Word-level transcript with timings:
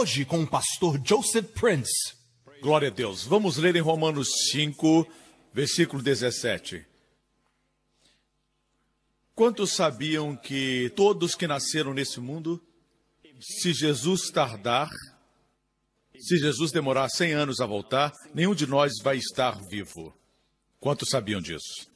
Hoje 0.00 0.24
com 0.24 0.44
o 0.44 0.46
pastor 0.46 1.00
Joseph 1.04 1.48
Prince. 1.54 2.14
Glória 2.62 2.86
a 2.86 2.90
Deus. 2.92 3.24
Vamos 3.24 3.56
ler 3.56 3.74
em 3.74 3.80
Romanos 3.80 4.28
5, 4.52 5.04
versículo 5.52 6.00
17. 6.00 6.86
Quantos 9.34 9.72
sabiam 9.72 10.36
que 10.36 10.92
todos 10.94 11.34
que 11.34 11.48
nasceram 11.48 11.92
nesse 11.92 12.20
mundo 12.20 12.62
se 13.40 13.72
Jesus 13.72 14.30
tardar, 14.30 14.88
se 16.16 16.38
Jesus 16.38 16.70
demorar 16.70 17.08
100 17.08 17.32
anos 17.32 17.60
a 17.60 17.66
voltar, 17.66 18.12
nenhum 18.32 18.54
de 18.54 18.68
nós 18.68 18.92
vai 19.02 19.16
estar 19.16 19.58
vivo. 19.68 20.16
Quantos 20.78 21.08
sabiam 21.08 21.40
disso? 21.40 21.90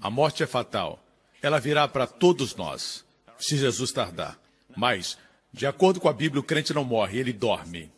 A 0.00 0.08
morte 0.08 0.44
é 0.44 0.46
fatal. 0.46 1.04
Ela 1.42 1.58
virá 1.58 1.88
para 1.88 2.06
todos 2.06 2.54
nós, 2.54 3.04
se 3.36 3.56
Jesus 3.56 3.90
tardar. 3.90 4.40
Mas, 4.76 5.18
de 5.52 5.66
acordo 5.66 6.00
com 6.00 6.08
a 6.08 6.12
Bíblia, 6.12 6.40
o 6.40 6.44
crente 6.44 6.72
não 6.72 6.84
morre, 6.84 7.18
ele 7.18 7.32
dorme. 7.32 7.92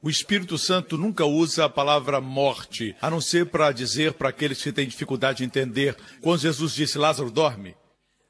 O 0.00 0.08
Espírito 0.08 0.56
Santo 0.56 0.96
nunca 0.96 1.24
usa 1.24 1.64
a 1.64 1.68
palavra 1.68 2.20
morte, 2.20 2.94
a 3.00 3.10
não 3.10 3.20
ser 3.20 3.46
para 3.46 3.72
dizer 3.72 4.12
para 4.14 4.28
aqueles 4.28 4.62
que 4.62 4.72
têm 4.72 4.86
dificuldade 4.86 5.38
de 5.38 5.44
entender. 5.44 5.96
Quando 6.20 6.40
Jesus 6.40 6.72
disse 6.72 6.96
Lázaro 6.96 7.30
dorme, 7.30 7.76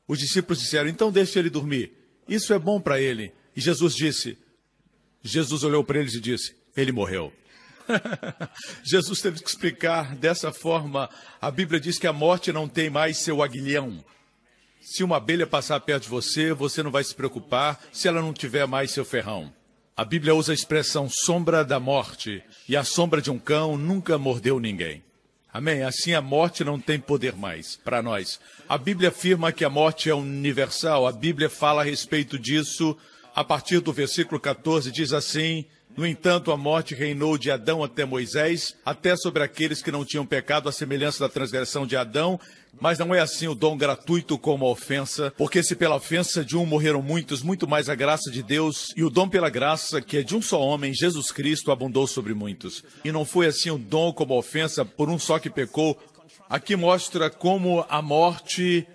os 0.07 0.19
discípulos 0.19 0.61
disseram: 0.61 0.89
então 0.89 1.13
deixe 1.13 1.39
ele 1.39 1.51
dormir. 1.51 1.93
Isso 2.27 2.53
é 2.55 2.59
bom 2.59 2.81
para 2.81 3.01
ele. 3.01 3.33
E 3.55 3.61
Jesus 3.61 3.95
disse: 3.95 4.39
Jesus 5.23 5.63
olhou 5.63 5.85
para 5.85 5.99
eles 5.99 6.15
e 6.15 6.21
disse: 6.21 6.57
Ele 6.77 6.93
morreu. 6.93 7.33
Jesus 8.85 9.21
teve 9.21 9.41
que 9.41 9.49
explicar 9.49 10.15
dessa 10.17 10.53
forma. 10.53 11.09
A 11.41 11.51
Bíblia 11.51 11.81
diz 11.81 11.99
que 11.99 12.07
a 12.07 12.13
morte 12.13 12.53
não 12.53 12.69
tem 12.69 12.91
mais 12.91 13.19
seu 13.19 13.43
aguilhão. 13.43 14.05
Se 14.91 15.05
uma 15.05 15.19
abelha 15.19 15.47
passar 15.47 15.79
perto 15.81 16.05
de 16.05 16.09
você, 16.09 16.51
você 16.55 16.83
não 16.83 16.91
vai 16.91 17.05
se 17.05 17.15
preocupar 17.15 17.79
se 17.93 18.09
ela 18.09 18.23
não 18.23 18.33
tiver 18.33 18.67
mais 18.67 18.91
seu 18.91 19.05
ferrão. 19.05 19.53
A 19.95 20.03
Bíblia 20.03 20.35
usa 20.35 20.51
a 20.51 20.55
expressão 20.55 21.11
sombra 21.11 21.63
da 21.63 21.79
morte, 21.79 22.43
e 22.67 22.75
a 22.75 22.83
sombra 22.83 23.21
de 23.21 23.31
um 23.31 23.39
cão 23.39 23.77
nunca 23.77 24.17
mordeu 24.17 24.59
ninguém. 24.59 25.05
Amém? 25.53 25.83
Assim 25.83 26.15
a 26.15 26.23
morte 26.23 26.65
não 26.65 26.81
tem 26.81 26.99
poder 26.99 27.37
mais 27.37 27.77
para 27.77 28.01
nós. 28.01 28.41
A 28.67 28.79
Bíblia 28.79 29.11
afirma 29.11 29.53
que 29.53 29.63
a 29.63 29.69
morte 29.69 30.09
é 30.09 30.15
universal. 30.15 31.07
A 31.07 31.13
Bíblia 31.13 31.51
fala 31.51 31.83
a 31.83 31.85
respeito 31.85 32.39
disso 32.39 32.97
a 33.35 33.45
partir 33.45 33.81
do 33.81 33.93
versículo 33.93 34.41
14, 34.41 34.91
diz 34.91 35.13
assim: 35.13 35.67
No 35.95 36.07
entanto, 36.07 36.51
a 36.51 36.57
morte 36.57 36.95
reinou 36.95 37.37
de 37.37 37.51
Adão 37.51 37.85
até 37.85 38.07
Moisés, 38.07 38.75
até 38.87 39.15
sobre 39.17 39.43
aqueles 39.43 39.83
que 39.83 39.93
não 39.93 40.05
tinham 40.05 40.25
pecado, 40.25 40.67
à 40.67 40.73
semelhança 40.73 41.21
da 41.21 41.29
transgressão 41.29 41.87
de 41.87 41.95
Adão. 41.95 42.41
Mas 42.81 42.99
não 42.99 43.15
é 43.15 43.21
assim 43.21 43.49
o 43.49 43.55
dom 43.55 43.77
gratuito 43.77 44.39
como 44.39 44.65
a 44.65 44.71
ofensa, 44.71 45.33
porque 45.37 45.63
se 45.63 45.75
pela 45.75 45.97
ofensa 45.97 46.45
de 46.45 46.57
um 46.57 46.65
morreram 46.65 47.03
muitos, 47.03 47.43
muito 47.43 47.67
mais 47.67 47.89
a 47.89 47.95
graça 47.95 48.31
de 48.31 48.43
Deus 48.43 48.93
e 48.97 49.03
o 49.03 49.11
dom 49.11 49.29
pela 49.29 49.51
graça, 49.51 50.01
que 50.01 50.19
é 50.19 50.23
de 50.23 50.37
um 50.37 50.43
só 50.43 50.61
homem, 50.61 50.95
Jesus 50.95 51.31
Cristo, 51.31 51.73
abundou 51.73 52.07
sobre 52.07 52.35
muitos. 52.35 52.85
E 53.05 53.11
não 53.11 53.25
foi 53.25 53.47
assim 53.47 53.71
o 53.71 53.79
dom 53.79 54.13
como 54.13 54.35
a 54.35 54.39
ofensa 54.39 54.85
por 54.85 55.09
um 55.09 55.19
só 55.19 55.39
que 55.39 55.51
pecou. 55.51 55.99
Aqui 56.49 56.77
mostra 56.77 57.29
como 57.29 57.85
a 57.89 58.01
morte 58.01 58.87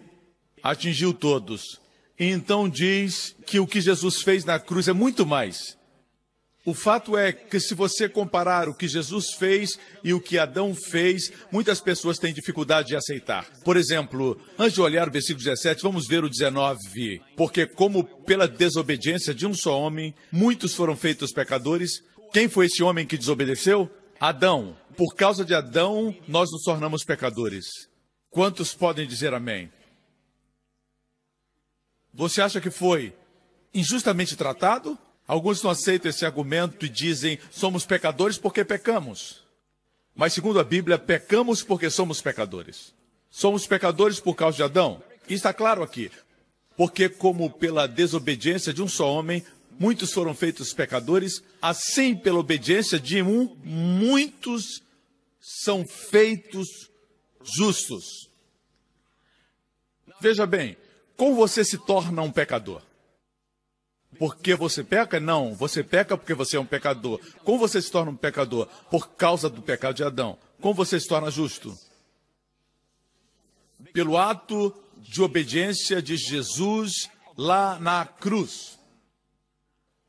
atingiu 0.61 1.13
todos. 1.13 1.79
E 2.19 2.25
então 2.25 2.69
diz 2.69 3.35
que 3.45 3.59
o 3.59 3.67
que 3.67 3.81
Jesus 3.81 4.21
fez 4.21 4.45
na 4.45 4.59
cruz 4.59 4.87
é 4.87 4.93
muito 4.93 5.25
mais. 5.25 5.77
O 6.65 6.73
fato 6.73 7.17
é 7.17 7.33
que, 7.33 7.59
se 7.59 7.73
você 7.75 8.07
comparar 8.07 8.69
o 8.69 8.73
que 8.73 8.87
Jesus 8.87 9.33
fez 9.33 9.77
e 10.01 10.13
o 10.13 10.21
que 10.21 10.37
Adão 10.37 10.73
fez, 10.73 11.29
muitas 11.51 11.81
pessoas 11.81 12.17
têm 12.17 12.33
dificuldade 12.33 12.87
de 12.87 12.95
aceitar. 12.95 13.45
Por 13.65 13.75
exemplo, 13.75 14.39
antes 14.57 14.75
de 14.75 14.81
olhar 14.81 15.09
o 15.09 15.11
versículo 15.11 15.43
17, 15.43 15.83
vamos 15.83 16.07
ver 16.07 16.23
o 16.23 16.29
19. 16.29 17.21
Porque, 17.35 17.65
como 17.65 18.05
pela 18.05 18.47
desobediência 18.47 19.33
de 19.33 19.45
um 19.45 19.53
só 19.53 19.77
homem, 19.77 20.15
muitos 20.31 20.73
foram 20.73 20.95
feitos 20.95 21.33
pecadores, 21.33 22.01
quem 22.31 22.47
foi 22.47 22.67
esse 22.67 22.81
homem 22.81 23.05
que 23.05 23.17
desobedeceu? 23.17 23.91
Adão. 24.17 24.77
Por 24.95 25.15
causa 25.15 25.43
de 25.43 25.53
Adão, 25.53 26.15
nós 26.29 26.49
nos 26.49 26.63
tornamos 26.63 27.03
pecadores. 27.03 27.65
Quantos 28.29 28.73
podem 28.73 29.05
dizer 29.05 29.33
amém? 29.33 29.69
Você 32.13 32.41
acha 32.41 32.61
que 32.61 32.69
foi 32.69 33.13
injustamente 33.73 34.37
tratado? 34.37 34.97
Alguns 35.27 35.63
não 35.63 35.71
aceitam 35.71 36.09
esse 36.09 36.25
argumento 36.25 36.85
e 36.85 36.89
dizem: 36.89 37.39
somos 37.51 37.85
pecadores 37.85 38.37
porque 38.37 38.63
pecamos. 38.63 39.41
Mas, 40.15 40.33
segundo 40.33 40.59
a 40.59 40.63
Bíblia, 40.63 40.97
pecamos 40.99 41.63
porque 41.63 41.89
somos 41.89 42.21
pecadores. 42.21 42.93
Somos 43.31 43.65
pecadores 43.65 44.19
por 44.19 44.35
causa 44.35 44.57
de 44.57 44.63
Adão. 44.63 45.01
E 45.27 45.33
está 45.33 45.53
claro 45.53 45.81
aqui. 45.81 46.11
Porque, 46.77 47.09
como 47.09 47.49
pela 47.49 47.87
desobediência 47.87 48.73
de 48.73 48.83
um 48.83 48.87
só 48.87 49.11
homem, 49.11 49.43
muitos 49.79 50.11
foram 50.11 50.35
feitos 50.35 50.73
pecadores, 50.73 51.43
assim, 51.61 52.15
pela 52.15 52.39
obediência 52.39 52.99
de 52.99 53.21
um, 53.21 53.55
muitos 53.63 54.83
são 55.39 55.85
feitos 55.85 56.67
justos. 57.43 58.29
Veja 60.21 60.45
bem, 60.45 60.77
como 61.17 61.35
você 61.35 61.65
se 61.65 61.77
torna 61.77 62.21
um 62.21 62.31
pecador? 62.31 62.81
Porque 64.17 64.55
você 64.55 64.83
peca? 64.83 65.19
Não, 65.19 65.53
você 65.53 65.83
peca 65.83 66.17
porque 66.17 66.33
você 66.33 66.57
é 66.57 66.59
um 66.59 66.65
pecador. 66.65 67.19
Como 67.43 67.59
você 67.59 67.81
se 67.81 67.91
torna 67.91 68.11
um 68.11 68.15
pecador? 68.15 68.67
Por 68.89 69.09
causa 69.11 69.49
do 69.49 69.61
pecado 69.61 69.95
de 69.95 70.03
Adão. 70.03 70.37
Como 70.61 70.73
você 70.73 70.99
se 70.99 71.07
torna 71.07 71.31
justo? 71.31 71.77
Pelo 73.91 74.17
ato 74.17 74.73
de 74.97 75.21
obediência 75.21 76.01
de 76.01 76.15
Jesus 76.15 77.09
lá 77.37 77.77
na 77.79 78.05
cruz. 78.05 78.79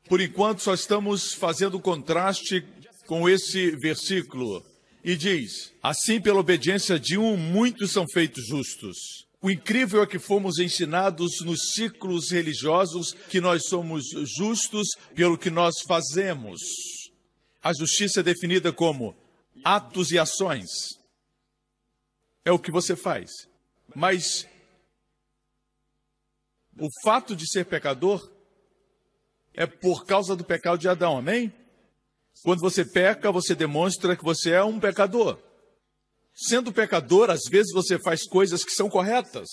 Por 0.07 0.21
enquanto, 0.21 0.61
só 0.61 0.73
estamos 0.73 1.33
fazendo 1.33 1.79
contraste 1.79 2.65
com 3.05 3.27
esse 3.27 3.71
versículo. 3.71 4.63
E 5.03 5.15
diz: 5.15 5.73
Assim, 5.81 6.21
pela 6.21 6.39
obediência 6.39 6.99
de 6.99 7.17
um, 7.17 7.35
muitos 7.35 7.91
são 7.91 8.07
feitos 8.07 8.45
justos. 8.47 9.24
O 9.45 9.51
incrível 9.51 10.01
é 10.01 10.07
que 10.07 10.17
fomos 10.17 10.57
ensinados 10.57 11.41
nos 11.41 11.73
ciclos 11.73 12.31
religiosos 12.31 13.13
que 13.29 13.39
nós 13.39 13.67
somos 13.67 14.03
justos 14.35 14.87
pelo 15.13 15.37
que 15.37 15.51
nós 15.51 15.75
fazemos. 15.87 16.59
A 17.61 17.71
justiça 17.71 18.21
é 18.21 18.23
definida 18.23 18.73
como 18.73 19.15
atos 19.63 20.09
e 20.09 20.17
ações. 20.17 20.97
É 22.43 22.51
o 22.51 22.57
que 22.57 22.71
você 22.71 22.95
faz. 22.95 23.29
Mas 23.95 24.47
o 26.79 26.89
fato 27.03 27.35
de 27.35 27.47
ser 27.47 27.65
pecador 27.65 28.27
é 29.53 29.67
por 29.67 30.07
causa 30.07 30.35
do 30.35 30.43
pecado 30.43 30.79
de 30.79 30.89
Adão, 30.89 31.19
amém? 31.19 31.53
Quando 32.41 32.61
você 32.61 32.83
peca, 32.83 33.31
você 33.31 33.53
demonstra 33.53 34.15
que 34.15 34.23
você 34.23 34.53
é 34.53 34.63
um 34.63 34.79
pecador. 34.79 35.39
Sendo 36.35 36.73
pecador, 36.73 37.29
às 37.29 37.45
vezes 37.49 37.71
você 37.71 37.97
faz 37.97 38.27
coisas 38.27 38.65
que 38.65 38.71
são 38.71 38.89
corretas. 38.89 39.47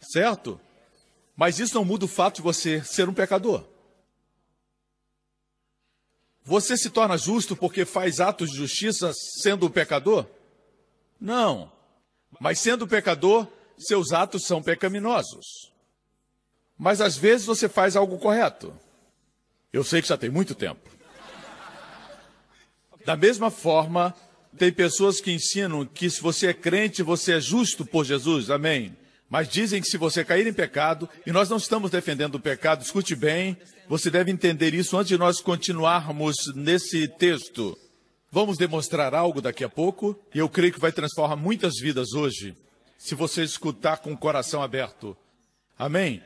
Certo? 0.00 0.58
Mas 1.36 1.58
isso 1.58 1.74
não 1.74 1.84
muda 1.84 2.06
o 2.06 2.08
fato 2.08 2.36
de 2.36 2.42
você 2.42 2.82
ser 2.82 3.06
um 3.06 3.14
pecador. 3.14 3.68
Você 6.42 6.76
se 6.76 6.88
torna 6.88 7.18
justo 7.18 7.54
porque 7.54 7.84
faz 7.84 8.18
atos 8.18 8.50
de 8.50 8.56
justiça 8.56 9.12
sendo 9.12 9.66
um 9.66 9.70
pecador? 9.70 10.26
Não. 11.20 11.70
Mas 12.40 12.58
sendo 12.58 12.88
pecador, 12.88 13.46
seus 13.78 14.12
atos 14.12 14.46
são 14.46 14.62
pecaminosos. 14.62 15.70
Mas 16.78 17.02
às 17.02 17.16
vezes 17.16 17.46
você 17.46 17.68
faz 17.68 17.96
algo 17.96 18.18
correto. 18.18 18.74
Eu 19.70 19.84
sei 19.84 20.00
que 20.00 20.08
já 20.08 20.16
tem 20.16 20.30
muito 20.30 20.54
tempo. 20.54 20.88
Da 23.04 23.16
mesma 23.16 23.50
forma, 23.50 24.14
tem 24.56 24.72
pessoas 24.72 25.20
que 25.20 25.32
ensinam 25.32 25.84
que 25.86 26.10
se 26.10 26.20
você 26.20 26.48
é 26.48 26.54
crente, 26.54 27.02
você 27.02 27.34
é 27.34 27.40
justo 27.40 27.84
por 27.84 28.04
Jesus, 28.04 28.50
amém. 28.50 28.96
Mas 29.28 29.48
dizem 29.48 29.80
que 29.80 29.88
se 29.88 29.96
você 29.96 30.24
cair 30.24 30.46
em 30.46 30.52
pecado, 30.52 31.08
e 31.24 31.30
nós 31.30 31.48
não 31.48 31.56
estamos 31.56 31.90
defendendo 31.90 32.34
o 32.34 32.40
pecado, 32.40 32.82
escute 32.82 33.14
bem, 33.14 33.56
você 33.88 34.10
deve 34.10 34.30
entender 34.30 34.74
isso 34.74 34.96
antes 34.96 35.08
de 35.08 35.18
nós 35.18 35.40
continuarmos 35.40 36.36
nesse 36.54 37.06
texto. 37.06 37.78
Vamos 38.30 38.58
demonstrar 38.58 39.14
algo 39.14 39.40
daqui 39.40 39.62
a 39.62 39.68
pouco, 39.68 40.18
e 40.34 40.38
eu 40.38 40.48
creio 40.48 40.72
que 40.72 40.80
vai 40.80 40.90
transformar 40.90 41.36
muitas 41.36 41.78
vidas 41.80 42.12
hoje, 42.12 42.56
se 42.98 43.14
você 43.14 43.44
escutar 43.44 43.98
com 43.98 44.12
o 44.12 44.18
coração 44.18 44.62
aberto. 44.62 45.16
Amém? 45.78 46.22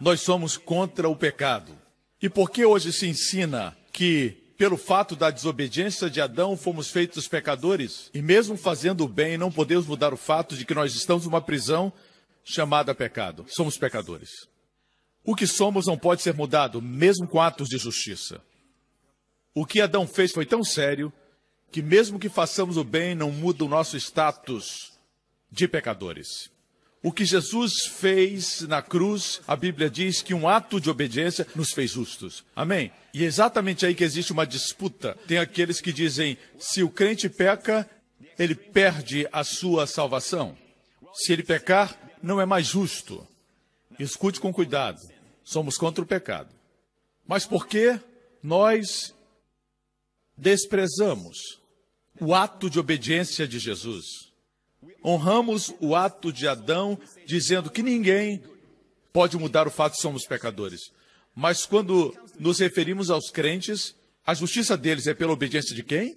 Nós 0.00 0.20
somos 0.20 0.56
contra 0.56 1.08
o 1.08 1.16
pecado. 1.16 1.72
E 2.20 2.28
por 2.28 2.50
que 2.50 2.64
hoje 2.64 2.92
se 2.92 3.06
ensina 3.06 3.76
que, 3.92 4.36
pelo 4.58 4.76
fato 4.76 5.14
da 5.14 5.30
desobediência 5.30 6.10
de 6.10 6.20
Adão, 6.20 6.56
fomos 6.56 6.90
feitos 6.90 7.28
pecadores? 7.28 8.10
E 8.12 8.20
mesmo 8.20 8.56
fazendo 8.56 9.04
o 9.04 9.08
bem, 9.08 9.38
não 9.38 9.52
podemos 9.52 9.86
mudar 9.86 10.12
o 10.12 10.16
fato 10.16 10.56
de 10.56 10.66
que 10.66 10.74
nós 10.74 10.96
estamos 10.96 11.24
numa 11.24 11.40
prisão 11.40 11.92
chamada 12.44 12.92
pecado. 12.92 13.46
Somos 13.48 13.78
pecadores. 13.78 14.48
O 15.24 15.36
que 15.36 15.46
somos 15.46 15.86
não 15.86 15.96
pode 15.96 16.22
ser 16.22 16.34
mudado, 16.34 16.82
mesmo 16.82 17.28
com 17.28 17.40
atos 17.40 17.68
de 17.68 17.78
justiça. 17.78 18.42
O 19.54 19.64
que 19.64 19.80
Adão 19.80 20.08
fez 20.08 20.32
foi 20.32 20.44
tão 20.44 20.64
sério 20.64 21.12
que, 21.70 21.80
mesmo 21.80 22.18
que 22.18 22.28
façamos 22.28 22.76
o 22.76 22.82
bem, 22.82 23.14
não 23.14 23.30
muda 23.30 23.64
o 23.64 23.68
nosso 23.68 23.96
status 23.96 24.92
de 25.50 25.68
pecadores. 25.68 26.50
O 27.02 27.12
que 27.12 27.24
Jesus 27.24 27.86
fez 27.86 28.62
na 28.62 28.82
cruz, 28.82 29.40
a 29.46 29.54
Bíblia 29.54 29.88
diz 29.88 30.20
que 30.20 30.34
um 30.34 30.48
ato 30.48 30.80
de 30.80 30.90
obediência 30.90 31.46
nos 31.54 31.70
fez 31.70 31.92
justos. 31.92 32.44
Amém? 32.56 32.90
E 33.14 33.22
é 33.22 33.26
exatamente 33.26 33.86
aí 33.86 33.94
que 33.94 34.02
existe 34.02 34.32
uma 34.32 34.46
disputa. 34.46 35.16
Tem 35.26 35.38
aqueles 35.38 35.80
que 35.80 35.92
dizem: 35.92 36.36
se 36.58 36.82
o 36.82 36.90
crente 36.90 37.28
peca, 37.28 37.88
ele 38.38 38.54
perde 38.54 39.28
a 39.32 39.44
sua 39.44 39.86
salvação. 39.86 40.56
Se 41.14 41.32
ele 41.32 41.42
pecar, 41.42 41.96
não 42.22 42.40
é 42.40 42.46
mais 42.46 42.66
justo. 42.66 43.26
Escute 43.98 44.40
com 44.40 44.52
cuidado. 44.52 45.00
Somos 45.44 45.76
contra 45.76 46.02
o 46.02 46.06
pecado. 46.06 46.54
Mas 47.26 47.46
por 47.46 47.66
que 47.66 47.98
nós 48.42 49.14
desprezamos 50.36 51.60
o 52.20 52.34
ato 52.34 52.68
de 52.68 52.78
obediência 52.78 53.46
de 53.46 53.58
Jesus? 53.58 54.27
Honramos 55.04 55.72
o 55.80 55.94
ato 55.94 56.32
de 56.32 56.46
Adão, 56.46 56.98
dizendo 57.26 57.70
que 57.70 57.82
ninguém 57.82 58.42
pode 59.12 59.36
mudar 59.36 59.66
o 59.66 59.70
fato 59.70 59.94
de 59.94 60.00
somos 60.00 60.26
pecadores. 60.26 60.92
Mas 61.34 61.64
quando 61.64 62.14
nos 62.38 62.58
referimos 62.58 63.10
aos 63.10 63.30
crentes, 63.30 63.94
a 64.26 64.34
justiça 64.34 64.76
deles 64.76 65.06
é 65.06 65.14
pela 65.14 65.32
obediência 65.32 65.74
de 65.74 65.82
quem? 65.82 66.16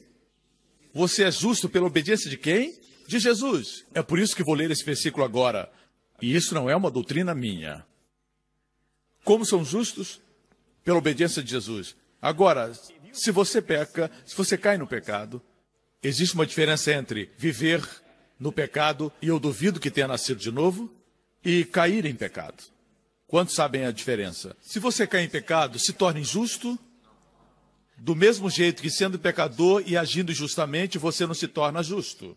Você 0.94 1.24
é 1.24 1.32
justo 1.32 1.70
pela 1.70 1.88
obediência 1.88 2.30
de 2.30 2.38
quem? 2.38 2.80
De 3.08 3.20
Jesus. 3.20 3.86
É 3.94 4.02
por 4.02 4.20
isso 4.20 4.36
que 4.36 4.44
vou 4.44 4.56
ler 4.56 4.70
esse 4.72 4.84
versículo 4.84 5.24
agora. 5.24 5.72
E 6.22 6.36
isso 6.36 6.54
não 6.54 6.70
é 6.70 6.76
uma 6.76 6.92
doutrina 6.92 7.34
minha. 7.34 7.86
Como 9.24 9.46
são 9.46 9.64
justos? 9.64 10.20
Pela 10.84 10.98
obediência 10.98 11.44
de 11.44 11.52
Jesus. 11.52 11.96
Agora, 12.22 12.72
se 13.14 13.32
você 13.32 13.62
peca, 13.62 14.12
se 14.26 14.36
você 14.36 14.58
cai 14.58 14.78
no 14.78 14.88
pecado, 14.88 15.42
existe 16.02 16.36
uma 16.36 16.46
diferença 16.46 16.92
entre 16.92 17.32
viver 17.38 17.88
no 18.42 18.52
pecado, 18.52 19.14
e 19.22 19.28
eu 19.28 19.40
duvido 19.40 19.80
que 19.80 19.92
tenha 19.92 20.08
nascido 20.08 20.40
de 20.40 20.52
novo, 20.52 20.92
e 21.46 21.64
cair 21.64 22.08
em 22.08 22.16
pecado. 22.16 22.64
Quantos 23.28 23.54
sabem 23.54 23.86
a 23.86 23.92
diferença? 23.92 24.58
Se 24.60 24.80
você 24.80 25.06
cair 25.06 25.26
em 25.26 25.30
pecado, 25.30 25.78
se 25.78 25.94
torne 25.94 26.22
injusto, 26.22 26.78
do 27.96 28.16
mesmo 28.16 28.50
jeito 28.50 28.82
que 28.82 28.90
sendo 28.90 29.20
pecador 29.20 29.84
e 29.86 29.96
agindo 29.96 30.32
injustamente, 30.32 30.98
você 30.98 31.28
não 31.28 31.36
se 31.36 31.48
torna 31.48 31.84
justo. 31.84 32.36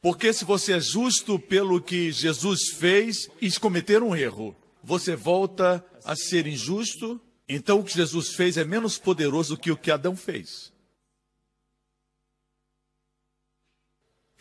Porque 0.00 0.32
se 0.32 0.46
você 0.46 0.72
é 0.72 0.80
justo 0.80 1.38
pelo 1.38 1.78
que 1.78 2.10
Jesus 2.10 2.70
fez 2.70 3.28
e 3.42 3.50
cometer 3.52 4.02
um 4.02 4.16
erro, 4.16 4.56
você 4.82 5.14
volta 5.14 5.84
a 6.06 6.16
ser 6.16 6.46
injusto, 6.46 7.20
então 7.46 7.80
o 7.80 7.84
que 7.84 7.94
Jesus 7.94 8.30
fez 8.34 8.56
é 8.56 8.64
menos 8.64 8.96
poderoso 8.96 9.58
que 9.58 9.70
o 9.70 9.76
que 9.76 9.90
Adão 9.90 10.16
fez. 10.16 10.73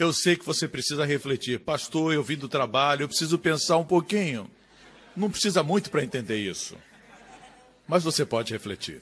Eu 0.03 0.11
sei 0.11 0.35
que 0.35 0.45
você 0.45 0.67
precisa 0.67 1.05
refletir. 1.05 1.61
Pastor, 1.61 2.13
eu 2.13 2.21
vim 2.21 2.35
do 2.35 2.49
trabalho, 2.49 3.03
eu 3.03 3.07
preciso 3.07 3.39
pensar 3.39 3.77
um 3.77 3.85
pouquinho. 3.85 4.51
Não 5.15 5.31
precisa 5.31 5.63
muito 5.63 5.89
para 5.89 6.03
entender 6.03 6.39
isso. 6.39 6.75
Mas 7.87 8.03
você 8.03 8.25
pode 8.25 8.51
refletir. 8.51 9.01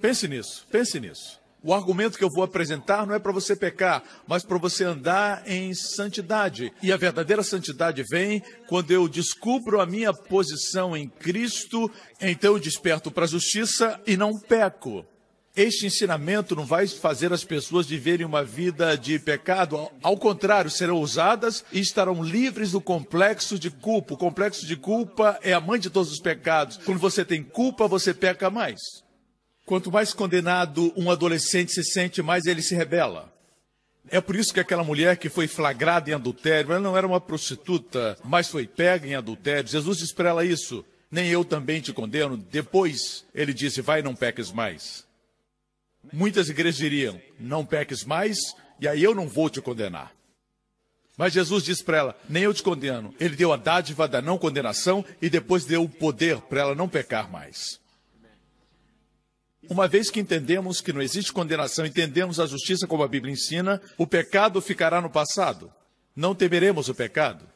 Pense 0.00 0.28
nisso, 0.28 0.64
pense 0.70 1.00
nisso. 1.00 1.40
O 1.64 1.74
argumento 1.74 2.16
que 2.16 2.22
eu 2.22 2.30
vou 2.32 2.44
apresentar 2.44 3.04
não 3.04 3.16
é 3.16 3.18
para 3.18 3.32
você 3.32 3.56
pecar, 3.56 4.04
mas 4.24 4.44
para 4.44 4.58
você 4.58 4.84
andar 4.84 5.42
em 5.48 5.74
santidade. 5.74 6.72
E 6.80 6.92
a 6.92 6.96
verdadeira 6.96 7.42
santidade 7.42 8.04
vem 8.08 8.40
quando 8.68 8.92
eu 8.92 9.08
descubro 9.08 9.80
a 9.80 9.86
minha 9.86 10.14
posição 10.14 10.96
em 10.96 11.08
Cristo, 11.08 11.90
então 12.20 12.52
eu 12.52 12.60
desperto 12.60 13.10
para 13.10 13.24
a 13.24 13.28
justiça 13.28 14.00
e 14.06 14.16
não 14.16 14.38
peco. 14.38 15.04
Este 15.54 15.84
ensinamento 15.84 16.56
não 16.56 16.64
vai 16.64 16.86
fazer 16.86 17.30
as 17.30 17.44
pessoas 17.44 17.86
viverem 17.86 18.24
uma 18.24 18.42
vida 18.42 18.96
de 18.96 19.18
pecado. 19.18 19.90
Ao 20.02 20.16
contrário, 20.16 20.70
serão 20.70 20.98
usadas 20.98 21.62
e 21.70 21.78
estarão 21.78 22.22
livres 22.24 22.72
do 22.72 22.80
complexo 22.80 23.58
de 23.58 23.70
culpa. 23.70 24.14
O 24.14 24.16
complexo 24.16 24.66
de 24.66 24.76
culpa 24.76 25.38
é 25.42 25.52
a 25.52 25.60
mãe 25.60 25.78
de 25.78 25.90
todos 25.90 26.10
os 26.10 26.20
pecados. 26.20 26.78
Quando 26.78 26.98
você 26.98 27.22
tem 27.22 27.42
culpa, 27.42 27.86
você 27.86 28.14
peca 28.14 28.48
mais. 28.48 28.80
Quanto 29.66 29.92
mais 29.92 30.14
condenado 30.14 30.90
um 30.96 31.10
adolescente 31.10 31.72
se 31.72 31.84
sente, 31.84 32.22
mais 32.22 32.46
ele 32.46 32.62
se 32.62 32.74
rebela. 32.74 33.30
É 34.08 34.22
por 34.22 34.34
isso 34.34 34.54
que 34.54 34.60
aquela 34.60 34.82
mulher 34.82 35.18
que 35.18 35.28
foi 35.28 35.46
flagrada 35.46 36.10
em 36.10 36.14
adultério, 36.14 36.72
ela 36.72 36.80
não 36.80 36.96
era 36.96 37.06
uma 37.06 37.20
prostituta, 37.20 38.16
mas 38.24 38.48
foi 38.48 38.66
pega 38.66 39.06
em 39.06 39.14
adultério. 39.14 39.68
Jesus 39.68 39.98
disse 39.98 40.14
para 40.14 40.30
ela 40.30 40.44
isso. 40.46 40.82
Nem 41.10 41.28
eu 41.28 41.44
também 41.44 41.82
te 41.82 41.92
condeno. 41.92 42.38
Depois 42.38 43.26
ele 43.34 43.52
disse: 43.52 43.82
Vai, 43.82 44.00
não 44.00 44.14
peques 44.14 44.50
mais. 44.50 45.04
Muitas 46.10 46.48
igrejas 46.48 46.76
diriam: 46.76 47.20
não 47.38 47.64
peques 47.64 48.04
mais, 48.04 48.38
e 48.80 48.88
aí 48.88 49.02
eu 49.02 49.14
não 49.14 49.28
vou 49.28 49.50
te 49.50 49.60
condenar. 49.60 50.12
Mas 51.16 51.32
Jesus 51.32 51.62
disse 51.62 51.84
para 51.84 51.98
ela: 51.98 52.20
nem 52.28 52.44
eu 52.44 52.54
te 52.54 52.62
condeno. 52.62 53.14
Ele 53.20 53.36
deu 53.36 53.52
a 53.52 53.56
dádiva 53.56 54.08
da 54.08 54.22
não 54.22 54.38
condenação 54.38 55.04
e 55.20 55.28
depois 55.28 55.64
deu 55.64 55.84
o 55.84 55.88
poder 55.88 56.40
para 56.40 56.62
ela 56.62 56.74
não 56.74 56.88
pecar 56.88 57.30
mais. 57.30 57.80
Uma 59.68 59.86
vez 59.86 60.10
que 60.10 60.18
entendemos 60.18 60.80
que 60.80 60.92
não 60.92 61.00
existe 61.00 61.32
condenação, 61.32 61.86
entendemos 61.86 62.40
a 62.40 62.46
justiça 62.46 62.86
como 62.86 63.04
a 63.04 63.08
Bíblia 63.08 63.32
ensina, 63.32 63.80
o 63.96 64.06
pecado 64.06 64.60
ficará 64.60 65.00
no 65.00 65.08
passado. 65.08 65.72
Não 66.16 66.34
temeremos 66.34 66.88
o 66.88 66.94
pecado 66.94 67.46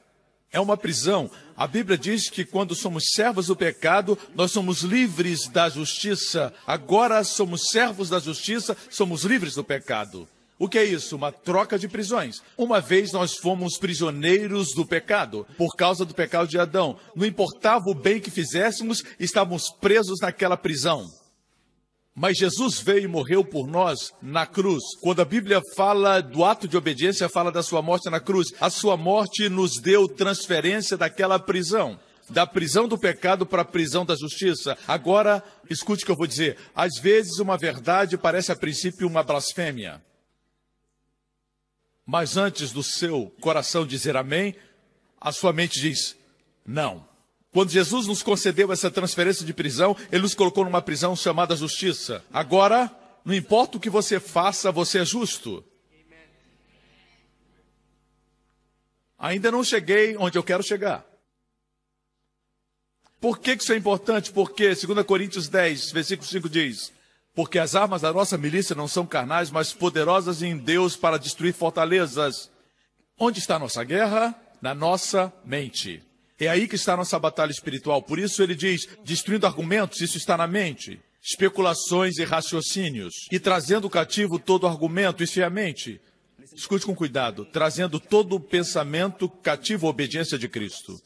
é 0.57 0.61
uma 0.61 0.77
prisão. 0.77 1.31
A 1.57 1.67
Bíblia 1.67 1.97
diz 1.97 2.29
que 2.29 2.45
quando 2.45 2.75
somos 2.75 3.13
servos 3.15 3.47
do 3.47 3.57
pecado, 3.57 4.19
nós 4.35 4.53
somos 4.53 4.83
livres 4.83 5.49
da 5.49 5.71
justiça. 5.71 6.53
Agora 6.67 7.25
somos 7.25 7.69
servos 7.69 8.11
da 8.11 8.19
justiça, 8.19 8.77
somos 8.91 9.25
livres 9.25 9.55
do 9.55 9.65
pecado. 9.65 10.29
O 10.59 10.69
que 10.69 10.79
é 10.79 10.85
isso? 10.85 11.17
Uma 11.17 11.33
troca 11.33 11.79
de 11.79 11.89
prisões. 11.89 12.43
Uma 12.59 12.81
vez 12.81 13.13
nós 13.13 13.37
fomos 13.37 13.79
prisioneiros 13.79 14.75
do 14.75 14.85
pecado, 14.85 15.47
por 15.57 15.75
causa 15.77 16.05
do 16.05 16.15
pecado 16.15 16.49
de 16.49 16.59
Adão. 16.59 16.99
Não 17.15 17.27
importava 17.27 17.85
o 17.89 17.95
bem 17.95 18.21
que 18.21 18.31
fizéssemos, 18.31 19.03
estávamos 19.19 19.71
presos 19.71 20.21
naquela 20.21 20.57
prisão. 20.57 21.11
Mas 22.19 22.39
Jesus 22.39 22.81
veio 22.81 23.05
e 23.05 23.07
morreu 23.07 23.45
por 23.45 23.67
nós 23.67 24.11
na 24.23 24.47
cruz. 24.47 24.83
Quando 25.03 25.21
a 25.21 25.25
Bíblia 25.25 25.61
fala 25.77 26.23
do 26.23 26.47
ato 26.47 26.67
de 26.67 26.75
obediência, 26.75 27.29
fala 27.29 27.53
da 27.53 27.63
sua 27.63 27.83
morte 27.83 28.09
na 28.09 28.19
cruz. 28.19 28.55
A 28.59 28.71
sua 28.71 28.97
morte 28.97 29.51
nos 29.51 29.79
deu 29.79 30.09
transferência 30.09 30.97
daquela 30.97 31.39
prisão. 31.39 32.01
Da 32.31 32.47
prisão 32.47 32.89
do 32.89 32.97
pecado 32.97 33.45
para 33.45 33.61
a 33.61 33.67
prisão 33.67 34.03
da 34.03 34.17
justiça. 34.17 34.79
Agora, 34.89 35.45
escute 35.69 36.05
o 36.05 36.07
que 36.07 36.13
eu 36.13 36.17
vou 36.17 36.27
dizer. 36.27 36.57
Às 36.75 36.99
vezes, 36.99 37.39
uma 37.39 37.59
verdade 37.59 38.17
parece 38.17 38.51
a 38.51 38.57
princípio 38.57 39.07
uma 39.07 39.23
blasfêmia. 39.23 40.03
Mas 42.07 42.39
antes 42.39 42.73
do 42.73 42.83
seu 42.83 43.31
coração 43.43 43.87
dizer 43.87 44.17
amém, 44.17 44.57
a 45.21 45.33
sua 45.33 45.53
mente 45.53 45.79
diz 45.79 46.17
não. 46.65 47.07
Quando 47.57 47.71
Jesus 47.71 48.07
nos 48.07 48.23
concedeu 48.23 48.71
essa 48.71 48.91
transferência 48.91 49.43
de 49.43 49.55
prisão, 49.55 49.97
ele 50.13 50.21
nos 50.21 50.35
colocou 50.35 50.63
numa 50.63 50.83
prisão 50.83 51.17
chamada 51.17 51.57
justiça. 51.57 52.23
Agora, 52.31 52.95
não 53.25 53.33
importa 53.33 53.79
o 53.79 53.81
que 53.81 53.89
você 53.89 54.21
faça, 54.21 54.71
você 54.71 54.99
é 54.99 55.07
justo. 55.07 55.65
Ainda 59.19 59.51
não 59.51 59.65
cheguei 59.65 60.19
onde 60.19 60.37
eu 60.37 60.43
quero 60.43 60.63
chegar. 60.63 61.03
Por 63.19 63.39
que 63.39 63.53
isso 63.53 63.73
é 63.73 63.77
importante? 63.79 64.33
Porque 64.33 64.75
2 64.75 65.07
Coríntios 65.07 65.49
10, 65.49 65.93
versículo 65.93 66.29
5 66.29 66.51
diz: 66.51 66.93
Porque 67.35 67.59
as 67.59 67.75
armas 67.75 68.03
da 68.03 68.13
nossa 68.13 68.37
milícia 68.37 68.77
não 68.77 68.87
são 68.87 69.07
carnais, 69.07 69.51
mas 69.51 69.73
poderosas 69.73 70.43
em 70.43 70.59
Deus 70.59 70.95
para 70.95 71.17
destruir 71.17 71.55
fortalezas. 71.55 72.51
Onde 73.19 73.39
está 73.39 73.57
a 73.57 73.61
nossa 73.61 73.83
guerra? 73.83 74.39
Na 74.61 74.75
nossa 74.75 75.33
mente. 75.43 76.06
É 76.39 76.49
aí 76.49 76.69
que 76.69 76.77
está 76.77 76.95
a 76.95 76.97
nossa 76.97 77.19
batalha 77.19 77.51
espiritual. 77.51 78.03
Por 78.03 78.19
isso 78.19 78.43
ele 78.43 78.55
diz: 78.55 78.87
destruindo 79.05 79.47
argumentos, 79.47 80.01
isso 80.01 80.19
está 80.19 80.37
na 80.37 80.47
mente. 80.47 81.01
Especulações 81.23 82.19
e 82.19 82.25
raciocínios. 82.25 83.13
E 83.33 83.41
trazendo 83.41 83.91
cativo 83.91 84.39
todo 84.39 84.67
argumento, 84.67 85.25
isso 85.25 85.41
é 85.41 85.45
a 85.45 85.51
mente. 85.51 86.01
Escute 86.55 86.87
com 86.87 86.95
cuidado. 86.95 87.45
Trazendo 87.47 87.99
todo 87.99 88.37
o 88.37 88.41
pensamento 88.41 89.29
cativo 89.29 89.87
à 89.87 89.91
obediência 89.91 90.39
de 90.39 90.49
Cristo. 90.49 91.01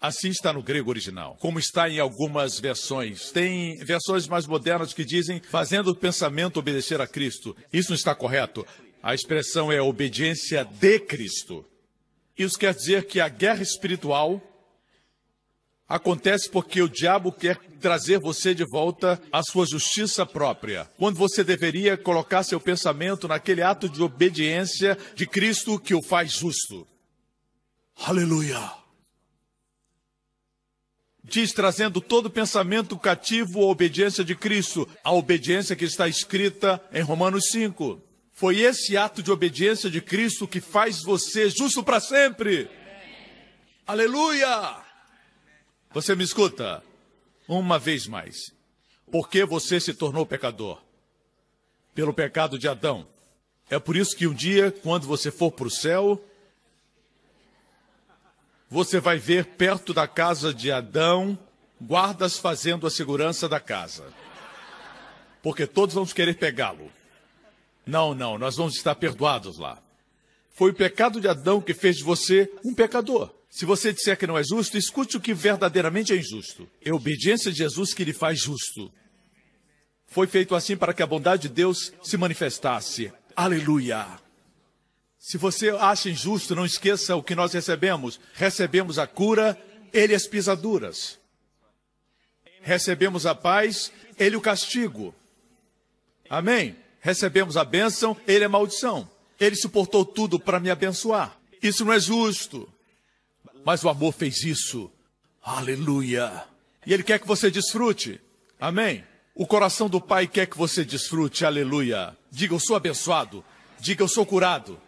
Assim 0.00 0.28
está 0.28 0.52
no 0.52 0.62
grego 0.62 0.90
original, 0.90 1.36
como 1.40 1.58
está 1.58 1.88
em 1.88 1.98
algumas 1.98 2.60
versões. 2.60 3.30
Tem 3.30 3.76
versões 3.78 4.28
mais 4.28 4.46
modernas 4.46 4.92
que 4.92 5.04
dizem 5.04 5.40
fazendo 5.40 5.88
o 5.88 5.96
pensamento 5.96 6.58
obedecer 6.58 7.00
a 7.00 7.06
Cristo. 7.06 7.56
Isso 7.72 7.90
não 7.90 7.96
está 7.96 8.14
correto. 8.14 8.64
A 9.02 9.14
expressão 9.14 9.72
é 9.72 9.80
obediência 9.80 10.64
de 10.64 10.98
Cristo. 11.00 11.64
Isso 12.38 12.58
quer 12.58 12.74
dizer 12.74 13.06
que 13.06 13.20
a 13.20 13.28
guerra 13.28 13.62
espiritual 13.62 14.42
Acontece 15.88 16.50
porque 16.50 16.82
o 16.82 16.88
diabo 16.88 17.30
quer 17.30 17.56
trazer 17.80 18.18
você 18.18 18.52
de 18.52 18.64
volta 18.64 19.22
à 19.30 19.40
sua 19.42 19.64
justiça 19.64 20.26
própria, 20.26 20.90
quando 20.98 21.16
você 21.16 21.44
deveria 21.44 21.96
colocar 21.96 22.42
seu 22.42 22.60
pensamento 22.60 23.28
naquele 23.28 23.62
ato 23.62 23.88
de 23.88 24.02
obediência 24.02 24.98
de 25.14 25.26
Cristo 25.26 25.78
que 25.78 25.94
o 25.94 26.02
faz 26.02 26.32
justo. 26.32 26.86
Aleluia! 28.04 28.72
Diz 31.22 31.52
trazendo 31.52 32.00
todo 32.00 32.30
pensamento 32.30 32.98
cativo 32.98 33.62
à 33.62 33.66
obediência 33.66 34.24
de 34.24 34.34
Cristo, 34.34 34.88
a 35.04 35.12
obediência 35.12 35.76
que 35.76 35.84
está 35.84 36.08
escrita 36.08 36.80
em 36.92 37.00
Romanos 37.00 37.48
5. 37.50 38.00
Foi 38.32 38.60
esse 38.60 38.96
ato 38.96 39.22
de 39.22 39.30
obediência 39.30 39.88
de 39.88 40.00
Cristo 40.00 40.46
que 40.48 40.60
faz 40.60 41.02
você 41.02 41.48
justo 41.48 41.82
para 41.82 42.00
sempre. 42.00 42.68
Aleluia! 43.86 44.85
Você 45.96 46.14
me 46.14 46.24
escuta? 46.24 46.82
Uma 47.48 47.78
vez 47.78 48.06
mais. 48.06 48.52
Por 49.10 49.30
que 49.30 49.46
você 49.46 49.80
se 49.80 49.94
tornou 49.94 50.26
pecador? 50.26 50.78
Pelo 51.94 52.12
pecado 52.12 52.58
de 52.58 52.68
Adão. 52.68 53.08
É 53.70 53.78
por 53.78 53.96
isso 53.96 54.14
que 54.14 54.26
um 54.26 54.34
dia, 54.34 54.70
quando 54.70 55.06
você 55.06 55.30
for 55.30 55.50
para 55.50 55.66
o 55.66 55.70
céu, 55.70 56.22
você 58.68 59.00
vai 59.00 59.16
ver 59.16 59.46
perto 59.46 59.94
da 59.94 60.06
casa 60.06 60.52
de 60.52 60.70
Adão 60.70 61.38
guardas 61.80 62.36
fazendo 62.36 62.86
a 62.86 62.90
segurança 62.90 63.48
da 63.48 63.58
casa. 63.58 64.04
Porque 65.42 65.66
todos 65.66 65.94
vamos 65.94 66.12
querer 66.12 66.34
pegá-lo. 66.34 66.92
Não, 67.86 68.12
não, 68.12 68.36
nós 68.36 68.54
vamos 68.54 68.76
estar 68.76 68.96
perdoados 68.96 69.56
lá. 69.56 69.82
Foi 70.50 70.72
o 70.72 70.74
pecado 70.74 71.22
de 71.22 71.28
Adão 71.28 71.58
que 71.58 71.72
fez 71.72 71.96
de 71.96 72.04
você 72.04 72.52
um 72.62 72.74
pecador. 72.74 73.35
Se 73.56 73.64
você 73.64 73.90
disser 73.90 74.18
que 74.18 74.26
não 74.26 74.36
é 74.36 74.44
justo, 74.44 74.76
escute 74.76 75.16
o 75.16 75.20
que 75.20 75.32
verdadeiramente 75.32 76.12
é 76.12 76.16
injusto. 76.16 76.68
É 76.84 76.90
a 76.90 76.94
obediência 76.94 77.50
de 77.50 77.56
Jesus 77.56 77.94
que 77.94 78.04
lhe 78.04 78.12
faz 78.12 78.38
justo. 78.38 78.92
Foi 80.06 80.26
feito 80.26 80.54
assim 80.54 80.76
para 80.76 80.92
que 80.92 81.02
a 81.02 81.06
bondade 81.06 81.48
de 81.48 81.54
Deus 81.54 81.90
se 82.02 82.18
manifestasse. 82.18 83.10
Aleluia! 83.34 84.06
Se 85.18 85.38
você 85.38 85.70
acha 85.70 86.10
injusto, 86.10 86.54
não 86.54 86.66
esqueça 86.66 87.16
o 87.16 87.22
que 87.22 87.34
nós 87.34 87.54
recebemos. 87.54 88.20
Recebemos 88.34 88.98
a 88.98 89.06
cura, 89.06 89.58
ele 89.90 90.14
as 90.14 90.26
pisaduras. 90.26 91.18
Recebemos 92.60 93.24
a 93.24 93.34
paz, 93.34 93.90
ele 94.18 94.36
o 94.36 94.40
castigo. 94.42 95.14
Amém? 96.28 96.76
Recebemos 97.00 97.56
a 97.56 97.64
bênção, 97.64 98.14
ele 98.26 98.44
é 98.44 98.48
maldição. 98.48 99.10
Ele 99.40 99.56
suportou 99.56 100.04
tudo 100.04 100.38
para 100.38 100.60
me 100.60 100.68
abençoar. 100.68 101.38
Isso 101.62 101.86
não 101.86 101.94
é 101.94 101.98
justo. 101.98 102.70
Mas 103.66 103.82
o 103.82 103.88
amor 103.88 104.12
fez 104.12 104.44
isso. 104.44 104.88
Aleluia. 105.42 106.44
E 106.86 106.94
Ele 106.94 107.02
quer 107.02 107.18
que 107.18 107.26
você 107.26 107.50
desfrute. 107.50 108.20
Amém. 108.60 109.04
O 109.34 109.44
coração 109.44 109.88
do 109.88 110.00
Pai 110.00 110.28
quer 110.28 110.46
que 110.46 110.56
você 110.56 110.84
desfrute. 110.84 111.44
Aleluia. 111.44 112.16
Diga, 112.30 112.54
eu 112.54 112.60
sou 112.60 112.76
abençoado. 112.76 113.44
Diga, 113.80 114.04
eu 114.04 114.08
sou 114.08 114.24
curado. 114.24 114.80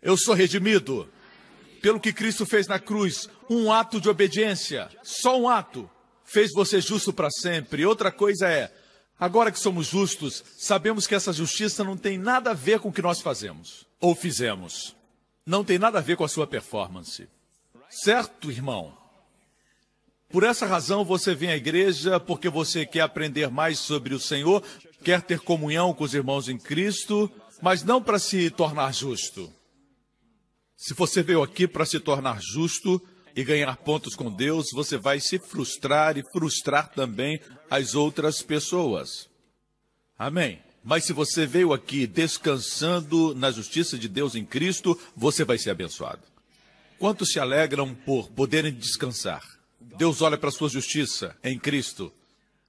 Eu 0.00 0.16
sou 0.16 0.36
redimido. 0.36 1.10
Pelo 1.80 1.98
que 1.98 2.12
Cristo 2.12 2.46
fez 2.46 2.68
na 2.68 2.78
cruz, 2.78 3.28
um 3.50 3.72
ato 3.72 4.00
de 4.00 4.08
obediência, 4.08 4.88
só 5.02 5.36
um 5.36 5.48
ato, 5.48 5.90
fez 6.24 6.52
você 6.52 6.80
justo 6.80 7.12
para 7.12 7.28
sempre. 7.28 7.84
Outra 7.84 8.12
coisa 8.12 8.48
é, 8.48 8.72
agora 9.18 9.50
que 9.50 9.58
somos 9.58 9.88
justos, 9.88 10.44
sabemos 10.56 11.08
que 11.08 11.14
essa 11.16 11.32
justiça 11.32 11.82
não 11.82 11.96
tem 11.96 12.16
nada 12.16 12.52
a 12.52 12.54
ver 12.54 12.78
com 12.78 12.90
o 12.90 12.92
que 12.92 13.02
nós 13.02 13.20
fazemos 13.20 13.84
ou 14.00 14.14
fizemos 14.14 14.94
não 15.44 15.64
tem 15.64 15.78
nada 15.78 15.98
a 15.98 16.02
ver 16.02 16.16
com 16.16 16.24
a 16.24 16.28
sua 16.28 16.46
performance. 16.46 17.28
Certo, 17.88 18.50
irmão? 18.50 18.96
Por 20.30 20.44
essa 20.44 20.64
razão 20.64 21.04
você 21.04 21.34
vem 21.34 21.50
à 21.50 21.56
igreja 21.56 22.18
porque 22.18 22.48
você 22.48 22.86
quer 22.86 23.02
aprender 23.02 23.50
mais 23.50 23.78
sobre 23.78 24.14
o 24.14 24.20
Senhor, 24.20 24.62
quer 25.04 25.20
ter 25.20 25.40
comunhão 25.40 25.92
com 25.92 26.04
os 26.04 26.14
irmãos 26.14 26.48
em 26.48 26.56
Cristo, 26.56 27.30
mas 27.60 27.82
não 27.82 28.02
para 28.02 28.18
se 28.18 28.48
tornar 28.50 28.94
justo. 28.94 29.52
Se 30.74 30.94
você 30.94 31.22
veio 31.22 31.42
aqui 31.42 31.68
para 31.68 31.84
se 31.84 32.00
tornar 32.00 32.40
justo 32.40 33.00
e 33.36 33.44
ganhar 33.44 33.76
pontos 33.76 34.14
com 34.14 34.32
Deus, 34.32 34.68
você 34.72 34.96
vai 34.96 35.20
se 35.20 35.38
frustrar 35.38 36.16
e 36.16 36.24
frustrar 36.32 36.88
também 36.88 37.40
as 37.70 37.94
outras 37.94 38.42
pessoas. 38.42 39.28
Amém. 40.18 40.60
Mas 40.84 41.04
se 41.04 41.12
você 41.12 41.46
veio 41.46 41.72
aqui 41.72 42.06
descansando 42.06 43.34
na 43.34 43.50
justiça 43.50 43.96
de 43.96 44.08
Deus 44.08 44.34
em 44.34 44.44
Cristo, 44.44 44.98
você 45.16 45.44
vai 45.44 45.58
ser 45.58 45.70
abençoado. 45.70 46.22
Quantos 46.98 47.30
se 47.32 47.38
alegram 47.38 47.94
por 47.94 48.30
poderem 48.30 48.72
descansar? 48.72 49.42
Deus 49.96 50.22
olha 50.22 50.38
para 50.38 50.48
a 50.48 50.52
sua 50.52 50.68
justiça 50.68 51.36
em 51.42 51.58
Cristo, 51.58 52.12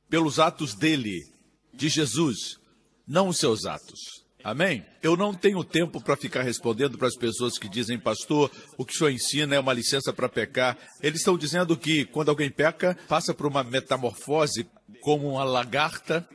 pelos 0.10 0.40
atos 0.40 0.76
dele, 0.76 1.28
de 1.74 1.90
Jesus, 1.90 2.60
não 3.08 3.30
os 3.30 3.38
seus 3.38 3.66
atos. 3.66 4.24
Amém? 4.44 4.86
Eu 5.02 5.16
não 5.16 5.34
tenho 5.34 5.64
tempo 5.64 6.02
para 6.02 6.18
ficar 6.18 6.44
respondendo 6.44 6.98
para 6.98 7.08
as 7.08 7.16
pessoas 7.16 7.58
que 7.58 7.70
dizem, 7.70 7.98
pastor, 7.98 8.52
o 8.78 8.84
que 8.84 8.94
o 8.94 8.98
senhor 8.98 9.10
ensina 9.10 9.56
é 9.56 9.60
uma 9.60 9.72
licença 9.72 10.12
para 10.12 10.28
pecar. 10.28 10.78
Eles 11.02 11.22
estão 11.22 11.38
dizendo 11.38 11.78
que 11.78 12.04
quando 12.06 12.30
alguém 12.30 12.52
peca, 12.52 12.98
passa 13.08 13.34
por 13.34 13.48
uma 13.48 13.64
metamorfose 13.64 14.68
como 15.02 15.30
uma 15.30 15.46
lagarta 15.46 16.28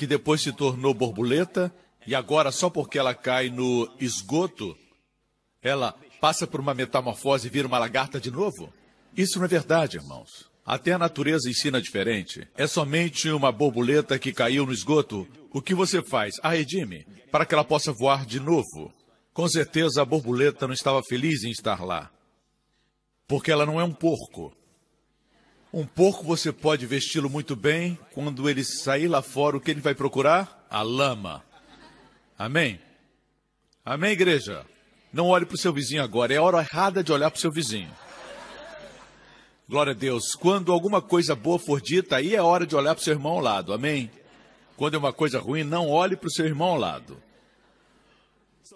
que 0.00 0.06
depois 0.06 0.40
se 0.40 0.50
tornou 0.50 0.94
borboleta 0.94 1.70
e 2.06 2.14
agora, 2.14 2.50
só 2.50 2.70
porque 2.70 2.98
ela 2.98 3.12
cai 3.12 3.50
no 3.50 3.86
esgoto, 4.00 4.74
ela 5.60 5.94
passa 6.18 6.46
por 6.46 6.58
uma 6.58 6.72
metamorfose 6.72 7.46
e 7.46 7.50
vira 7.50 7.68
uma 7.68 7.78
lagarta 7.78 8.18
de 8.18 8.30
novo? 8.30 8.72
Isso 9.14 9.36
não 9.38 9.44
é 9.44 9.48
verdade, 9.48 9.98
irmãos. 9.98 10.50
Até 10.64 10.92
a 10.92 10.98
natureza 10.98 11.50
ensina 11.50 11.82
diferente. 11.82 12.48
É 12.56 12.66
somente 12.66 13.28
uma 13.28 13.52
borboleta 13.52 14.18
que 14.18 14.32
caiu 14.32 14.64
no 14.64 14.72
esgoto. 14.72 15.28
O 15.52 15.60
que 15.60 15.74
você 15.74 16.02
faz? 16.02 16.36
A 16.42 16.48
redime 16.48 17.06
para 17.30 17.44
que 17.44 17.52
ela 17.52 17.62
possa 17.62 17.92
voar 17.92 18.24
de 18.24 18.40
novo. 18.40 18.90
Com 19.34 19.46
certeza 19.50 20.00
a 20.00 20.04
borboleta 20.06 20.66
não 20.66 20.72
estava 20.72 21.02
feliz 21.02 21.44
em 21.44 21.50
estar 21.50 21.84
lá. 21.84 22.10
Porque 23.28 23.52
ela 23.52 23.66
não 23.66 23.78
é 23.78 23.84
um 23.84 23.92
porco. 23.92 24.50
Um 25.72 25.86
porco 25.86 26.24
você 26.24 26.50
pode 26.52 26.84
vesti-lo 26.84 27.30
muito 27.30 27.54
bem, 27.54 27.96
quando 28.12 28.50
ele 28.50 28.64
sair 28.64 29.06
lá 29.06 29.22
fora, 29.22 29.56
o 29.56 29.60
que 29.60 29.70
ele 29.70 29.80
vai 29.80 29.94
procurar? 29.94 30.66
A 30.68 30.82
lama. 30.82 31.44
Amém? 32.36 32.80
Amém, 33.84 34.10
igreja? 34.10 34.66
Não 35.12 35.28
olhe 35.28 35.46
para 35.46 35.54
o 35.54 35.58
seu 35.58 35.72
vizinho 35.72 36.02
agora, 36.02 36.34
é 36.34 36.40
hora 36.40 36.58
errada 36.58 37.04
de 37.04 37.12
olhar 37.12 37.30
para 37.30 37.38
o 37.38 37.40
seu 37.40 37.52
vizinho. 37.52 37.90
Glória 39.68 39.92
a 39.92 39.94
Deus. 39.94 40.32
Quando 40.32 40.72
alguma 40.72 41.00
coisa 41.00 41.36
boa 41.36 41.56
for 41.56 41.80
dita, 41.80 42.16
aí 42.16 42.34
é 42.34 42.42
hora 42.42 42.66
de 42.66 42.74
olhar 42.74 42.96
para 42.96 43.02
o 43.02 43.04
seu 43.04 43.14
irmão 43.14 43.32
ao 43.34 43.40
lado. 43.40 43.72
Amém? 43.72 44.10
Quando 44.76 44.94
é 44.94 44.98
uma 44.98 45.12
coisa 45.12 45.38
ruim, 45.38 45.62
não 45.62 45.88
olhe 45.88 46.16
para 46.16 46.26
o 46.26 46.32
seu 46.32 46.44
irmão 46.44 46.70
ao 46.70 46.78
lado. 46.78 47.16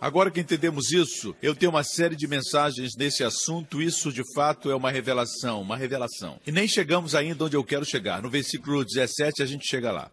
Agora 0.01 0.31
que 0.31 0.41
entendemos 0.41 0.93
isso, 0.93 1.35
eu 1.41 1.55
tenho 1.55 1.71
uma 1.71 1.85
série 1.85 2.17
de 2.17 2.27
mensagens 2.27 2.97
nesse 2.97 3.23
assunto. 3.23 3.81
Isso 3.81 4.13
de 4.13 4.23
fato 4.35 4.71
é 4.71 4.75
uma 4.75 4.91
revelação, 4.91 5.63
uma 5.63 5.77
revelação. 5.77 6.41
E 6.47 6.53
nem 6.53 6.67
chegamos 6.67 7.15
ainda 7.15 7.45
onde 7.45 7.57
eu 7.57 7.65
quero 7.65 7.85
chegar. 7.85 8.21
No 8.21 8.29
versículo 8.29 8.85
17 8.85 9.43
a 9.43 9.47
gente 9.47 9.67
chega 9.67 9.93
lá. 9.93 10.11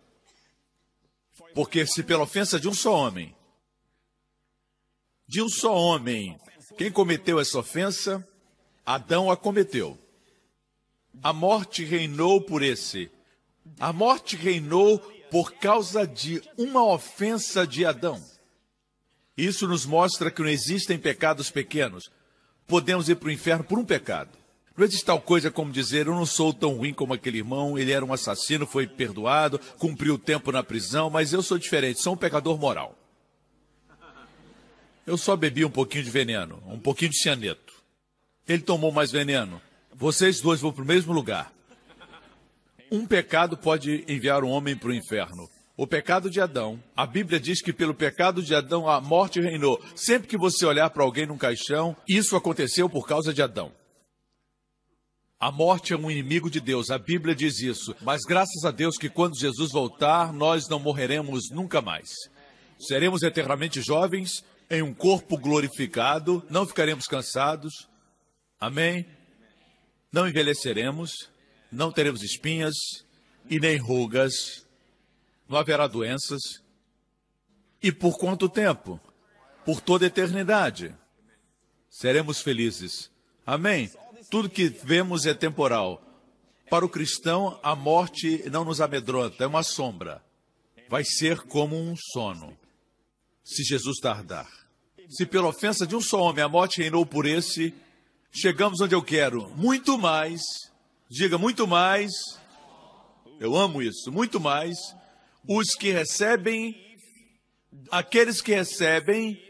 Porque 1.53 1.85
se 1.85 2.03
pela 2.03 2.23
ofensa 2.23 2.59
de 2.59 2.67
um 2.67 2.73
só 2.73 2.93
homem, 2.93 3.35
de 5.27 5.41
um 5.41 5.49
só 5.49 5.75
homem, 5.75 6.37
quem 6.77 6.91
cometeu 6.91 7.39
essa 7.39 7.57
ofensa? 7.57 8.25
Adão 8.85 9.31
a 9.31 9.37
cometeu. 9.37 9.97
A 11.21 11.33
morte 11.33 11.83
reinou 11.83 12.41
por 12.41 12.61
esse. 12.61 13.11
A 13.79 13.91
morte 13.91 14.35
reinou 14.35 14.99
por 15.29 15.53
causa 15.53 16.05
de 16.05 16.41
uma 16.57 16.85
ofensa 16.85 17.65
de 17.65 17.85
Adão. 17.85 18.21
Isso 19.41 19.67
nos 19.67 19.87
mostra 19.87 20.29
que 20.29 20.39
não 20.39 20.49
existem 20.49 20.99
pecados 20.99 21.49
pequenos. 21.49 22.11
Podemos 22.67 23.09
ir 23.09 23.15
para 23.15 23.29
o 23.29 23.31
inferno 23.31 23.63
por 23.63 23.79
um 23.79 23.83
pecado. 23.83 24.29
Não 24.77 24.85
existe 24.85 25.03
tal 25.03 25.19
coisa 25.19 25.49
como 25.49 25.71
dizer, 25.71 26.05
eu 26.05 26.13
não 26.13 26.27
sou 26.27 26.53
tão 26.53 26.75
ruim 26.75 26.93
como 26.93 27.15
aquele 27.15 27.39
irmão, 27.39 27.75
ele 27.75 27.91
era 27.91 28.05
um 28.05 28.13
assassino, 28.13 28.67
foi 28.67 28.85
perdoado, 28.85 29.59
cumpriu 29.79 30.13
o 30.13 30.19
tempo 30.19 30.51
na 30.51 30.61
prisão, 30.61 31.09
mas 31.09 31.33
eu 31.33 31.41
sou 31.41 31.57
diferente, 31.57 31.99
sou 31.99 32.13
um 32.13 32.17
pecador 32.17 32.55
moral. 32.59 32.95
Eu 35.07 35.17
só 35.17 35.35
bebi 35.35 35.65
um 35.65 35.71
pouquinho 35.71 36.03
de 36.03 36.11
veneno, 36.11 36.61
um 36.67 36.79
pouquinho 36.79 37.09
de 37.09 37.17
cianeto. 37.17 37.73
Ele 38.47 38.61
tomou 38.61 38.91
mais 38.91 39.11
veneno. 39.11 39.59
Vocês 39.91 40.39
dois 40.39 40.61
vão 40.61 40.71
para 40.71 40.83
o 40.83 40.87
mesmo 40.87 41.13
lugar. 41.13 41.51
Um 42.91 43.07
pecado 43.07 43.57
pode 43.57 44.05
enviar 44.07 44.43
um 44.43 44.49
homem 44.49 44.77
para 44.77 44.89
o 44.89 44.93
inferno 44.93 45.49
o 45.81 45.87
pecado 45.87 46.29
de 46.29 46.39
Adão. 46.39 46.79
A 46.95 47.07
Bíblia 47.07 47.39
diz 47.39 47.59
que 47.59 47.73
pelo 47.73 47.95
pecado 47.95 48.43
de 48.43 48.53
Adão 48.53 48.87
a 48.87 49.01
morte 49.01 49.41
reinou. 49.41 49.83
Sempre 49.95 50.27
que 50.27 50.37
você 50.37 50.63
olhar 50.63 50.87
para 50.91 51.03
alguém 51.03 51.25
num 51.25 51.39
caixão, 51.39 51.97
isso 52.07 52.35
aconteceu 52.35 52.87
por 52.87 53.07
causa 53.07 53.33
de 53.33 53.41
Adão. 53.41 53.71
A 55.39 55.51
morte 55.51 55.91
é 55.91 55.97
um 55.97 56.11
inimigo 56.11 56.51
de 56.51 56.59
Deus, 56.59 56.91
a 56.91 56.99
Bíblia 56.99 57.33
diz 57.33 57.61
isso. 57.61 57.95
Mas 58.01 58.21
graças 58.21 58.63
a 58.63 58.69
Deus 58.69 58.95
que 58.95 59.09
quando 59.09 59.39
Jesus 59.39 59.71
voltar, 59.71 60.31
nós 60.31 60.69
não 60.69 60.77
morreremos 60.77 61.49
nunca 61.49 61.81
mais. 61.81 62.09
Seremos 62.79 63.23
eternamente 63.23 63.81
jovens, 63.81 64.43
em 64.69 64.83
um 64.83 64.93
corpo 64.93 65.35
glorificado, 65.35 66.45
não 66.47 66.67
ficaremos 66.67 67.07
cansados. 67.07 67.89
Amém? 68.59 69.07
não 70.11 70.27
envelheceremos, 70.27 71.29
não 71.71 71.91
teremos 71.91 72.21
espinhas 72.21 72.75
e 73.49 73.59
nem 73.59 73.77
rugas, 73.77 74.67
não 75.51 75.59
haverá 75.59 75.85
doenças. 75.85 76.41
E 77.83 77.91
por 77.91 78.17
quanto 78.17 78.47
tempo? 78.47 78.99
Por 79.65 79.81
toda 79.81 80.05
a 80.05 80.07
eternidade. 80.07 80.95
Seremos 81.89 82.41
felizes. 82.41 83.11
Amém? 83.45 83.91
Tudo 84.29 84.49
que 84.49 84.69
vemos 84.69 85.25
é 85.25 85.33
temporal. 85.33 86.01
Para 86.69 86.85
o 86.85 86.89
cristão, 86.89 87.59
a 87.61 87.75
morte 87.75 88.49
não 88.49 88.63
nos 88.63 88.79
amedronta, 88.79 89.43
é 89.43 89.47
uma 89.47 89.61
sombra. 89.61 90.23
Vai 90.87 91.03
ser 91.03 91.41
como 91.41 91.75
um 91.75 91.95
sono, 92.13 92.57
se 93.43 93.63
Jesus 93.63 93.99
tardar. 93.99 94.49
Se 95.09 95.25
pela 95.25 95.49
ofensa 95.49 95.85
de 95.85 95.95
um 95.95 96.01
só 96.01 96.21
homem 96.21 96.43
a 96.43 96.47
morte 96.47 96.79
reinou 96.81 97.05
por 97.05 97.25
esse, 97.25 97.73
chegamos 98.31 98.79
onde 98.79 98.95
eu 98.95 99.03
quero. 99.03 99.49
Muito 99.57 99.97
mais, 99.97 100.41
diga 101.09 101.37
muito 101.37 101.67
mais, 101.67 102.11
eu 103.37 103.57
amo 103.57 103.81
isso, 103.81 104.09
muito 104.11 104.39
mais, 104.39 104.77
os 105.47 105.69
que 105.71 105.91
recebem, 105.91 106.97
aqueles 107.89 108.41
que 108.41 108.53
recebem 108.53 109.41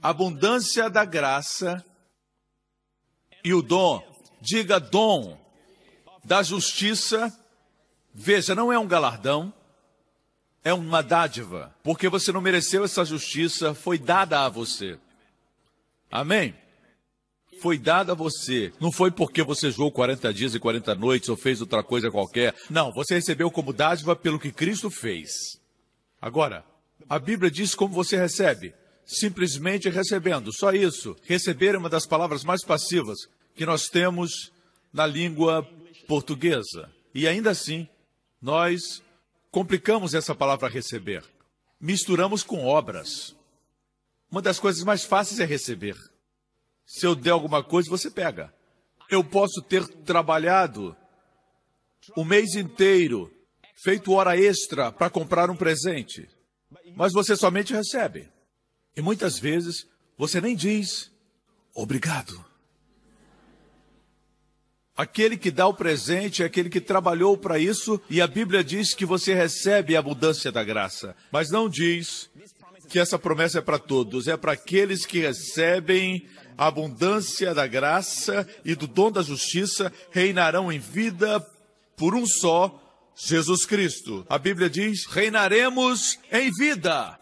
abundância 0.00 0.90
da 0.90 1.04
graça 1.04 1.84
e 3.44 3.54
o 3.54 3.62
dom, 3.62 4.02
diga 4.40 4.80
dom 4.80 5.38
da 6.24 6.42
justiça, 6.42 7.32
veja, 8.12 8.54
não 8.54 8.72
é 8.72 8.78
um 8.78 8.86
galardão, 8.86 9.52
é 10.64 10.72
uma 10.72 11.02
dádiva, 11.02 11.74
porque 11.82 12.08
você 12.08 12.30
não 12.30 12.40
mereceu 12.40 12.84
essa 12.84 13.04
justiça, 13.04 13.74
foi 13.74 13.98
dada 13.98 14.44
a 14.44 14.48
você. 14.48 14.98
Amém? 16.10 16.54
Foi 17.62 17.78
dada 17.78 18.10
a 18.10 18.14
você. 18.16 18.72
Não 18.80 18.90
foi 18.90 19.12
porque 19.12 19.40
você 19.40 19.70
jogou 19.70 19.92
40 19.92 20.34
dias 20.34 20.52
e 20.52 20.58
40 20.58 20.96
noites 20.96 21.28
ou 21.28 21.36
fez 21.36 21.60
outra 21.60 21.80
coisa 21.80 22.10
qualquer. 22.10 22.52
Não, 22.68 22.90
você 22.90 23.14
recebeu 23.14 23.52
como 23.52 23.72
dádiva 23.72 24.16
pelo 24.16 24.40
que 24.40 24.50
Cristo 24.50 24.90
fez. 24.90 25.30
Agora, 26.20 26.64
a 27.08 27.20
Bíblia 27.20 27.48
diz 27.52 27.72
como 27.72 27.94
você 27.94 28.16
recebe. 28.16 28.74
Simplesmente 29.06 29.88
recebendo, 29.88 30.52
só 30.52 30.72
isso. 30.72 31.14
Receber 31.22 31.76
é 31.76 31.78
uma 31.78 31.88
das 31.88 32.04
palavras 32.04 32.42
mais 32.42 32.64
passivas 32.64 33.28
que 33.54 33.64
nós 33.64 33.86
temos 33.86 34.50
na 34.92 35.06
língua 35.06 35.64
portuguesa. 36.08 36.90
E 37.14 37.28
ainda 37.28 37.50
assim, 37.50 37.86
nós 38.40 39.00
complicamos 39.52 40.14
essa 40.14 40.34
palavra 40.34 40.68
receber. 40.68 41.22
Misturamos 41.80 42.42
com 42.42 42.64
obras. 42.64 43.36
Uma 44.28 44.42
das 44.42 44.58
coisas 44.58 44.82
mais 44.82 45.04
fáceis 45.04 45.38
é 45.38 45.44
receber. 45.44 45.96
Se 46.92 47.06
eu 47.06 47.14
der 47.14 47.30
alguma 47.30 47.64
coisa, 47.64 47.88
você 47.88 48.10
pega. 48.10 48.52
Eu 49.08 49.24
posso 49.24 49.62
ter 49.62 49.82
trabalhado 50.04 50.94
o 52.14 52.22
mês 52.22 52.54
inteiro, 52.54 53.32
feito 53.82 54.12
hora 54.12 54.36
extra 54.36 54.92
para 54.92 55.08
comprar 55.08 55.48
um 55.48 55.56
presente, 55.56 56.28
mas 56.94 57.14
você 57.14 57.34
somente 57.34 57.72
recebe. 57.72 58.28
E 58.94 59.00
muitas 59.00 59.38
vezes 59.38 59.86
você 60.18 60.38
nem 60.38 60.54
diz 60.54 61.10
obrigado. 61.74 62.44
Aquele 64.94 65.38
que 65.38 65.50
dá 65.50 65.66
o 65.66 65.72
presente 65.72 66.42
é 66.42 66.46
aquele 66.46 66.68
que 66.68 66.80
trabalhou 66.80 67.38
para 67.38 67.58
isso, 67.58 67.98
e 68.10 68.20
a 68.20 68.26
Bíblia 68.26 68.62
diz 68.62 68.92
que 68.92 69.06
você 69.06 69.32
recebe 69.32 69.96
a 69.96 70.00
abundância 70.00 70.52
da 70.52 70.62
graça, 70.62 71.16
mas 71.30 71.50
não 71.50 71.70
diz 71.70 72.30
que 72.90 72.98
essa 72.98 73.18
promessa 73.18 73.60
é 73.60 73.62
para 73.62 73.78
todos, 73.78 74.28
é 74.28 74.36
para 74.36 74.52
aqueles 74.52 75.06
que 75.06 75.20
recebem 75.20 76.28
a 76.62 76.68
abundância 76.68 77.52
da 77.52 77.66
graça 77.66 78.48
e 78.64 78.76
do 78.76 78.86
dom 78.86 79.10
da 79.10 79.20
justiça, 79.20 79.92
reinarão 80.12 80.70
em 80.70 80.78
vida 80.78 81.40
por 81.96 82.14
um 82.14 82.24
só, 82.24 82.80
Jesus 83.16 83.66
Cristo. 83.66 84.24
A 84.28 84.38
Bíblia 84.38 84.70
diz: 84.70 85.04
reinaremos 85.06 86.20
em 86.30 86.52
vida. 86.52 87.18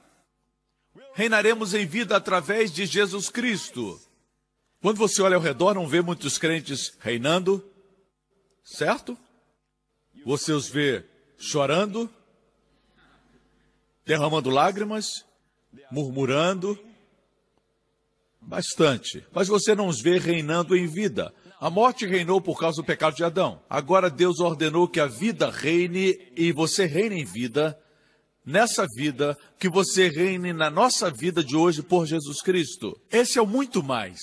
Reinaremos 1.15 1.73
em 1.73 1.87
vida 1.87 2.17
através 2.17 2.71
de 2.71 2.85
Jesus 2.85 3.31
Cristo. 3.31 3.99
Quando 4.83 4.99
você 4.99 5.23
olha 5.23 5.37
ao 5.37 5.43
redor, 5.43 5.75
não 5.75 5.89
vê 5.89 6.03
muitos 6.03 6.37
crentes 6.37 6.93
reinando, 7.01 7.65
certo? 8.63 9.17
Você 10.27 10.53
os 10.53 10.69
vê 10.69 11.03
chorando, 11.39 12.11
derramando 14.05 14.51
lágrimas, 14.51 15.25
murmurando, 15.91 16.79
bastante. 18.41 19.25
Mas 19.33 19.49
você 19.49 19.75
não 19.75 19.89
os 19.89 20.01
vê 20.01 20.19
reinando 20.19 20.77
em 20.77 20.87
vida. 20.87 21.33
A 21.61 21.69
morte 21.69 22.07
reinou 22.07 22.41
por 22.41 22.59
causa 22.59 22.81
do 22.81 22.87
pecado 22.87 23.15
de 23.15 23.25
Adão. 23.25 23.61
Agora 23.69 24.09
Deus 24.09 24.41
ordenou 24.41 24.89
que 24.89 24.99
a 24.99 25.07
vida 25.07 25.51
reine 25.51 26.17
e 26.35 26.53
você 26.53 26.87
reine 26.87 27.21
em 27.21 27.25
vida, 27.25 27.79
nessa 28.45 28.87
vida, 28.97 29.37
que 29.59 29.69
você 29.69 30.09
reine 30.09 30.53
na 30.55 30.71
nossa 30.71 31.11
vida 31.11 31.45
de 31.45 31.55
hoje 31.55 31.83
por 31.83 32.07
Jesus 32.07 32.41
Cristo. 32.41 32.99
Esse 33.13 33.39
é 33.39 33.43
o 33.43 33.47
muito 33.47 33.83
mais. 33.83 34.19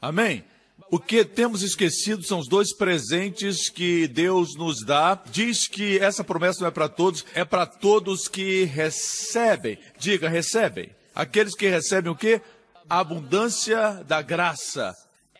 Amém? 0.00 0.44
O 0.90 0.98
que 0.98 1.24
temos 1.24 1.62
esquecido 1.62 2.22
são 2.22 2.38
os 2.38 2.48
dois 2.48 2.72
presentes 2.72 3.68
que 3.68 4.06
Deus 4.06 4.54
nos 4.56 4.84
dá. 4.84 5.20
Diz 5.30 5.66
que 5.66 5.98
essa 5.98 6.22
promessa 6.22 6.60
não 6.60 6.68
é 6.68 6.70
para 6.70 6.88
todos, 6.88 7.24
é 7.34 7.44
para 7.44 7.66
todos 7.66 8.28
que 8.28 8.64
recebem. 8.64 9.76
Diga, 9.98 10.28
recebem. 10.28 10.90
Aqueles 11.12 11.56
que 11.56 11.68
recebem 11.68 12.12
o 12.12 12.16
quê? 12.16 12.40
A 12.88 13.00
abundância 13.00 14.04
da 14.06 14.20
graça 14.20 14.94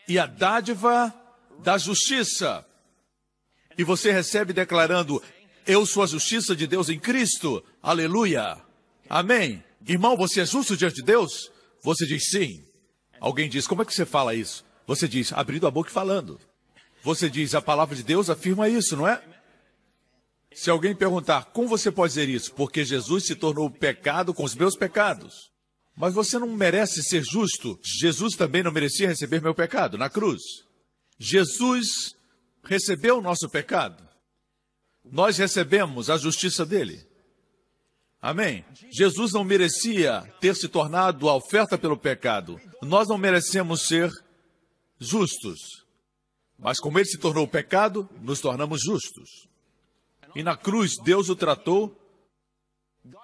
e 0.08 0.18
a 0.18 0.26
dádiva 0.26 1.14
da 1.62 1.78
justiça. 1.78 2.64
E 3.76 3.84
você 3.84 4.12
recebe 4.12 4.52
declarando: 4.52 5.22
Eu 5.66 5.84
sou 5.86 6.02
a 6.02 6.06
justiça 6.06 6.54
de 6.54 6.66
Deus 6.66 6.88
em 6.88 6.98
Cristo. 6.98 7.62
Aleluia. 7.82 8.56
Amém. 9.08 9.62
Irmão, 9.86 10.16
você 10.16 10.40
é 10.40 10.46
justo 10.46 10.76
diante 10.76 10.96
de 10.96 11.02
Deus? 11.02 11.50
Você 11.82 12.06
diz 12.06 12.30
sim. 12.30 12.64
Alguém 13.20 13.48
diz, 13.48 13.66
como 13.66 13.82
é 13.82 13.84
que 13.84 13.94
você 13.94 14.06
fala 14.06 14.34
isso? 14.34 14.64
Você 14.86 15.06
diz, 15.06 15.32
abrindo 15.32 15.66
a 15.66 15.70
boca 15.70 15.90
e 15.90 15.92
falando. 15.92 16.40
Você 17.02 17.28
diz, 17.28 17.54
a 17.54 17.60
palavra 17.60 17.94
de 17.94 18.02
Deus 18.02 18.30
afirma 18.30 18.68
isso, 18.68 18.96
não 18.96 19.06
é? 19.06 19.22
Se 20.54 20.70
alguém 20.70 20.94
perguntar, 20.94 21.46
como 21.46 21.68
você 21.68 21.90
pode 21.90 22.14
dizer 22.14 22.28
isso? 22.28 22.52
Porque 22.54 22.84
Jesus 22.84 23.26
se 23.26 23.34
tornou 23.34 23.70
pecado 23.70 24.32
com 24.32 24.44
os 24.44 24.54
meus 24.54 24.76
pecados. 24.76 25.50
Mas 25.96 26.12
você 26.12 26.38
não 26.38 26.48
merece 26.48 27.02
ser 27.02 27.22
justo. 27.22 27.78
Jesus 27.82 28.34
também 28.34 28.62
não 28.62 28.72
merecia 28.72 29.08
receber 29.08 29.40
meu 29.40 29.54
pecado 29.54 29.96
na 29.96 30.10
cruz. 30.10 30.42
Jesus 31.18 32.16
recebeu 32.64 33.18
o 33.18 33.22
nosso 33.22 33.48
pecado. 33.48 34.02
Nós 35.04 35.36
recebemos 35.36 36.10
a 36.10 36.16
justiça 36.16 36.64
dele. 36.66 37.06
Amém? 38.20 38.64
Jesus 38.90 39.32
não 39.32 39.44
merecia 39.44 40.22
ter 40.40 40.56
se 40.56 40.66
tornado 40.66 41.28
a 41.28 41.36
oferta 41.36 41.76
pelo 41.76 41.96
pecado. 41.96 42.58
Nós 42.80 43.06
não 43.06 43.18
merecemos 43.18 43.86
ser 43.86 44.10
justos. 44.98 45.84
Mas 46.58 46.80
como 46.80 46.98
ele 46.98 47.06
se 47.06 47.18
tornou 47.18 47.46
pecado, 47.46 48.08
nos 48.22 48.40
tornamos 48.40 48.80
justos. 48.82 49.46
E 50.34 50.42
na 50.42 50.56
cruz, 50.56 50.96
Deus 51.04 51.28
o 51.28 51.36
tratou, 51.36 51.94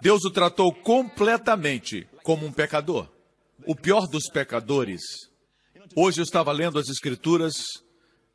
Deus 0.03 0.25
o 0.25 0.31
tratou 0.31 0.73
completamente 0.73 2.07
como 2.23 2.47
um 2.47 2.53
pecador. 2.53 3.09
O 3.67 3.75
pior 3.75 4.07
dos 4.07 4.29
pecadores. 4.29 5.01
Hoje 5.95 6.21
eu 6.21 6.25
estava 6.25 6.53
lendo 6.53 6.79
as 6.79 6.89
Escrituras 6.89 7.55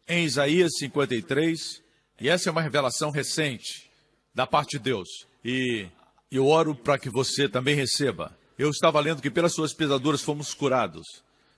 em 0.08 0.26
Isaías 0.26 0.74
53, 0.78 1.82
e 2.20 2.30
essa 2.30 2.50
é 2.50 2.52
uma 2.52 2.62
revelação 2.62 3.10
recente 3.10 3.90
da 4.34 4.46
parte 4.46 4.78
de 4.78 4.84
Deus. 4.84 5.08
E 5.44 5.88
eu 6.32 6.48
oro 6.48 6.76
para 6.76 7.00
que 7.00 7.10
você 7.10 7.48
também 7.50 7.76
receba. 7.76 8.38
Eu 8.58 8.70
estava 8.70 9.00
lendo 9.00 9.22
que 9.22 9.32
pelas 9.32 9.54
suas 9.54 9.74
pisaduras 9.74 10.22
fomos 10.22 10.54
curados. 10.54 11.06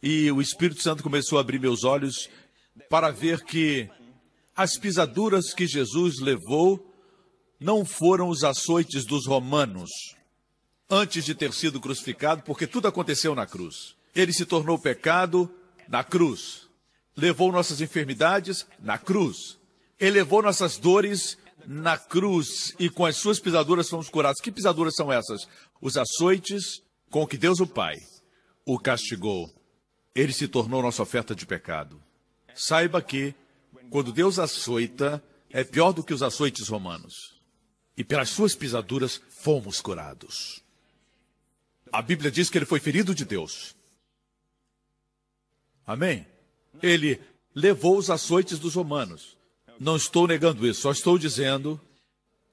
E 0.02 0.32
o 0.32 0.42
Espírito 0.42 0.82
Santo 0.82 1.04
começou 1.04 1.38
a 1.38 1.42
abrir 1.42 1.60
meus 1.60 1.84
olhos 1.84 2.30
para 2.90 3.12
ver 3.12 3.44
que 3.44 3.90
as 4.56 4.78
pisaduras 4.78 5.54
que 5.54 5.68
Jesus 5.68 6.20
levou 6.20 6.94
não 7.60 7.84
foram 7.84 8.30
os 8.30 8.44
açoites 8.44 9.06
dos 9.06 9.26
romanos 9.26 9.90
antes 10.90 11.26
de 11.26 11.36
ter 11.36 11.54
sido 11.54 11.80
crucificado, 11.80 12.44
porque 12.44 12.68
tudo 12.68 12.88
aconteceu 12.88 13.36
na 13.36 13.46
cruz. 13.46 13.96
Ele 14.16 14.34
se 14.34 14.46
tornou 14.46 14.80
pecado 14.80 15.52
na 15.88 16.04
cruz. 16.04 16.68
Levou 17.16 17.52
nossas 17.52 17.82
enfermidades 17.82 18.66
na 18.80 18.98
cruz. 18.98 19.58
Ele 20.00 20.20
levou 20.20 20.42
nossas 20.42 20.78
dores 20.78 21.38
na 21.66 21.98
cruz 21.98 22.74
e 22.80 22.90
com 22.90 23.06
as 23.06 23.18
suas 23.18 23.40
pisaduras 23.40 23.90
fomos 23.90 24.10
curados. 24.10 24.42
Que 24.42 24.52
pisaduras 24.52 24.96
são 24.96 25.12
essas? 25.12 25.48
Os 25.82 25.98
açoites 25.98 26.82
com 27.10 27.26
que 27.28 27.38
Deus 27.38 27.60
o 27.60 27.68
Pai 27.68 27.98
o 28.68 28.78
castigou. 28.78 29.50
Ele 30.14 30.34
se 30.34 30.46
tornou 30.46 30.82
nossa 30.82 31.02
oferta 31.02 31.34
de 31.34 31.46
pecado. 31.46 32.04
Saiba 32.54 33.02
que, 33.02 33.34
quando 33.90 34.12
Deus 34.12 34.38
açoita, 34.38 35.24
é 35.50 35.64
pior 35.64 35.94
do 35.94 36.04
que 36.04 36.14
os 36.14 36.22
açoites 36.22 36.68
romanos. 36.68 37.40
E 37.96 38.04
pelas 38.04 38.30
suas 38.30 38.54
pisaduras 38.54 39.22
fomos 39.30 39.80
curados. 39.80 40.62
A 41.98 42.02
Bíblia 42.04 42.30
diz 42.30 42.48
que 42.48 42.60
ele 42.60 42.66
foi 42.66 42.80
ferido 42.80 43.16
de 43.16 43.26
Deus. 43.26 43.76
Amém? 45.84 46.28
Ele 46.80 47.20
levou 47.56 47.98
os 47.98 48.12
açoites 48.12 48.60
dos 48.60 48.76
romanos. 48.76 49.36
Não 49.80 49.96
estou 49.96 50.28
negando 50.28 50.68
isso, 50.68 50.82
só 50.82 50.92
estou 50.92 51.18
dizendo 51.18 51.82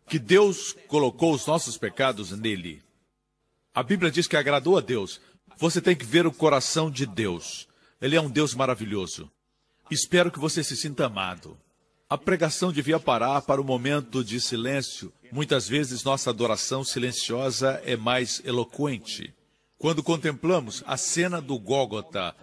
que 0.09 0.19
Deus 0.19 0.75
colocou 0.89 1.35
os 1.35 1.47
nossos 1.47 1.77
pecados 1.77 2.31
nele. 2.31 2.83
A 3.75 3.83
Bíblia 3.83 4.11
diz 4.11 4.27
que 4.27 4.35
agradou 4.35 4.79
a 4.79 4.81
Deus. 4.81 5.21
Você 5.59 5.79
tem 5.79 5.95
que 5.95 6.07
ver 6.07 6.27
o 6.27 6.33
coração 6.33 6.91
de 6.91 7.05
Deus. 7.05 7.69
Ele 8.01 8.17
é 8.17 8.21
um 8.23 8.31
Deus 8.31 8.55
maravilhoso. 8.55 9.31
Espero 9.91 10.33
que 10.33 10.39
você 10.39 10.65
se 10.65 10.75
sinta 10.75 11.05
amado. 11.05 11.55
A 12.09 12.19
pregação 12.19 12.71
devia 12.71 13.01
parar 13.01 13.43
para 13.43 13.61
o 13.61 13.65
momento 13.65 14.23
de 14.23 14.41
silêncio. 14.41 15.13
Muitas 15.33 15.67
vezes 15.67 16.05
nossa 16.05 16.31
adoração 16.31 16.85
silenciosa 16.85 17.81
é 17.85 17.97
mais 17.97 18.43
eloquente. 18.45 19.35
Quando 19.79 20.03
contemplamos 20.03 20.83
a 20.87 20.97
cena 20.97 21.41
do 21.41 21.59
Gólgota, 21.59 22.35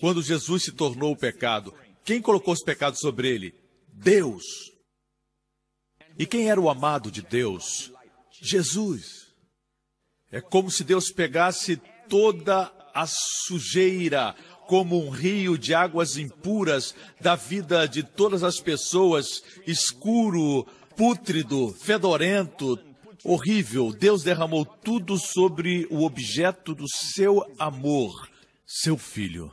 quando 0.00 0.22
Jesus 0.22 0.64
se 0.64 0.72
tornou 0.72 1.12
o 1.12 1.16
pecado, 1.16 1.74
quem 2.04 2.20
colocou 2.20 2.54
os 2.54 2.62
pecados 2.62 3.00
sobre 3.00 3.28
ele? 3.28 3.54
Deus. 3.92 4.44
E 6.18 6.26
quem 6.26 6.50
era 6.50 6.60
o 6.60 6.70
amado 6.70 7.10
de 7.10 7.22
Deus? 7.22 7.92
Jesus. 8.40 9.28
É 10.32 10.40
como 10.40 10.70
se 10.70 10.82
Deus 10.82 11.10
pegasse 11.10 11.76
toda 12.08 12.72
a 12.94 13.06
sujeira, 13.06 14.34
como 14.70 15.04
um 15.04 15.10
rio 15.10 15.58
de 15.58 15.74
águas 15.74 16.16
impuras 16.16 16.94
da 17.20 17.34
vida 17.34 17.88
de 17.88 18.04
todas 18.04 18.44
as 18.44 18.60
pessoas, 18.60 19.42
escuro, 19.66 20.64
pútrido, 20.96 21.74
fedorento, 21.74 22.78
horrível. 23.24 23.92
Deus 23.92 24.22
derramou 24.22 24.64
tudo 24.64 25.18
sobre 25.18 25.88
o 25.90 26.04
objeto 26.04 26.72
do 26.72 26.86
seu 26.88 27.44
amor, 27.58 28.30
seu 28.64 28.96
filho. 28.96 29.52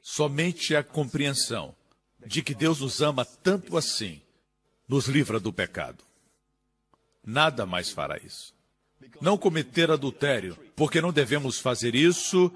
Somente 0.00 0.76
a 0.76 0.84
compreensão 0.84 1.74
de 2.24 2.44
que 2.44 2.54
Deus 2.54 2.78
nos 2.78 3.02
ama 3.02 3.24
tanto 3.24 3.76
assim 3.76 4.22
nos 4.86 5.08
livra 5.08 5.40
do 5.40 5.52
pecado. 5.52 6.04
Nada 7.26 7.66
mais 7.66 7.90
fará 7.90 8.16
isso. 8.18 8.54
Não 9.20 9.36
cometer 9.36 9.90
adultério, 9.90 10.56
porque 10.76 11.00
não 11.00 11.12
devemos 11.12 11.58
fazer 11.58 11.96
isso, 11.96 12.52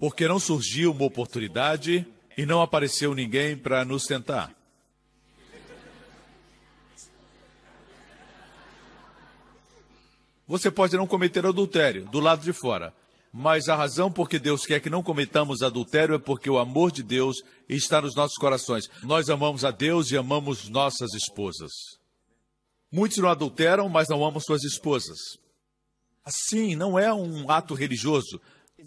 porque 0.00 0.26
não 0.26 0.40
surgiu 0.40 0.92
uma 0.92 1.04
oportunidade 1.04 2.06
e 2.36 2.46
não 2.46 2.62
apareceu 2.62 3.14
ninguém 3.14 3.54
para 3.54 3.84
nos 3.84 4.06
tentar. 4.06 4.50
Você 10.48 10.70
pode 10.70 10.96
não 10.96 11.06
cometer 11.06 11.44
adultério 11.44 12.06
do 12.06 12.18
lado 12.18 12.42
de 12.42 12.52
fora, 12.52 12.94
mas 13.30 13.68
a 13.68 13.76
razão 13.76 14.10
por 14.10 14.28
que 14.28 14.38
Deus 14.38 14.64
quer 14.64 14.80
que 14.80 14.88
não 14.88 15.02
cometamos 15.02 15.60
adultério 15.62 16.14
é 16.14 16.18
porque 16.18 16.48
o 16.48 16.58
amor 16.58 16.90
de 16.90 17.02
Deus 17.02 17.36
está 17.68 18.00
nos 18.00 18.16
nossos 18.16 18.38
corações. 18.38 18.88
Nós 19.02 19.28
amamos 19.28 19.66
a 19.66 19.70
Deus 19.70 20.10
e 20.10 20.16
amamos 20.16 20.68
nossas 20.70 21.12
esposas. 21.12 21.70
Muitos 22.90 23.18
não 23.18 23.28
adulteram, 23.28 23.88
mas 23.88 24.08
não 24.08 24.24
amam 24.24 24.40
suas 24.40 24.64
esposas. 24.64 25.18
Assim, 26.24 26.74
não 26.74 26.98
é 26.98 27.12
um 27.12 27.50
ato 27.50 27.74
religioso. 27.74 28.40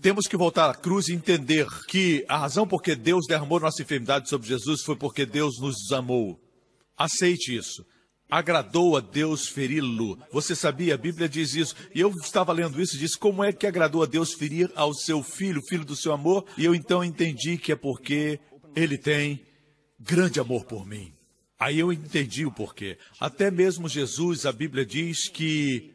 Temos 0.03 0.27
que 0.27 0.35
voltar 0.35 0.69
à 0.69 0.75
cruz 0.75 1.07
e 1.07 1.13
entender 1.13 1.65
que 1.87 2.25
a 2.27 2.37
razão 2.37 2.67
por 2.67 2.83
que 2.83 2.93
Deus 2.93 3.25
derramou 3.25 3.57
nossa 3.57 3.81
enfermidade 3.81 4.27
sobre 4.27 4.49
Jesus 4.49 4.83
foi 4.83 4.97
porque 4.97 5.25
Deus 5.25 5.61
nos 5.61 5.93
amou. 5.93 6.37
Aceite 6.97 7.55
isso 7.55 7.85
agradou 8.29 8.97
a 8.97 8.99
Deus 8.99 9.47
feri-lo. 9.47 10.17
Você 10.31 10.55
sabia? 10.55 10.95
A 10.95 10.97
Bíblia 10.97 11.29
diz 11.29 11.53
isso. 11.53 11.75
E 11.93 12.01
eu 12.01 12.09
estava 12.09 12.51
lendo 12.51 12.81
isso 12.81 12.95
e 12.95 12.99
disse: 12.99 13.17
como 13.17 13.43
é 13.43 13.53
que 13.53 13.65
agradou 13.65 14.03
a 14.03 14.05
Deus 14.05 14.33
ferir 14.33 14.69
ao 14.75 14.93
seu 14.93 15.23
filho, 15.23 15.61
filho 15.61 15.85
do 15.85 15.95
seu 15.95 16.11
amor? 16.11 16.43
E 16.57 16.65
eu 16.65 16.75
então 16.75 17.03
entendi 17.03 17.57
que 17.57 17.71
é 17.71 17.75
porque 17.75 18.39
ele 18.75 18.97
tem 18.97 19.39
grande 19.99 20.39
amor 20.39 20.65
por 20.65 20.85
mim. 20.85 21.13
Aí 21.57 21.79
eu 21.79 21.93
entendi 21.93 22.45
o 22.45 22.51
porquê. 22.51 22.97
Até 23.21 23.49
mesmo 23.49 23.87
Jesus, 23.87 24.45
a 24.45 24.51
Bíblia 24.51 24.85
diz 24.85 25.29
que, 25.29 25.93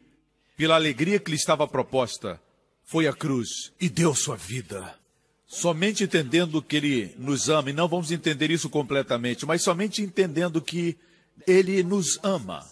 pela 0.57 0.75
alegria 0.75 1.19
que 1.19 1.29
lhe 1.29 1.37
estava 1.37 1.67
proposta, 1.67 2.41
foi 2.89 3.07
à 3.07 3.13
cruz 3.13 3.71
e 3.79 3.87
deu 3.87 4.15
sua 4.15 4.35
vida. 4.35 4.97
Somente 5.45 6.03
entendendo 6.03 6.61
que 6.61 6.75
Ele 6.75 7.15
nos 7.17 7.47
ama, 7.47 7.69
e 7.69 7.73
não 7.73 7.87
vamos 7.87 8.11
entender 8.11 8.49
isso 8.49 8.69
completamente, 8.69 9.45
mas 9.45 9.61
somente 9.61 10.01
entendendo 10.01 10.59
que 10.59 10.97
ele 11.45 11.83
nos 11.83 12.19
ama. 12.23 12.67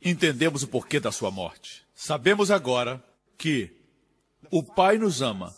Entendemos 0.00 0.62
o 0.62 0.68
porquê 0.68 0.98
da 1.00 1.12
sua 1.12 1.30
morte. 1.30 1.82
Sabemos 1.94 2.50
agora 2.50 3.02
que 3.38 3.70
o 4.50 4.62
Pai 4.62 4.98
nos 4.98 5.22
ama 5.22 5.54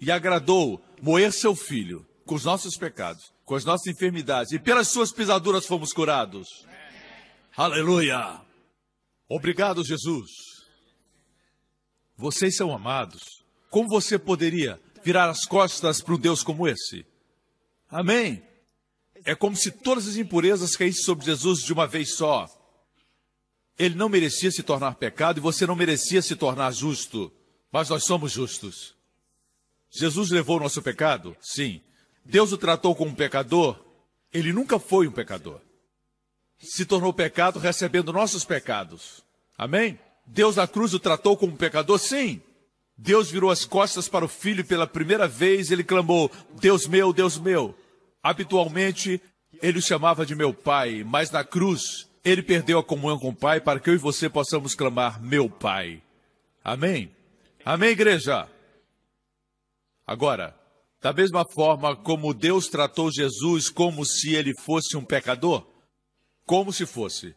e 0.00 0.10
agradou 0.10 0.82
moer 1.02 1.32
seu 1.32 1.54
filho 1.54 2.06
com 2.24 2.34
os 2.34 2.44
nossos 2.44 2.76
pecados, 2.76 3.32
com 3.44 3.54
as 3.54 3.64
nossas 3.64 3.86
enfermidades, 3.86 4.52
e 4.52 4.58
pelas 4.58 4.88
suas 4.88 5.12
pisaduras 5.12 5.66
fomos 5.66 5.92
curados. 5.92 6.66
Aleluia! 7.56 8.40
Obrigado, 9.28 9.84
Jesus. 9.84 10.47
Vocês 12.18 12.56
são 12.56 12.74
amados. 12.74 13.44
Como 13.70 13.88
você 13.88 14.18
poderia 14.18 14.80
virar 15.04 15.30
as 15.30 15.44
costas 15.44 16.00
para 16.02 16.14
um 16.14 16.18
Deus 16.18 16.42
como 16.42 16.66
esse? 16.66 17.06
Amém. 17.88 18.42
É 19.24 19.36
como 19.36 19.54
se 19.54 19.70
todas 19.70 20.08
as 20.08 20.16
impurezas 20.16 20.74
caíssem 20.74 21.04
sobre 21.04 21.24
Jesus 21.24 21.60
de 21.60 21.72
uma 21.72 21.86
vez 21.86 22.16
só. 22.16 22.48
Ele 23.78 23.94
não 23.94 24.08
merecia 24.08 24.50
se 24.50 24.64
tornar 24.64 24.96
pecado 24.96 25.38
e 25.38 25.40
você 25.40 25.64
não 25.64 25.76
merecia 25.76 26.20
se 26.20 26.34
tornar 26.34 26.72
justo, 26.72 27.32
mas 27.70 27.88
nós 27.88 28.04
somos 28.04 28.32
justos. 28.32 28.96
Jesus 29.88 30.30
levou 30.30 30.56
o 30.56 30.60
nosso 30.60 30.82
pecado? 30.82 31.36
Sim. 31.40 31.80
Deus 32.24 32.50
o 32.52 32.58
tratou 32.58 32.96
como 32.96 33.12
um 33.12 33.14
pecador? 33.14 33.78
Ele 34.32 34.52
nunca 34.52 34.80
foi 34.80 35.06
um 35.06 35.12
pecador. 35.12 35.60
Se 36.58 36.84
tornou 36.84 37.12
pecado 37.12 37.60
recebendo 37.60 38.12
nossos 38.12 38.44
pecados. 38.44 39.24
Amém? 39.56 40.00
Deus 40.28 40.56
na 40.56 40.66
cruz 40.66 40.92
o 40.94 40.98
tratou 40.98 41.36
como 41.36 41.56
pecador? 41.56 41.98
Sim. 41.98 42.40
Deus 42.96 43.30
virou 43.30 43.50
as 43.50 43.64
costas 43.64 44.08
para 44.08 44.24
o 44.24 44.28
filho 44.28 44.64
pela 44.64 44.86
primeira 44.86 45.26
vez, 45.26 45.70
ele 45.70 45.84
clamou: 45.84 46.30
Deus 46.60 46.86
meu, 46.86 47.12
Deus 47.12 47.38
meu. 47.38 47.74
Habitualmente, 48.22 49.20
ele 49.62 49.78
o 49.78 49.82
chamava 49.82 50.26
de 50.26 50.34
meu 50.34 50.52
pai, 50.52 51.04
mas 51.04 51.30
na 51.30 51.44
cruz, 51.44 52.08
ele 52.24 52.42
perdeu 52.42 52.78
a 52.78 52.84
comunhão 52.84 53.18
com 53.18 53.28
o 53.28 53.34
pai 53.34 53.60
para 53.60 53.80
que 53.80 53.88
eu 53.88 53.94
e 53.94 53.98
você 53.98 54.28
possamos 54.28 54.74
clamar 54.74 55.22
meu 55.22 55.48
pai. 55.48 56.02
Amém? 56.62 57.10
Amém, 57.64 57.90
igreja? 57.90 58.48
Agora, 60.06 60.54
da 61.00 61.12
mesma 61.12 61.44
forma 61.54 61.94
como 61.94 62.34
Deus 62.34 62.66
tratou 62.66 63.10
Jesus 63.10 63.68
como 63.68 64.04
se 64.04 64.34
ele 64.34 64.54
fosse 64.54 64.96
um 64.96 65.04
pecador, 65.04 65.64
como 66.44 66.72
se 66.72 66.84
fosse, 66.84 67.34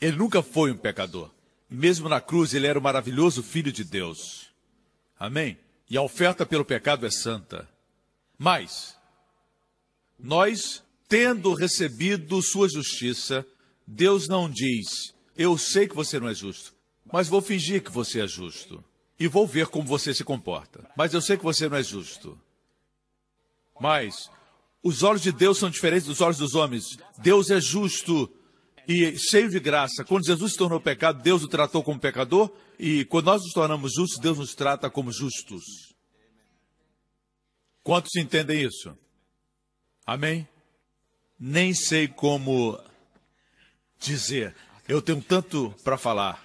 ele 0.00 0.16
nunca 0.16 0.42
foi 0.42 0.72
um 0.72 0.76
pecador. 0.76 1.30
Mesmo 1.68 2.08
na 2.08 2.20
cruz, 2.20 2.54
ele 2.54 2.66
era 2.66 2.78
o 2.78 2.82
maravilhoso 2.82 3.42
Filho 3.42 3.72
de 3.72 3.82
Deus. 3.82 4.48
Amém? 5.18 5.58
E 5.88 5.96
a 5.96 6.02
oferta 6.02 6.46
pelo 6.46 6.64
pecado 6.64 7.06
é 7.06 7.10
santa. 7.10 7.68
Mas, 8.38 8.96
nós, 10.18 10.82
tendo 11.08 11.54
recebido 11.54 12.40
sua 12.42 12.68
justiça, 12.68 13.46
Deus 13.86 14.28
não 14.28 14.48
diz: 14.50 15.14
Eu 15.36 15.56
sei 15.58 15.88
que 15.88 15.94
você 15.94 16.20
não 16.20 16.28
é 16.28 16.34
justo, 16.34 16.74
mas 17.12 17.28
vou 17.28 17.40
fingir 17.40 17.82
que 17.82 17.90
você 17.90 18.20
é 18.20 18.26
justo. 18.26 18.82
E 19.18 19.26
vou 19.26 19.46
ver 19.46 19.68
como 19.68 19.86
você 19.86 20.12
se 20.12 20.22
comporta. 20.22 20.90
Mas 20.94 21.14
eu 21.14 21.22
sei 21.22 21.38
que 21.38 21.42
você 21.42 21.68
não 21.70 21.78
é 21.78 21.82
justo. 21.82 22.38
Mas 23.80 24.30
os 24.82 25.02
olhos 25.02 25.22
de 25.22 25.32
Deus 25.32 25.56
são 25.56 25.70
diferentes 25.70 26.06
dos 26.06 26.20
olhos 26.20 26.36
dos 26.36 26.54
homens. 26.54 26.98
Deus 27.18 27.50
é 27.50 27.58
justo 27.58 28.30
e 28.86 29.18
cheio 29.18 29.50
de 29.50 29.58
graça. 29.58 30.04
Quando 30.04 30.26
Jesus 30.26 30.52
se 30.52 30.58
tornou 30.58 30.80
pecado, 30.80 31.22
Deus 31.22 31.42
o 31.42 31.48
tratou 31.48 31.82
como 31.82 31.98
pecador. 31.98 32.50
E 32.78 33.04
quando 33.06 33.26
nós 33.26 33.42
nos 33.42 33.52
tornamos 33.52 33.92
justos, 33.94 34.20
Deus 34.20 34.38
nos 34.38 34.54
trata 34.54 34.88
como 34.88 35.10
justos. 35.10 35.64
Quantos 37.82 38.14
entendem 38.16 38.62
isso? 38.62 38.96
Amém? 40.06 40.46
Nem 41.38 41.74
sei 41.74 42.06
como 42.06 42.78
dizer. 43.98 44.54
Eu 44.88 45.02
tenho 45.02 45.20
tanto 45.20 45.74
para 45.82 45.98
falar. 45.98 46.44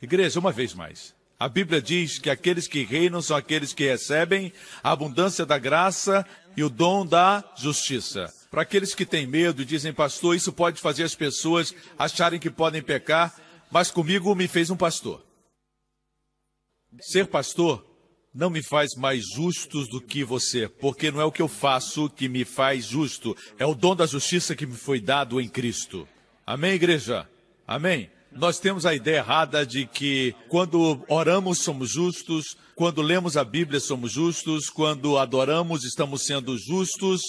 Igreja, 0.00 0.38
uma 0.38 0.52
vez 0.52 0.74
mais. 0.74 1.14
A 1.38 1.48
Bíblia 1.48 1.82
diz 1.82 2.18
que 2.18 2.30
aqueles 2.30 2.66
que 2.66 2.84
reinam 2.84 3.20
são 3.20 3.36
aqueles 3.36 3.72
que 3.72 3.84
recebem 3.84 4.52
a 4.82 4.92
abundância 4.92 5.44
da 5.44 5.58
graça 5.58 6.26
e 6.56 6.64
o 6.64 6.70
dom 6.70 7.06
da 7.06 7.44
justiça. 7.56 8.32
Para 8.56 8.62
aqueles 8.62 8.94
que 8.94 9.04
têm 9.04 9.26
medo 9.26 9.66
dizem, 9.66 9.92
pastor, 9.92 10.34
isso 10.34 10.50
pode 10.50 10.80
fazer 10.80 11.02
as 11.02 11.14
pessoas 11.14 11.74
acharem 11.98 12.40
que 12.40 12.48
podem 12.48 12.80
pecar, 12.80 13.38
mas 13.70 13.90
comigo 13.90 14.34
me 14.34 14.48
fez 14.48 14.70
um 14.70 14.76
pastor. 14.78 15.22
Ser 17.02 17.26
pastor 17.26 17.86
não 18.32 18.48
me 18.48 18.62
faz 18.62 18.94
mais 18.96 19.26
justos 19.34 19.88
do 19.88 20.00
que 20.00 20.24
você, 20.24 20.70
porque 20.70 21.10
não 21.10 21.20
é 21.20 21.24
o 21.26 21.30
que 21.30 21.42
eu 21.42 21.48
faço 21.48 22.08
que 22.08 22.30
me 22.30 22.46
faz 22.46 22.86
justo, 22.86 23.36
é 23.58 23.66
o 23.66 23.74
dom 23.74 23.94
da 23.94 24.06
justiça 24.06 24.56
que 24.56 24.64
me 24.64 24.74
foi 24.74 25.02
dado 25.02 25.38
em 25.38 25.50
Cristo. 25.50 26.08
Amém, 26.46 26.72
igreja? 26.72 27.28
Amém? 27.66 28.10
Nós 28.32 28.58
temos 28.58 28.86
a 28.86 28.94
ideia 28.94 29.18
errada 29.18 29.66
de 29.66 29.86
que 29.86 30.34
quando 30.48 31.04
oramos 31.10 31.58
somos 31.58 31.90
justos, 31.90 32.56
quando 32.74 33.02
lemos 33.02 33.36
a 33.36 33.44
Bíblia 33.44 33.80
somos 33.80 34.12
justos, 34.12 34.70
quando 34.70 35.18
adoramos 35.18 35.84
estamos 35.84 36.24
sendo 36.24 36.56
justos, 36.56 37.20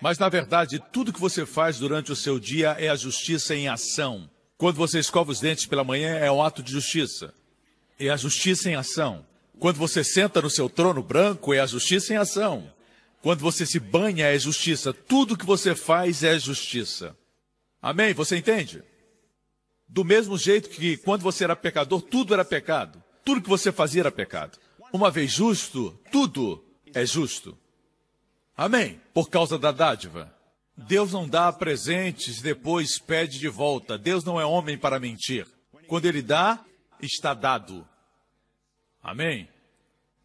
mas 0.00 0.18
na 0.18 0.28
verdade 0.28 0.82
tudo 0.92 1.12
que 1.12 1.20
você 1.20 1.44
faz 1.44 1.78
durante 1.78 2.12
o 2.12 2.16
seu 2.16 2.38
dia 2.38 2.76
é 2.78 2.88
a 2.88 2.96
justiça 2.96 3.54
em 3.54 3.68
ação. 3.68 4.28
Quando 4.56 4.76
você 4.76 4.98
escova 4.98 5.30
os 5.30 5.40
dentes 5.40 5.66
pela 5.66 5.84
manhã 5.84 6.16
é 6.16 6.30
um 6.30 6.42
ato 6.42 6.62
de 6.62 6.72
justiça. 6.72 7.32
É 7.98 8.08
a 8.08 8.16
justiça 8.16 8.70
em 8.70 8.74
ação. 8.74 9.24
Quando 9.58 9.76
você 9.76 10.04
senta 10.04 10.40
no 10.40 10.50
seu 10.50 10.68
trono 10.68 11.02
branco 11.02 11.52
é 11.52 11.60
a 11.60 11.66
justiça 11.66 12.12
em 12.12 12.16
ação. 12.16 12.72
Quando 13.22 13.40
você 13.40 13.66
se 13.66 13.78
banha 13.78 14.26
é 14.26 14.38
justiça. 14.38 14.92
Tudo 14.92 15.36
que 15.36 15.46
você 15.46 15.74
faz 15.74 16.22
é 16.22 16.38
justiça. 16.38 17.16
Amém? 17.80 18.12
Você 18.14 18.36
entende? 18.36 18.82
Do 19.88 20.04
mesmo 20.04 20.36
jeito 20.36 20.68
que 20.68 20.96
quando 20.98 21.22
você 21.22 21.44
era 21.44 21.56
pecador, 21.56 22.02
tudo 22.02 22.34
era 22.34 22.44
pecado. 22.44 23.02
Tudo 23.24 23.42
que 23.42 23.48
você 23.48 23.72
fazia 23.72 24.02
era 24.02 24.12
pecado. 24.12 24.58
Uma 24.92 25.10
vez 25.10 25.32
justo, 25.32 25.98
tudo 26.10 26.64
é 26.94 27.04
justo. 27.04 27.56
Amém? 28.58 29.00
Por 29.14 29.30
causa 29.30 29.56
da 29.56 29.70
dádiva. 29.70 30.34
Deus 30.76 31.12
não 31.12 31.28
dá 31.28 31.52
presentes 31.52 32.38
e 32.38 32.42
depois 32.42 32.98
pede 32.98 33.38
de 33.38 33.48
volta. 33.48 33.96
Deus 33.96 34.24
não 34.24 34.40
é 34.40 34.44
homem 34.44 34.76
para 34.76 34.98
mentir. 34.98 35.46
Quando 35.86 36.06
ele 36.06 36.20
dá, 36.20 36.58
está 37.00 37.34
dado. 37.34 37.86
Amém? 39.00 39.48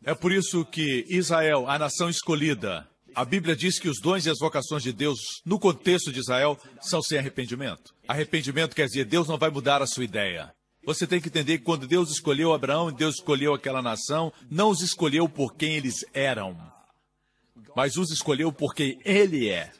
É 0.03 0.15
por 0.15 0.31
isso 0.31 0.65
que 0.65 1.05
Israel, 1.07 1.69
a 1.69 1.77
nação 1.77 2.09
escolhida, 2.09 2.89
a 3.13 3.23
Bíblia 3.23 3.55
diz 3.55 3.77
que 3.77 3.87
os 3.87 4.01
dons 4.01 4.25
e 4.25 4.31
as 4.31 4.39
vocações 4.39 4.81
de 4.81 4.91
Deus, 4.91 5.19
no 5.45 5.59
contexto 5.59 6.11
de 6.11 6.19
Israel, 6.19 6.57
são 6.81 7.03
sem 7.03 7.19
arrependimento. 7.19 7.93
Arrependimento 8.07 8.75
quer 8.75 8.87
dizer, 8.87 9.05
Deus 9.05 9.27
não 9.27 9.37
vai 9.37 9.51
mudar 9.51 9.79
a 9.83 9.87
sua 9.87 10.03
ideia. 10.03 10.51
Você 10.83 11.05
tem 11.05 11.21
que 11.21 11.29
entender 11.29 11.59
que 11.59 11.63
quando 11.63 11.87
Deus 11.87 12.09
escolheu 12.09 12.51
Abraão 12.51 12.89
e 12.89 12.95
Deus 12.95 13.15
escolheu 13.15 13.53
aquela 13.53 13.81
nação, 13.81 14.33
não 14.49 14.69
os 14.69 14.81
escolheu 14.81 15.29
por 15.29 15.53
quem 15.55 15.75
eles 15.75 16.03
eram, 16.13 16.57
mas 17.75 17.97
os 17.97 18.11
escolheu 18.11 18.51
por 18.51 18.73
quem 18.73 18.99
Ele 19.03 19.49
é. 19.49 19.71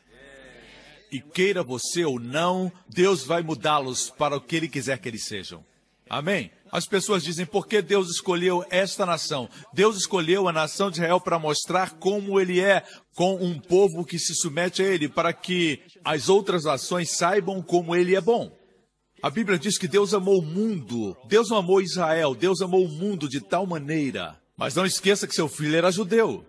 E 1.11 1.21
queira 1.21 1.63
você 1.63 2.03
ou 2.03 2.19
não, 2.19 2.71
Deus 2.89 3.23
vai 3.23 3.43
mudá-los 3.43 4.09
para 4.09 4.35
o 4.35 4.41
que 4.41 4.55
Ele 4.55 4.67
quiser 4.67 4.97
que 4.97 5.07
eles 5.07 5.25
sejam. 5.25 5.63
Amém? 6.09 6.51
As 6.71 6.87
pessoas 6.87 7.23
dizem, 7.23 7.45
por 7.45 7.67
que 7.67 7.83
Deus 7.83 8.09
escolheu 8.09 8.65
esta 8.69 9.05
nação? 9.05 9.47
Deus 9.73 9.95
escolheu 9.95 10.47
a 10.47 10.51
nação 10.51 10.89
de 10.89 10.97
Israel 10.97 11.21
para 11.21 11.37
mostrar 11.37 11.91
como 11.91 12.39
ele 12.39 12.59
é 12.59 12.83
com 13.15 13.35
um 13.35 13.59
povo 13.59 14.03
que 14.03 14.17
se 14.17 14.33
submete 14.33 14.81
a 14.81 14.85
ele, 14.85 15.07
para 15.07 15.31
que 15.31 15.81
as 16.03 16.29
outras 16.29 16.63
nações 16.63 17.11
saibam 17.11 17.61
como 17.61 17.95
ele 17.95 18.15
é 18.15 18.21
bom. 18.21 18.51
A 19.21 19.29
Bíblia 19.29 19.57
diz 19.57 19.77
que 19.77 19.87
Deus 19.87 20.13
amou 20.13 20.39
o 20.39 20.45
mundo. 20.45 21.15
Deus 21.27 21.49
não 21.49 21.57
amou 21.57 21.79
Israel, 21.79 22.35
Deus 22.35 22.59
amou 22.61 22.85
o 22.85 22.89
mundo 22.89 23.29
de 23.29 23.39
tal 23.39 23.65
maneira. 23.65 24.37
Mas 24.57 24.75
não 24.75 24.85
esqueça 24.85 25.27
que 25.27 25.35
seu 25.35 25.47
filho 25.47 25.75
era 25.75 25.91
judeu. 25.91 26.43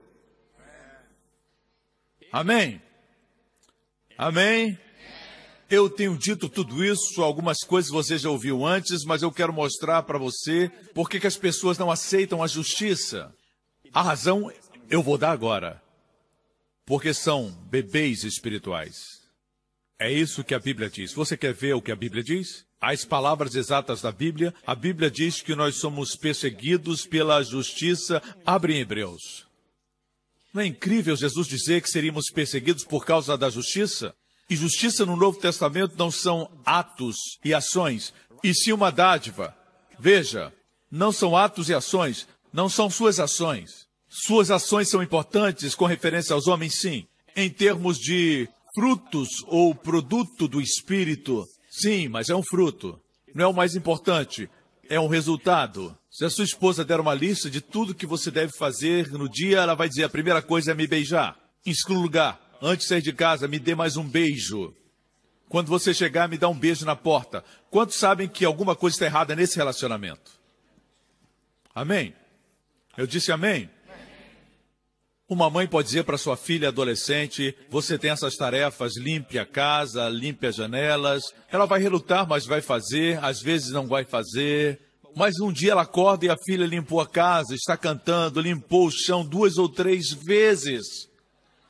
Amém? 2.35 2.83
Amém? 4.19 4.77
Eu 5.71 5.89
tenho 5.89 6.19
dito 6.19 6.49
tudo 6.49 6.85
isso, 6.85 7.23
algumas 7.23 7.59
coisas 7.61 7.93
você 7.93 8.19
já 8.19 8.29
ouviu 8.29 8.67
antes, 8.67 9.05
mas 9.05 9.23
eu 9.23 9.31
quero 9.31 9.53
mostrar 9.53 10.03
para 10.03 10.19
você 10.19 10.69
por 10.93 11.09
que 11.09 11.25
as 11.25 11.37
pessoas 11.37 11.79
não 11.79 11.93
aceitam 11.93 12.43
a 12.43 12.49
justiça. 12.49 13.33
A 13.93 14.03
razão 14.03 14.51
eu 14.91 15.01
vou 15.01 15.17
dar 15.17 15.31
agora. 15.31 15.81
Porque 16.85 17.15
são 17.15 17.53
bebês 17.71 18.25
espirituais. 18.25 18.97
É 19.97 20.11
isso 20.11 20.43
que 20.43 20.57
a 20.57 20.59
Bíblia 20.59 20.91
diz. 20.91 21.13
Você 21.13 21.37
quer 21.37 21.55
ver 21.55 21.75
o 21.75 21.81
que 21.81 21.93
a 21.93 21.97
Bíblia 21.97 22.25
diz? 22.25 22.67
As 22.81 23.05
palavras 23.05 23.55
exatas 23.55 24.03
da 24.03 24.11
Bíblia, 24.11 24.53
a 24.67 24.75
Bíblia 24.75 25.09
diz 25.09 25.41
que 25.41 25.55
nós 25.55 25.77
somos 25.77 26.17
perseguidos 26.17 27.07
pela 27.07 27.41
justiça. 27.45 28.21
Abre 28.45 28.75
em 28.75 28.81
Hebreus. 28.81 29.44
Não 30.55 30.63
é 30.63 30.67
incrível 30.67 31.17
Jesus 31.17 31.49
dizer 31.49 31.83
que 31.83 31.91
seríamos 31.91 32.31
perseguidos 32.31 32.85
por 32.85 33.05
causa 33.05 33.37
da 33.37 33.51
justiça? 33.51 34.15
E 34.49 34.55
justiça 34.55 35.05
no 35.05 35.17
Novo 35.17 35.41
Testamento 35.41 35.97
não 35.99 36.13
são 36.13 36.49
atos 36.65 37.17
e 37.45 37.53
ações, 37.53 38.15
e 38.43 38.55
sim 38.55 38.73
uma 38.73 38.93
dádiva. 38.93 39.53
Veja, 39.99 40.53
não 40.89 41.11
são 41.11 41.37
atos 41.37 41.69
e 41.69 41.75
ações, 41.75 42.29
não 42.53 42.69
são 42.69 42.89
suas 42.89 43.19
ações. 43.19 43.89
Suas 44.09 44.49
ações 44.53 44.89
são 44.89 45.03
importantes 45.03 45.75
com 45.75 45.87
referência 45.87 46.35
aos 46.35 46.47
homens, 46.47 46.79
sim. 46.79 47.05
Em 47.35 47.51
termos 47.51 47.99
de 47.99 48.49
frutos 48.77 49.43
ou 49.49 49.75
produto 49.75 50.47
do 50.47 50.61
Espírito, 50.61 51.45
sim, 51.69 52.07
mas 52.07 52.29
é 52.29 52.37
um 52.37 52.45
fruto. 52.45 52.97
Não 53.35 53.47
é 53.47 53.49
o 53.49 53.53
mais 53.53 53.75
importante, 53.75 54.49
é 54.95 55.01
um 55.01 55.09
resultado. 55.09 55.97
Se 56.09 56.25
a 56.25 56.31
sua 56.31 56.45
esposa 56.45 56.85
der 56.85 57.01
uma 57.01 57.15
lista 57.15 57.51
de 57.51 57.61
tudo 57.61 57.95
que 57.95 58.07
você 58.07 58.31
deve 58.31 58.53
fazer 58.57 59.11
no 59.11 59.29
dia, 59.29 59.59
ela 59.59 59.75
vai 59.75 59.89
dizer: 59.89 60.05
a 60.05 60.09
primeira 60.09 60.41
coisa 60.41 60.71
é 60.71 60.75
me 60.75 60.87
beijar. 60.87 61.37
Exclua 61.67 62.01
lugar. 62.01 62.41
Antes 62.63 62.85
de 62.85 62.89
sair 62.89 63.03
de 63.03 63.13
casa, 63.13 63.49
me 63.49 63.59
dê 63.59 63.75
mais 63.75 63.97
um 63.97 64.09
beijo. 64.09 64.75
Quando 65.49 65.67
você 65.67 65.93
chegar, 65.93 66.29
me 66.29 66.39
dá 66.39 66.49
um 66.49 66.59
beijo 66.59 66.87
na 66.87 66.95
porta. 66.95 67.45
Quantos 67.71 67.97
sabem 67.97 68.29
que 68.29 68.45
alguma 68.45 68.77
coisa 68.77 68.95
está 68.95 69.07
errada 69.07 69.35
nesse 69.35 69.57
relacionamento? 69.57 70.31
Amém? 71.75 72.15
Eu 72.97 73.07
disse 73.07 73.33
amém? 73.33 73.69
Uma 75.29 75.49
mãe 75.49 75.67
pode 75.67 75.89
dizer 75.89 76.05
para 76.05 76.19
sua 76.19 76.37
filha 76.37 76.69
adolescente: 76.69 77.57
você 77.71 77.99
tem 77.99 78.11
essas 78.11 78.37
tarefas, 78.37 78.97
limpe 78.97 79.39
a 79.39 79.47
casa, 79.47 80.09
limpe 80.09 80.47
as 80.47 80.57
janelas. 80.57 81.23
Ela 81.51 81.67
vai 81.67 81.81
relutar, 81.81 82.29
mas 82.29 82.47
vai 82.47 82.61
fazer, 82.61 83.23
às 83.25 83.41
vezes 83.41 83.71
não 83.71 83.87
vai 83.87 84.05
fazer. 84.05 84.81
Mas 85.17 85.39
um 85.41 85.53
dia 85.53 85.73
ela 85.73 85.83
acorda 85.83 86.27
e 86.27 86.31
a 86.31 86.37
filha 86.37 86.67
limpou 86.67 87.01
a 87.01 87.07
casa, 87.07 87.55
está 87.55 87.77
cantando, 87.77 88.41
limpou 88.41 88.87
o 88.87 88.91
chão 88.91 89.25
duas 89.25 89.59
ou 89.59 89.69
três 89.69 90.13
vezes 90.13 91.09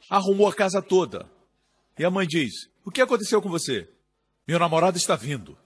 arrumou 0.09 0.49
a 0.49 0.55
casa 0.55 0.83
toda. 0.83 1.29
E 1.99 2.05
a 2.05 2.11
mãe 2.11 2.27
diz: 2.27 2.69
O 2.85 2.91
que 2.91 3.01
aconteceu 3.01 3.41
com 3.41 3.49
você? 3.49 3.89
Meu 4.47 4.59
namorado 4.59 4.97
está 4.97 5.17
vindo. 5.17 5.57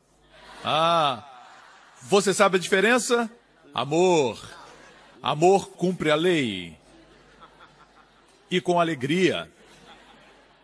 Ah, 0.65 1.25
você 2.03 2.33
sabe 2.33 2.57
a 2.57 2.61
diferença? 2.61 3.31
Amor. 3.75 4.39
Amor 5.23 5.71
cumpre 5.71 6.11
a 6.11 6.15
lei. 6.15 6.77
E 8.51 8.61
com 8.61 8.81
alegria. 8.81 9.51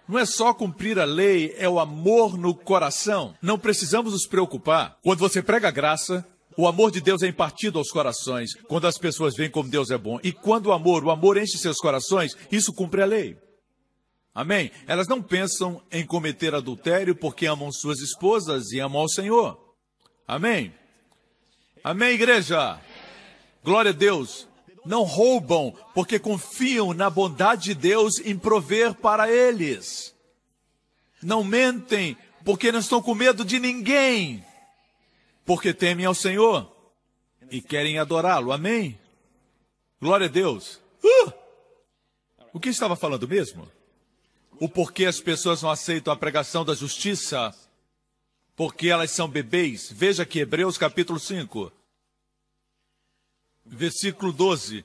Não 0.07 0.19
é 0.19 0.27
só 0.27 0.53
cumprir 0.53 0.99
a 0.99 1.05
lei, 1.05 1.55
é 1.57 1.69
o 1.69 1.81
amor 1.81 2.37
no 2.37 2.55
coração. 2.55 3.35
Não 3.41 3.59
precisamos 3.59 4.13
nos 4.13 4.27
preocupar. 4.27 4.99
Quando 5.03 5.19
você 5.19 5.43
prega 5.43 5.69
a 5.69 5.71
graça, 5.71 6.27
o 6.57 6.69
amor 6.69 6.91
de 6.91 7.01
Deus 7.01 7.23
é 7.23 7.27
impartido 7.27 7.79
aos 7.79 7.91
corações, 7.91 8.55
quando 8.69 8.87
as 8.87 8.99
pessoas 8.99 9.35
veem 9.35 9.51
como 9.51 9.69
Deus 9.69 9.91
é 9.91 9.99
bom. 9.99 10.21
E 10.23 10.31
quando 10.31 10.67
o 10.67 10.73
amor, 10.73 11.05
o 11.05 11.11
amor 11.11 11.37
enche 11.37 11.59
seus 11.59 11.79
corações, 11.79 12.37
isso 12.53 12.73
cumpre 12.73 13.03
a 13.03 13.07
lei. 13.07 13.37
Amém? 14.35 14.71
Elas 14.87 15.09
não 15.09 15.23
pensam 15.23 15.81
em 15.91 16.05
cometer 16.05 16.55
adultério 16.55 17.15
porque 17.15 17.47
amam 17.47 17.73
suas 17.73 18.01
esposas 18.01 18.73
e 18.73 18.81
amam 18.81 19.01
ao 19.03 19.09
Senhor. 19.09 19.59
Amém? 20.27 20.75
Amém, 21.83 22.11
igreja? 22.15 22.81
Glória 23.63 23.91
a 23.91 23.95
Deus. 23.95 24.49
Não 24.85 25.03
roubam 25.03 25.75
porque 25.95 26.19
confiam 26.19 26.93
na 26.93 27.09
bondade 27.09 27.65
de 27.65 27.75
Deus 27.75 28.19
em 28.19 28.39
prover 28.39 28.95
para 28.95 29.31
eles. 29.31 30.15
Não 31.23 31.43
mentem 31.43 32.17
porque 32.45 32.71
não 32.71 32.81
estão 32.81 33.01
com 33.01 33.15
medo 33.15 33.45
de 33.45 33.59
ninguém. 33.59 34.45
Porque 35.45 35.73
temem 35.73 36.07
ao 36.07 36.15
Senhor 36.15 36.71
e 37.51 37.61
querem 37.63 37.99
adorá-lo. 37.99 38.53
Amém? 38.53 38.99
Glória 40.01 40.27
a 40.27 40.31
Deus. 40.31 40.81
Uh! 41.03 41.33
O 42.53 42.61
que 42.61 42.69
estava 42.69 42.95
falando 42.95 43.27
mesmo? 43.27 43.69
o 44.61 44.69
porquê 44.69 45.05
as 45.07 45.21
pessoas 45.21 45.63
não 45.63 45.71
aceitam 45.71 46.13
a 46.13 46.17
pregação 46.17 46.65
da 46.65 46.75
justiça, 46.75 47.55
porque 48.57 48.89
elas 48.89 49.11
são 49.11 49.29
bebês. 49.29 49.91
Veja 49.93 50.23
aqui, 50.23 50.41
Hebreus 50.41 50.79
capítulo 50.79 51.19
5, 51.19 51.73
versículo 53.65 54.33
12. 54.33 54.85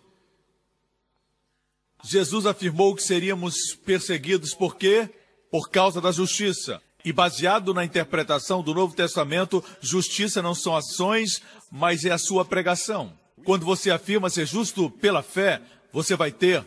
Jesus 2.04 2.46
afirmou 2.46 2.96
que 2.96 3.04
seríamos 3.04 3.76
perseguidos 3.86 4.54
por 4.54 4.78
quê? 4.78 5.10
Por 5.52 5.70
causa 5.70 6.00
da 6.00 6.12
justiça. 6.12 6.82
E 7.04 7.14
baseado 7.14 7.74
na 7.74 7.86
interpretação 7.86 8.62
do 8.62 8.74
Novo 8.74 8.96
Testamento, 8.96 9.64
justiça 9.82 10.42
não 10.42 10.54
são 10.54 10.76
ações, 10.76 11.42
mas 11.72 12.04
é 12.04 12.12
a 12.12 12.18
sua 12.18 12.44
pregação. 12.46 13.18
Quando 13.46 13.66
você 13.66 13.90
afirma 13.90 14.30
ser 14.30 14.46
justo 14.46 14.90
pela 14.90 15.24
fé, 15.24 15.62
você 15.92 16.16
vai 16.16 16.32
ter 16.32 16.66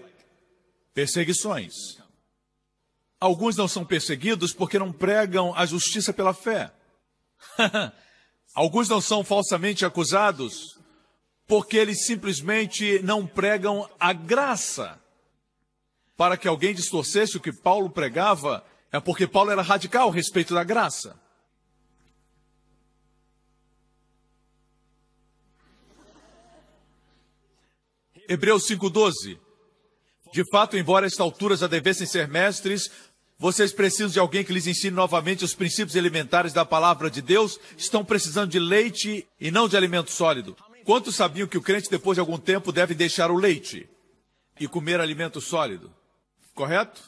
perseguições. 0.94 1.98
Alguns 3.20 3.57
não 3.57 3.68
são 3.68 3.85
perseguidos 3.85 4.53
porque 4.53 4.79
não 4.79 4.92
pregam 4.92 5.55
a 5.55 5.64
justiça 5.64 6.12
pela 6.12 6.35
fé. 6.35 6.72
Alguns 8.55 8.88
não 8.88 9.01
são 9.01 9.22
falsamente 9.25 9.85
acusados 9.85 10.81
porque 11.46 11.76
eles 11.76 12.07
simplesmente 12.07 13.00
não 13.02 13.26
pregam 13.26 13.88
a 13.98 14.12
graça. 14.12 15.00
Para 16.16 16.37
que 16.37 16.46
alguém 16.46 16.74
distorcesse 16.74 17.37
o 17.37 17.40
que 17.40 17.52
Paulo 17.52 17.90
pregava, 17.90 18.64
é 18.90 19.00
porque 19.00 19.26
Paulo 19.26 19.50
era 19.50 19.62
radical 19.62 20.09
a 20.09 20.12
respeito 20.12 20.55
da 20.55 20.62
graça. 20.62 21.20
Hebreus 28.28 28.66
5,12. 28.68 29.38
De 30.33 30.48
fato, 30.50 30.76
embora 30.76 31.05
a 31.05 31.09
esta 31.09 31.22
altura 31.22 31.57
já 31.57 31.66
devessem 31.66 32.07
ser 32.07 32.26
mestres, 32.26 32.90
vocês 33.38 33.72
precisam 33.72 34.09
de 34.09 34.18
alguém 34.18 34.44
que 34.44 34.52
lhes 34.52 34.66
ensine 34.66 34.94
novamente 34.94 35.44
os 35.44 35.55
princípios 35.55 35.96
elementares 35.96 36.52
da 36.52 36.64
palavra 36.64 37.11
de 37.11 37.20
Deus. 37.20 37.59
Estão 37.76 38.05
precisando 38.05 38.50
de 38.50 38.59
leite 38.59 39.26
e 39.40 39.50
não 39.50 39.68
de 39.68 39.76
alimento 39.76 40.11
sólido. 40.11 40.57
Quantos 40.84 41.16
sabiam 41.16 41.46
que 41.46 41.58
o 41.58 41.62
crente, 41.62 41.90
depois 41.90 42.16
de 42.16 42.20
algum 42.20 42.38
tempo, 42.38 42.72
deve 42.72 42.94
deixar 42.94 43.30
o 43.30 43.36
leite 43.36 43.88
e 44.58 44.66
comer 44.66 45.00
alimento 45.00 45.40
sólido? 45.40 45.92
Correto? 46.54 47.02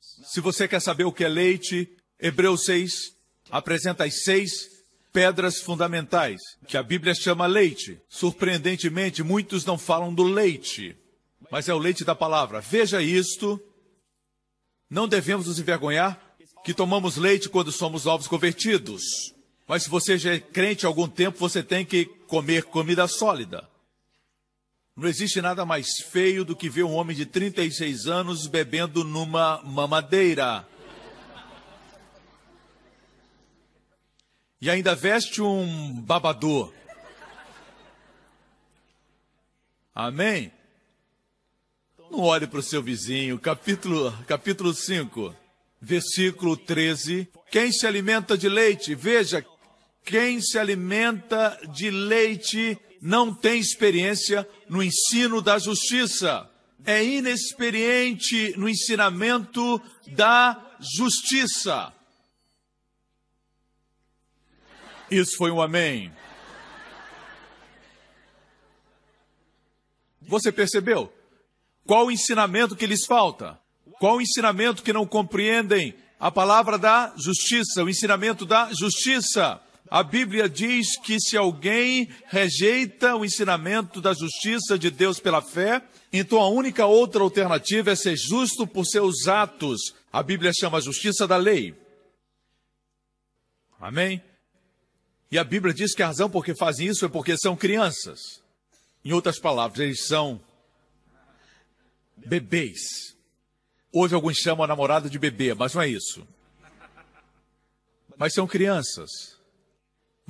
Se 0.00 0.40
você 0.40 0.66
quer 0.66 0.80
saber 0.80 1.04
o 1.04 1.12
que 1.12 1.24
é 1.24 1.28
leite, 1.28 1.90
Hebreus 2.18 2.64
6 2.64 3.14
apresenta 3.50 4.04
as 4.04 4.22
seis 4.22 4.68
pedras 5.12 5.60
fundamentais, 5.60 6.40
que 6.66 6.76
a 6.76 6.82
Bíblia 6.82 7.14
chama 7.14 7.46
leite. 7.46 8.00
Surpreendentemente, 8.08 9.22
muitos 9.22 9.64
não 9.64 9.76
falam 9.76 10.14
do 10.14 10.22
leite, 10.22 10.96
mas 11.50 11.68
é 11.68 11.74
o 11.74 11.78
leite 11.78 12.04
da 12.04 12.14
palavra. 12.14 12.60
Veja 12.60 13.02
isto. 13.02 13.60
Não 14.88 15.06
devemos 15.06 15.46
nos 15.46 15.58
envergonhar 15.58 16.20
que 16.64 16.74
tomamos 16.74 17.16
leite 17.16 17.48
quando 17.48 17.72
somos 17.72 18.04
novos 18.04 18.26
convertidos. 18.26 19.02
Mas 19.70 19.84
se 19.84 19.88
você 19.88 20.18
já 20.18 20.34
é 20.34 20.40
crente 20.40 20.84
há 20.84 20.88
algum 20.88 21.06
tempo, 21.06 21.38
você 21.38 21.62
tem 21.62 21.84
que 21.84 22.04
comer 22.26 22.64
comida 22.64 23.06
sólida. 23.06 23.70
Não 24.96 25.08
existe 25.08 25.40
nada 25.40 25.64
mais 25.64 26.00
feio 26.10 26.44
do 26.44 26.56
que 26.56 26.68
ver 26.68 26.82
um 26.82 26.92
homem 26.92 27.16
de 27.16 27.24
36 27.24 28.08
anos 28.08 28.48
bebendo 28.48 29.04
numa 29.04 29.62
mamadeira. 29.62 30.66
E 34.60 34.68
ainda 34.68 34.96
veste 34.96 35.40
um 35.40 36.02
babador. 36.02 36.74
Amém? 39.94 40.50
Não 42.10 42.22
olhe 42.22 42.48
para 42.48 42.58
o 42.58 42.62
seu 42.64 42.82
vizinho. 42.82 43.38
Capítulo, 43.38 44.12
capítulo 44.26 44.74
5, 44.74 45.32
versículo 45.80 46.56
13. 46.56 47.28
Quem 47.52 47.70
se 47.70 47.86
alimenta 47.86 48.36
de 48.36 48.48
leite, 48.48 48.96
veja, 48.96 49.46
quem 50.04 50.40
se 50.40 50.58
alimenta 50.58 51.58
de 51.72 51.90
leite 51.90 52.78
não 53.00 53.34
tem 53.34 53.60
experiência 53.60 54.48
no 54.68 54.82
ensino 54.82 55.40
da 55.40 55.58
justiça. 55.58 56.48
É 56.84 57.04
inexperiente 57.04 58.54
no 58.56 58.68
ensinamento 58.68 59.80
da 60.08 60.76
justiça. 60.80 61.92
Isso 65.10 65.36
foi 65.36 65.50
um 65.50 65.60
amém. 65.60 66.12
Você 70.22 70.52
percebeu? 70.52 71.12
Qual 71.84 72.06
o 72.06 72.10
ensinamento 72.10 72.76
que 72.76 72.86
lhes 72.86 73.04
falta? 73.04 73.58
Qual 73.98 74.16
o 74.16 74.20
ensinamento 74.20 74.82
que 74.82 74.92
não 74.92 75.04
compreendem? 75.04 75.94
A 76.20 76.30
palavra 76.30 76.78
da 76.78 77.12
justiça, 77.16 77.82
o 77.82 77.88
ensinamento 77.88 78.46
da 78.46 78.70
justiça. 78.72 79.60
A 79.90 80.04
Bíblia 80.04 80.48
diz 80.48 80.96
que 81.00 81.18
se 81.18 81.36
alguém 81.36 82.08
rejeita 82.26 83.16
o 83.16 83.24
ensinamento 83.24 84.00
da 84.00 84.14
justiça 84.14 84.78
de 84.78 84.88
Deus 84.88 85.18
pela 85.18 85.42
fé, 85.42 85.82
então 86.12 86.38
a 86.40 86.48
única 86.48 86.86
outra 86.86 87.24
alternativa 87.24 87.90
é 87.90 87.96
ser 87.96 88.16
justo 88.16 88.68
por 88.68 88.86
seus 88.86 89.26
atos. 89.26 89.92
A 90.12 90.22
Bíblia 90.22 90.52
chama 90.54 90.78
a 90.78 90.80
justiça 90.80 91.26
da 91.26 91.36
lei. 91.36 91.74
Amém? 93.80 94.22
E 95.28 95.36
a 95.36 95.42
Bíblia 95.42 95.74
diz 95.74 95.92
que 95.92 96.04
a 96.04 96.06
razão 96.06 96.30
por 96.30 96.44
que 96.44 96.54
fazem 96.54 96.86
isso 96.86 97.04
é 97.04 97.08
porque 97.08 97.36
são 97.36 97.56
crianças. 97.56 98.20
Em 99.04 99.12
outras 99.12 99.40
palavras, 99.40 99.80
eles 99.80 100.06
são 100.06 100.40
bebês. 102.16 103.16
Hoje 103.92 104.14
alguns 104.14 104.36
chamam 104.36 104.62
a 104.62 104.68
namorada 104.68 105.10
de 105.10 105.18
bebê, 105.18 105.52
mas 105.52 105.74
não 105.74 105.82
é 105.82 105.88
isso. 105.88 106.24
Mas 108.16 108.34
são 108.34 108.46
crianças. 108.46 109.39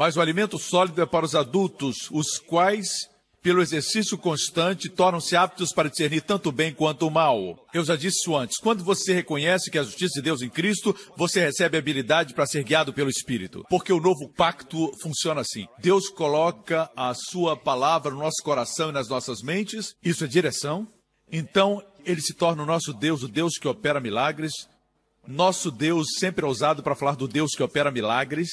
Mas 0.00 0.16
o 0.16 0.20
alimento 0.22 0.58
sólido 0.58 1.02
é 1.02 1.04
para 1.04 1.26
os 1.26 1.34
adultos, 1.34 2.08
os 2.10 2.38
quais 2.38 3.10
pelo 3.42 3.60
exercício 3.60 4.16
constante, 4.16 4.88
tornam-se 4.88 5.36
aptos 5.36 5.74
para 5.74 5.90
discernir 5.90 6.22
tanto 6.22 6.48
o 6.48 6.52
bem 6.52 6.72
quanto 6.72 7.06
o 7.06 7.10
mal. 7.10 7.66
Eu 7.72 7.84
já 7.84 7.96
disse 7.96 8.18
isso 8.20 8.34
antes. 8.34 8.58
Quando 8.58 8.82
você 8.82 9.12
reconhece 9.12 9.70
que 9.70 9.78
a 9.78 9.82
justiça 9.82 10.14
de 10.14 10.22
Deus 10.22 10.40
em 10.40 10.48
Cristo, 10.48 10.96
você 11.16 11.40
recebe 11.40 11.76
a 11.76 11.80
habilidade 11.80 12.32
para 12.32 12.46
ser 12.46 12.64
guiado 12.64 12.94
pelo 12.94 13.10
Espírito. 13.10 13.62
Porque 13.68 13.92
o 13.92 14.00
novo 14.00 14.28
pacto 14.28 14.90
funciona 15.02 15.42
assim. 15.42 15.66
Deus 15.78 16.08
coloca 16.08 16.90
a 16.96 17.12
sua 17.14 17.54
palavra 17.54 18.10
no 18.10 18.20
nosso 18.20 18.42
coração 18.42 18.88
e 18.88 18.92
nas 18.92 19.08
nossas 19.08 19.42
mentes. 19.42 19.94
Isso 20.02 20.24
é 20.24 20.26
direção. 20.26 20.86
Então, 21.30 21.82
ele 22.06 22.22
se 22.22 22.34
torna 22.34 22.62
o 22.62 22.66
nosso 22.66 22.94
Deus, 22.94 23.22
o 23.22 23.28
Deus 23.28 23.58
que 23.58 23.68
opera 23.68 24.00
milagres. 24.00 24.52
Nosso 25.26 25.70
Deus 25.70 26.08
sempre 26.18 26.44
é 26.44 26.48
usado 26.48 26.82
para 26.82 26.96
falar 26.96 27.16
do 27.16 27.28
Deus 27.28 27.52
que 27.52 27.62
opera 27.62 27.90
milagres. 27.90 28.50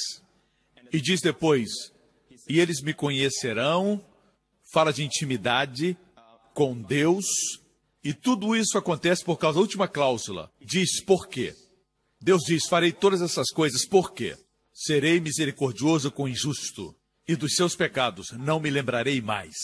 E 0.92 1.02
diz 1.02 1.22
depois: 1.22 1.70
E 2.48 2.60
eles 2.60 2.82
me 2.82 2.94
conhecerão 2.94 4.04
fala 4.72 4.92
de 4.92 5.04
intimidade 5.04 5.98
com 6.54 6.80
Deus, 6.80 7.26
e 8.04 8.14
tudo 8.14 8.56
isso 8.56 8.78
acontece 8.78 9.24
por 9.24 9.38
causa 9.38 9.56
da 9.56 9.62
última 9.62 9.88
cláusula. 9.88 10.52
Diz 10.62 11.04
por 11.04 11.28
quê. 11.28 11.56
Deus 12.22 12.44
diz: 12.44 12.68
Farei 12.68 12.92
todas 12.92 13.22
essas 13.22 13.50
coisas 13.52 13.86
por 13.86 14.14
quê? 14.14 14.38
Serei 14.74 15.20
misericordioso 15.20 16.12
com 16.12 16.24
o 16.24 16.30
injusto, 16.30 16.96
e 17.28 17.36
dos 17.36 17.56
seus 17.56 17.76
pecados 17.76 18.32
não 18.32 18.60
me 18.60 18.70
lembrarei 18.70 19.22
mais. 19.22 19.56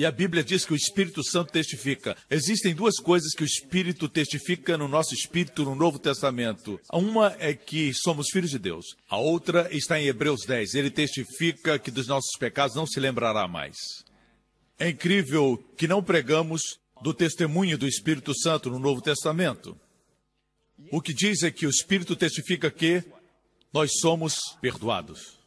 E 0.00 0.06
a 0.06 0.10
Bíblia 0.10 0.42
diz 0.42 0.64
que 0.64 0.72
o 0.72 0.76
Espírito 0.76 1.22
Santo 1.22 1.52
testifica. 1.52 2.16
Existem 2.30 2.74
duas 2.74 2.96
coisas 2.96 3.34
que 3.34 3.42
o 3.42 3.44
Espírito 3.44 4.08
testifica 4.08 4.78
no 4.78 4.88
nosso 4.88 5.12
espírito 5.12 5.62
no 5.62 5.74
Novo 5.74 5.98
Testamento. 5.98 6.80
Uma 6.90 7.36
é 7.38 7.52
que 7.52 7.92
somos 7.92 8.30
filhos 8.30 8.48
de 8.48 8.58
Deus. 8.58 8.96
A 9.10 9.18
outra 9.18 9.68
está 9.70 10.00
em 10.00 10.06
Hebreus 10.06 10.46
10. 10.46 10.72
Ele 10.72 10.90
testifica 10.90 11.78
que 11.78 11.90
dos 11.90 12.06
nossos 12.06 12.34
pecados 12.38 12.74
não 12.74 12.86
se 12.86 12.98
lembrará 12.98 13.46
mais. 13.46 13.76
É 14.78 14.88
incrível 14.88 15.62
que 15.76 15.86
não 15.86 16.02
pregamos 16.02 16.62
do 17.02 17.12
testemunho 17.12 17.76
do 17.76 17.86
Espírito 17.86 18.32
Santo 18.34 18.70
no 18.70 18.78
Novo 18.78 19.02
Testamento. 19.02 19.78
O 20.90 21.02
que 21.02 21.12
diz 21.12 21.42
é 21.42 21.50
que 21.50 21.66
o 21.66 21.70
Espírito 21.70 22.16
testifica 22.16 22.70
que 22.70 23.04
nós 23.70 23.98
somos 24.00 24.38
perdoados. 24.62 25.39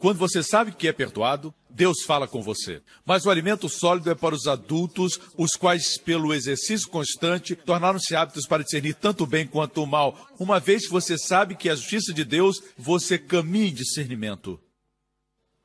Quando 0.00 0.18
você 0.18 0.42
sabe 0.42 0.72
que 0.72 0.86
é 0.86 0.92
perdoado, 0.92 1.52
Deus 1.68 2.02
fala 2.02 2.28
com 2.28 2.40
você. 2.40 2.80
Mas 3.04 3.26
o 3.26 3.30
alimento 3.30 3.68
sólido 3.68 4.10
é 4.10 4.14
para 4.14 4.34
os 4.34 4.46
adultos, 4.46 5.18
os 5.36 5.52
quais, 5.52 5.98
pelo 5.98 6.32
exercício 6.32 6.88
constante, 6.88 7.56
tornaram-se 7.56 8.14
hábitos 8.14 8.46
para 8.46 8.62
discernir 8.62 8.94
tanto 8.94 9.24
o 9.24 9.26
bem 9.26 9.46
quanto 9.46 9.82
o 9.82 9.86
mal. 9.86 10.28
Uma 10.38 10.60
vez 10.60 10.86
que 10.86 10.92
você 10.92 11.18
sabe 11.18 11.56
que 11.56 11.68
é 11.68 11.72
a 11.72 11.76
justiça 11.76 12.12
de 12.12 12.24
Deus, 12.24 12.62
você 12.76 13.18
caminha 13.18 13.68
em 13.68 13.74
discernimento. 13.74 14.60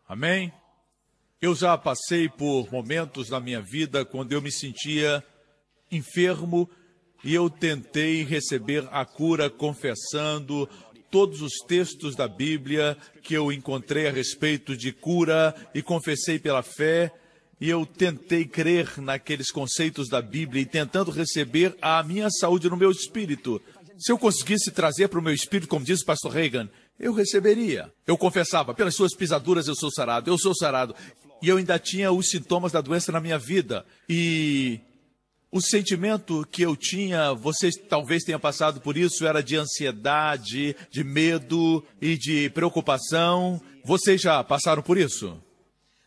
Amém? 0.08 0.52
Eu 1.42 1.54
já 1.54 1.78
passei 1.78 2.28
por 2.28 2.72
momentos 2.72 3.30
na 3.30 3.40
minha 3.40 3.62
vida 3.62 4.04
quando 4.04 4.32
eu 4.32 4.42
me 4.42 4.52
sentia 4.52 5.24
enfermo 5.92 6.70
e 7.24 7.34
eu 7.34 7.50
tentei 7.50 8.24
receber 8.24 8.88
a 8.92 9.06
cura 9.06 9.50
confessando, 9.50 10.68
todos 11.14 11.44
os 11.44 11.60
textos 11.68 12.16
da 12.16 12.28
Bíblia 12.28 12.98
que 13.22 13.36
eu 13.36 13.52
encontrei 13.52 14.08
a 14.08 14.12
respeito 14.12 14.76
de 14.76 14.92
cura 14.92 15.54
e 15.72 15.80
confessei 15.80 16.40
pela 16.40 16.64
fé, 16.64 17.14
e 17.62 17.70
eu 17.70 17.86
tentei 17.86 18.46
crer 18.46 19.00
naqueles 19.00 19.52
conceitos 19.52 20.10
da 20.10 20.24
Bíblia 20.24 20.64
e 20.64 20.66
tentando 20.66 21.12
receber 21.12 21.78
a 21.80 22.02
minha 22.02 22.32
saúde 22.32 22.68
no 22.68 22.76
meu 22.76 22.90
espírito. 22.90 23.62
Se 23.96 24.12
eu 24.12 24.18
conseguisse 24.18 24.72
trazer 24.72 25.08
para 25.08 25.20
o 25.20 25.22
meu 25.22 25.36
espírito, 25.36 25.70
como 25.70 25.86
diz 25.86 26.02
o 26.02 26.06
pastor 26.06 26.32
Reagan, 26.32 26.68
eu 27.00 27.14
receberia. 27.14 27.94
Eu 28.08 28.18
confessava, 28.18 28.74
pelas 28.74 28.96
suas 28.96 29.16
pisaduras 29.16 29.68
eu 29.68 29.76
sou 29.76 29.92
sarado, 29.92 30.32
eu 30.32 30.38
sou 30.40 30.56
sarado. 30.56 30.96
E 31.44 31.48
eu 31.48 31.58
ainda 31.58 31.78
tinha 31.78 32.12
os 32.12 32.28
sintomas 32.28 32.72
da 32.72 32.82
doença 32.82 33.12
na 33.12 33.22
minha 33.22 33.38
vida. 33.38 33.86
E 34.10 34.80
o 35.54 35.62
sentimento 35.62 36.44
que 36.52 36.64
eu 36.64 36.76
tinha, 36.76 37.32
vocês 37.32 37.76
talvez 37.88 38.24
tenham 38.24 38.40
passado 38.40 38.82
por 38.82 38.98
isso, 38.98 39.24
era 39.24 39.44
de 39.44 39.56
ansiedade, 39.56 40.76
de 40.90 41.04
medo 41.04 41.86
e 42.02 42.18
de 42.18 42.50
preocupação. 42.50 43.62
Vocês 43.86 44.20
já 44.20 44.44
passaram 44.44 44.82
por 44.82 44.98
isso? 44.98 45.40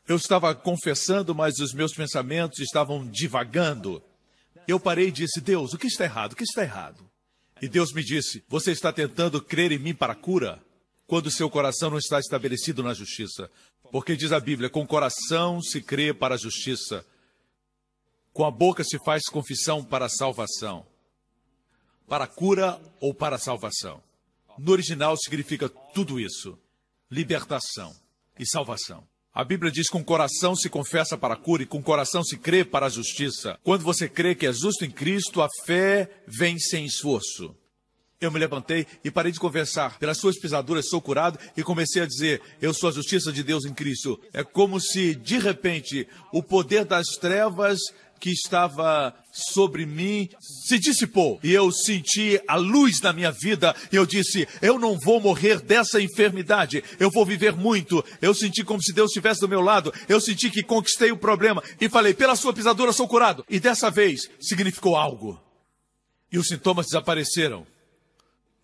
Eu 0.08 0.16
estava 0.16 0.52
confessando, 0.52 1.32
mas 1.32 1.60
os 1.60 1.72
meus 1.72 1.92
pensamentos 1.92 2.58
estavam 2.58 3.06
divagando. 3.06 4.02
Eu 4.66 4.80
parei 4.80 5.08
e 5.08 5.12
disse: 5.12 5.40
Deus, 5.40 5.72
o 5.72 5.78
que 5.78 5.86
está 5.86 6.02
errado? 6.02 6.32
O 6.32 6.36
que 6.36 6.42
está 6.42 6.62
errado? 6.62 7.08
E 7.62 7.68
Deus 7.68 7.92
me 7.92 8.02
disse: 8.02 8.42
Você 8.48 8.72
está 8.72 8.92
tentando 8.92 9.40
crer 9.40 9.70
em 9.70 9.78
mim 9.78 9.94
para 9.94 10.12
a 10.12 10.16
cura, 10.16 10.60
quando 11.06 11.30
seu 11.30 11.48
coração 11.48 11.88
não 11.88 11.98
está 11.98 12.18
estabelecido 12.18 12.82
na 12.82 12.92
justiça. 12.92 13.48
Porque 13.92 14.16
diz 14.16 14.32
a 14.32 14.40
Bíblia: 14.40 14.68
com 14.68 14.84
coração 14.84 15.62
se 15.62 15.80
crê 15.80 16.12
para 16.12 16.34
a 16.34 16.38
justiça 16.38 17.06
com 18.36 18.44
a 18.44 18.50
boca 18.50 18.84
se 18.84 18.98
faz 18.98 19.22
confissão 19.24 19.82
para 19.82 20.10
salvação, 20.10 20.84
para 22.06 22.26
cura 22.26 22.78
ou 23.00 23.14
para 23.14 23.38
salvação. 23.38 24.02
No 24.58 24.72
original 24.72 25.16
significa 25.16 25.70
tudo 25.70 26.20
isso: 26.20 26.58
libertação 27.10 27.96
e 28.38 28.46
salvação. 28.46 29.02
A 29.32 29.42
Bíblia 29.42 29.72
diz: 29.72 29.88
com 29.88 30.00
o 30.00 30.04
coração 30.04 30.54
se 30.54 30.68
confessa 30.68 31.16
para 31.16 31.32
a 31.32 31.38
cura 31.38 31.62
e 31.62 31.66
com 31.66 31.78
o 31.78 31.82
coração 31.82 32.22
se 32.22 32.36
crê 32.36 32.62
para 32.62 32.86
a 32.86 32.90
justiça. 32.90 33.58
Quando 33.64 33.82
você 33.82 34.06
crê 34.06 34.34
que 34.34 34.46
é 34.46 34.52
justo 34.52 34.84
em 34.84 34.90
Cristo, 34.90 35.40
a 35.40 35.48
fé 35.64 36.10
vem 36.26 36.58
sem 36.58 36.84
esforço. 36.84 37.56
Eu 38.18 38.30
me 38.30 38.38
levantei 38.38 38.86
e 39.04 39.10
parei 39.10 39.30
de 39.30 39.38
conversar. 39.38 39.98
Pelas 39.98 40.16
suas 40.16 40.38
pisaduras 40.38 40.88
sou 40.88 41.02
curado 41.02 41.38
e 41.54 41.62
comecei 41.62 42.00
a 42.00 42.06
dizer: 42.06 42.40
Eu 42.62 42.72
sou 42.72 42.88
a 42.88 42.92
justiça 42.92 43.30
de 43.30 43.42
Deus 43.42 43.66
em 43.66 43.74
Cristo. 43.74 44.18
É 44.32 44.42
como 44.42 44.80
se, 44.80 45.14
de 45.14 45.38
repente, 45.38 46.08
o 46.32 46.42
poder 46.42 46.86
das 46.86 47.06
trevas 47.20 47.78
que 48.18 48.30
estava 48.30 49.14
sobre 49.32 49.84
mim 49.84 50.28
se 50.40 50.78
dissipou 50.78 51.38
e 51.42 51.52
eu 51.52 51.70
senti 51.70 52.40
a 52.48 52.56
luz 52.56 53.00
na 53.00 53.12
minha 53.12 53.30
vida 53.30 53.74
e 53.92 53.96
eu 53.96 54.06
disse: 54.06 54.48
Eu 54.62 54.78
não 54.78 54.98
vou 54.98 55.20
morrer 55.20 55.60
dessa 55.60 56.00
enfermidade, 56.00 56.82
eu 56.98 57.10
vou 57.10 57.24
viver 57.24 57.52
muito. 57.52 58.04
Eu 58.20 58.34
senti 58.34 58.64
como 58.64 58.82
se 58.82 58.92
Deus 58.92 59.10
estivesse 59.10 59.40
do 59.40 59.48
meu 59.48 59.60
lado, 59.60 59.92
eu 60.08 60.20
senti 60.20 60.50
que 60.50 60.62
conquistei 60.62 61.12
o 61.12 61.16
problema 61.16 61.62
e 61.80 61.88
falei: 61.88 62.14
Pela 62.14 62.36
sua 62.36 62.52
pisadura 62.52 62.92
sou 62.92 63.06
curado. 63.06 63.44
E 63.48 63.60
dessa 63.60 63.90
vez 63.90 64.28
significou 64.40 64.96
algo. 64.96 65.40
E 66.32 66.38
os 66.38 66.48
sintomas 66.48 66.86
desapareceram. 66.86 67.66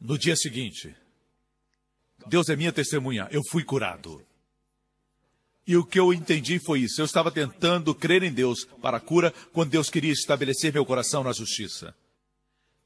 No 0.00 0.18
dia 0.18 0.34
seguinte, 0.34 0.92
Deus 2.26 2.48
é 2.48 2.56
minha 2.56 2.72
testemunha, 2.72 3.28
eu 3.30 3.40
fui 3.50 3.62
curado. 3.62 4.20
E 5.66 5.76
o 5.76 5.84
que 5.84 5.98
eu 5.98 6.12
entendi 6.12 6.58
foi 6.58 6.80
isso. 6.80 7.00
Eu 7.00 7.04
estava 7.04 7.30
tentando 7.30 7.94
crer 7.94 8.22
em 8.22 8.32
Deus 8.32 8.66
para 8.80 8.96
a 8.96 9.00
cura 9.00 9.32
quando 9.52 9.70
Deus 9.70 9.88
queria 9.88 10.12
estabelecer 10.12 10.72
meu 10.72 10.84
coração 10.84 11.22
na 11.22 11.32
justiça. 11.32 11.94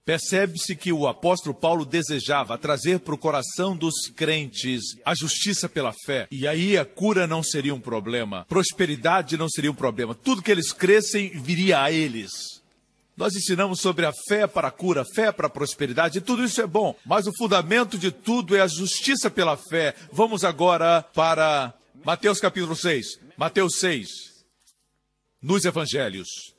Percebe-se 0.04 0.76
que 0.76 0.92
o 0.92 1.08
apóstolo 1.08 1.52
Paulo 1.52 1.84
desejava 1.84 2.56
trazer 2.56 3.00
para 3.00 3.14
o 3.14 3.18
coração 3.18 3.76
dos 3.76 4.08
crentes 4.14 4.82
a 5.04 5.12
justiça 5.16 5.68
pela 5.68 5.92
fé. 6.04 6.28
E 6.30 6.46
aí 6.46 6.78
a 6.78 6.84
cura 6.84 7.26
não 7.26 7.42
seria 7.42 7.74
um 7.74 7.80
problema, 7.80 8.46
prosperidade 8.48 9.36
não 9.36 9.48
seria 9.48 9.72
um 9.72 9.74
problema. 9.74 10.14
Tudo 10.14 10.42
que 10.42 10.50
eles 10.52 10.72
crescem 10.72 11.30
viria 11.30 11.82
a 11.82 11.90
eles. 11.90 12.62
Nós 13.16 13.34
ensinamos 13.34 13.80
sobre 13.80 14.06
a 14.06 14.12
fé 14.28 14.46
para 14.46 14.68
a 14.68 14.70
cura, 14.70 15.04
fé 15.04 15.32
para 15.32 15.48
a 15.48 15.50
prosperidade, 15.50 16.18
e 16.18 16.20
tudo 16.20 16.44
isso 16.44 16.60
é 16.60 16.66
bom, 16.68 16.94
mas 17.04 17.26
o 17.26 17.32
fundamento 17.36 17.98
de 17.98 18.12
tudo 18.12 18.54
é 18.54 18.60
a 18.60 18.68
justiça 18.68 19.28
pela 19.28 19.56
fé. 19.56 19.94
Vamos 20.12 20.44
agora 20.44 21.02
para 21.14 21.74
Mateus 22.06 22.38
capítulo 22.38 22.76
6. 22.76 23.18
Mateus 23.36 23.80
6. 23.80 24.08
Nos 25.42 25.64
evangelhos. 25.64 26.54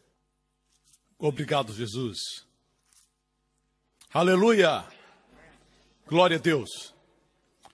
Obrigado, 1.17 1.73
Jesus. 1.73 2.45
Aleluia. 4.13 4.85
Glória 6.05 6.35
a 6.35 6.39
Deus. 6.41 6.93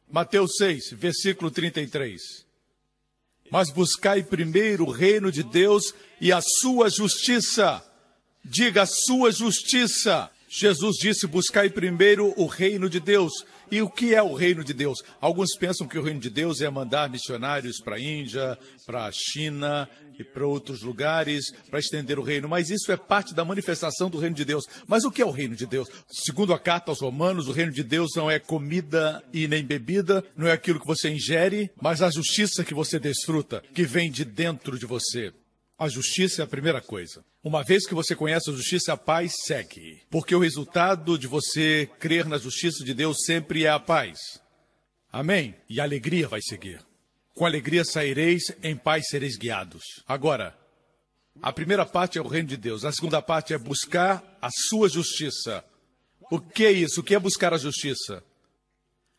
Mateus 0.08 0.58
6, 0.58 0.92
versículo 0.92 1.50
33. 1.50 2.46
Mas 3.50 3.72
buscai 3.72 4.22
primeiro 4.22 4.86
o 4.86 4.92
reino 4.92 5.32
de 5.32 5.42
Deus 5.42 5.96
e 6.22 6.32
a 6.32 6.42
sua 6.44 6.92
justiça. 6.92 7.84
Diga 8.46 8.84
a 8.84 8.86
sua 8.86 9.32
justiça. 9.32 10.30
Jesus 10.48 10.98
disse: 10.98 11.26
buscai 11.26 11.72
primeiro 11.72 12.36
o 12.38 12.46
reino 12.46 12.88
de 12.88 13.00
Deus 13.00 13.34
e 13.72 13.82
o 13.82 13.90
que 13.90 14.14
é 14.14 14.22
o 14.22 14.34
reino 14.34 14.64
de 14.64 14.74
Deus? 14.74 15.00
Alguns 15.20 15.56
pensam 15.56 15.88
que 15.88 15.98
o 15.98 16.04
reino 16.04 16.20
de 16.20 16.30
Deus 16.30 16.62
é 16.62 16.70
mandar 16.70 17.10
missionários 17.10 17.80
para 17.82 17.96
a 17.96 18.00
Índia, 18.00 18.58
para 18.86 19.06
a 19.06 19.12
China 19.12 19.90
e 20.18 20.24
para 20.24 20.46
outros 20.46 20.82
lugares 20.82 21.52
para 21.70 21.80
estender 21.80 22.20
o 22.20 22.24
reino, 22.24 22.48
mas 22.48 22.70
isso 22.70 22.92
é 22.92 22.98
parte 22.98 23.34
da 23.34 23.44
manifestação 23.44 24.10
do 24.10 24.20
reino 24.20 24.36
de 24.36 24.46
Deus. 24.46 24.66
Mas 24.88 25.04
o 25.04 25.12
que 25.12 25.22
é 25.22 25.26
o 25.26 25.32
reino 25.32 25.56
de 25.56 25.66
Deus? 25.66 25.90
Segundo 26.08 26.54
a 26.54 26.60
carta 26.60 26.92
aos 26.92 27.02
Romanos, 27.02 27.48
o 27.48 27.52
reino 27.52 27.72
de 27.72 27.84
Deus 27.84 28.12
não 28.16 28.30
é 28.30 28.40
comida 28.40 29.24
e 29.34 29.48
nem 29.48 29.64
bebida, 29.64 30.24
não 30.36 30.48
é 30.48 30.52
aquilo 30.52 30.80
que 30.80 30.88
você 30.88 31.10
ingere, 31.10 31.72
mas 31.82 32.02
a 32.02 32.10
justiça 32.10 32.64
que 32.64 32.74
você 32.74 33.00
desfruta, 33.00 33.64
que 33.74 33.84
vem 33.84 34.12
de 34.12 34.24
dentro 34.24 34.78
de 34.78 34.86
você. 34.86 35.34
A 35.78 35.90
justiça 35.90 36.42
é 36.42 36.46
a 36.46 36.48
primeira 36.48 36.82
coisa. 36.82 37.24
Uma 37.44 37.62
vez 37.62 37.86
que 37.86 37.94
você 37.94 38.16
conhece 38.16 38.50
a 38.50 38.54
justiça, 38.54 38.94
a 38.94 38.98
paz 38.98 39.34
segue. 39.44 40.02
Porque 40.10 40.34
o 40.34 40.40
resultado 40.40 41.18
de 41.18 41.28
você 41.28 41.90
crer 42.00 42.26
na 42.26 42.38
justiça 42.38 42.86
de 42.86 42.94
Deus 42.94 43.18
sempre 43.26 43.66
é 43.66 43.70
a 43.70 43.78
paz. 43.78 44.18
Amém? 45.12 45.54
E 45.70 45.82
a 45.82 45.84
alegria 45.84 46.26
vai 46.26 46.42
seguir. 46.42 46.80
Com 47.36 47.46
alegria 47.46 47.84
saireis, 47.84 48.44
em 48.64 48.78
paz 48.78 49.10
sereis 49.10 49.36
guiados. 49.36 49.84
Agora, 50.08 50.58
a 51.42 51.52
primeira 51.52 51.86
parte 51.86 52.18
é 52.18 52.22
o 52.22 52.28
reino 52.28 52.48
de 52.48 52.56
Deus, 52.56 52.86
a 52.86 52.94
segunda 52.94 53.22
parte 53.22 53.54
é 53.54 53.58
buscar 53.58 54.24
a 54.42 54.50
sua 54.50 54.88
justiça. 54.88 55.66
O 56.32 56.40
que 56.40 56.66
é 56.66 56.72
isso? 56.72 57.02
O 57.02 57.04
que 57.04 57.14
é 57.14 57.20
buscar 57.20 57.54
a 57.54 57.58
justiça? 57.58 58.24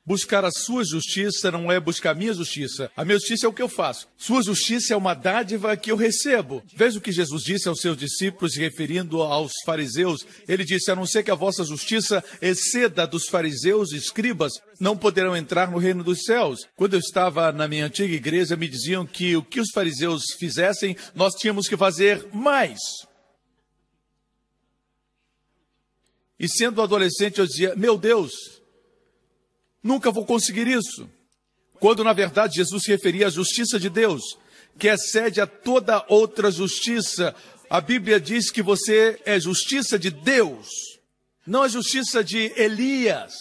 Buscar 0.06 0.44
a 0.44 0.50
sua 0.50 0.84
justiça 0.84 1.50
não 1.50 1.72
é 1.72 1.80
buscar 1.80 2.10
a 2.10 2.14
minha 2.14 2.34
justiça. 2.34 2.90
A 2.94 3.06
minha 3.06 3.16
justiça 3.16 3.46
é 3.46 3.48
o 3.48 3.52
que 3.54 3.62
eu 3.62 3.70
faço. 3.70 4.06
Sua 4.18 4.42
justiça 4.42 4.92
é 4.92 4.96
uma 4.96 5.14
dádiva 5.14 5.74
que 5.78 5.90
eu 5.90 5.96
recebo. 5.96 6.62
Veja 6.76 6.98
o 6.98 7.00
que 7.00 7.10
Jesus 7.10 7.42
disse 7.42 7.70
aos 7.70 7.80
seus 7.80 7.96
discípulos, 7.96 8.54
referindo 8.54 9.22
aos 9.22 9.52
fariseus. 9.64 10.20
Ele 10.46 10.62
disse: 10.62 10.90
A 10.90 10.96
não 10.96 11.06
ser 11.06 11.22
que 11.22 11.30
a 11.30 11.34
vossa 11.34 11.64
justiça 11.64 12.22
exceda 12.42 13.06
dos 13.06 13.28
fariseus 13.28 13.92
e 13.92 13.96
escribas, 13.96 14.52
não 14.78 14.94
poderão 14.94 15.34
entrar 15.34 15.70
no 15.70 15.78
reino 15.78 16.04
dos 16.04 16.24
céus. 16.24 16.66
Quando 16.76 16.94
eu 16.94 17.00
estava 17.00 17.50
na 17.50 17.66
minha 17.66 17.86
antiga 17.86 18.12
igreja, 18.12 18.56
me 18.56 18.68
diziam 18.68 19.06
que 19.06 19.34
o 19.36 19.42
que 19.42 19.58
os 19.58 19.70
fariseus 19.70 20.24
fizessem, 20.38 20.94
nós 21.14 21.32
tínhamos 21.32 21.66
que 21.66 21.78
fazer 21.78 22.28
mais. 22.30 22.78
E 26.38 26.46
sendo 26.46 26.82
adolescente, 26.82 27.38
eu 27.38 27.46
dizia: 27.46 27.74
Meu 27.74 27.96
Deus, 27.96 28.62
Nunca 29.84 30.10
vou 30.10 30.24
conseguir 30.24 30.66
isso. 30.66 31.06
Quando 31.78 32.02
na 32.02 32.14
verdade 32.14 32.56
Jesus 32.56 32.84
se 32.84 32.90
referia 32.90 33.26
à 33.26 33.30
justiça 33.30 33.78
de 33.78 33.90
Deus, 33.90 34.22
que 34.78 34.88
excede 34.88 35.42
a 35.42 35.46
toda 35.46 36.04
outra 36.08 36.50
justiça. 36.50 37.34
A 37.68 37.82
Bíblia 37.82 38.18
diz 38.18 38.50
que 38.50 38.62
você 38.62 39.20
é 39.26 39.38
justiça 39.38 39.98
de 39.98 40.10
Deus, 40.10 40.68
não 41.46 41.62
a 41.62 41.68
justiça 41.68 42.24
de 42.24 42.50
Elias, 42.56 43.34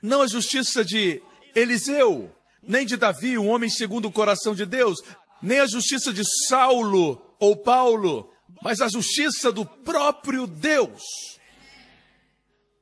não 0.00 0.22
a 0.22 0.28
justiça 0.28 0.84
de 0.84 1.20
Eliseu, 1.54 2.32
nem 2.62 2.86
de 2.86 2.96
Davi, 2.96 3.36
um 3.36 3.48
homem 3.48 3.68
segundo 3.68 4.06
o 4.06 4.12
coração 4.12 4.54
de 4.54 4.64
Deus, 4.64 5.00
nem 5.42 5.58
a 5.58 5.66
justiça 5.66 6.12
de 6.12 6.22
Saulo 6.46 7.20
ou 7.40 7.56
Paulo, 7.56 8.32
mas 8.62 8.80
a 8.80 8.88
justiça 8.88 9.50
do 9.50 9.64
próprio 9.64 10.46
Deus. 10.46 11.02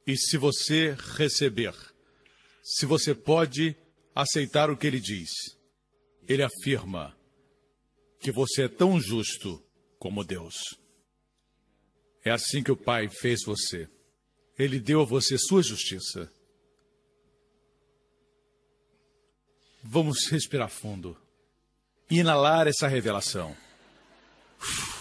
E 0.07 0.17
se 0.17 0.37
você 0.37 0.97
receber 1.17 1.75
se 2.69 2.85
você 2.85 3.15
pode 3.15 3.77
aceitar 4.13 4.71
o 4.71 4.77
que 4.77 4.89
ele 4.89 4.99
diz. 4.99 5.31
Ele 6.27 6.43
afirma 6.43 7.17
que 8.19 8.33
você 8.33 8.65
é 8.65 8.69
tão 8.69 9.01
justo 9.01 9.65
como 10.01 10.25
Deus. 10.25 10.57
É 12.25 12.33
assim 12.33 12.65
que 12.65 12.73
o 12.73 12.77
Pai 12.77 13.09
fez 13.09 13.45
você. 13.45 13.89
Ele 14.59 14.81
deu 14.81 15.03
a 15.03 15.05
você 15.05 15.39
sua 15.39 15.63
justiça. 15.63 16.29
Vamos 19.85 20.27
respirar 20.27 20.69
fundo. 20.69 21.17
Inalar 22.11 22.67
essa 22.67 22.89
revelação. 22.89 23.57
Uf. 24.61 24.96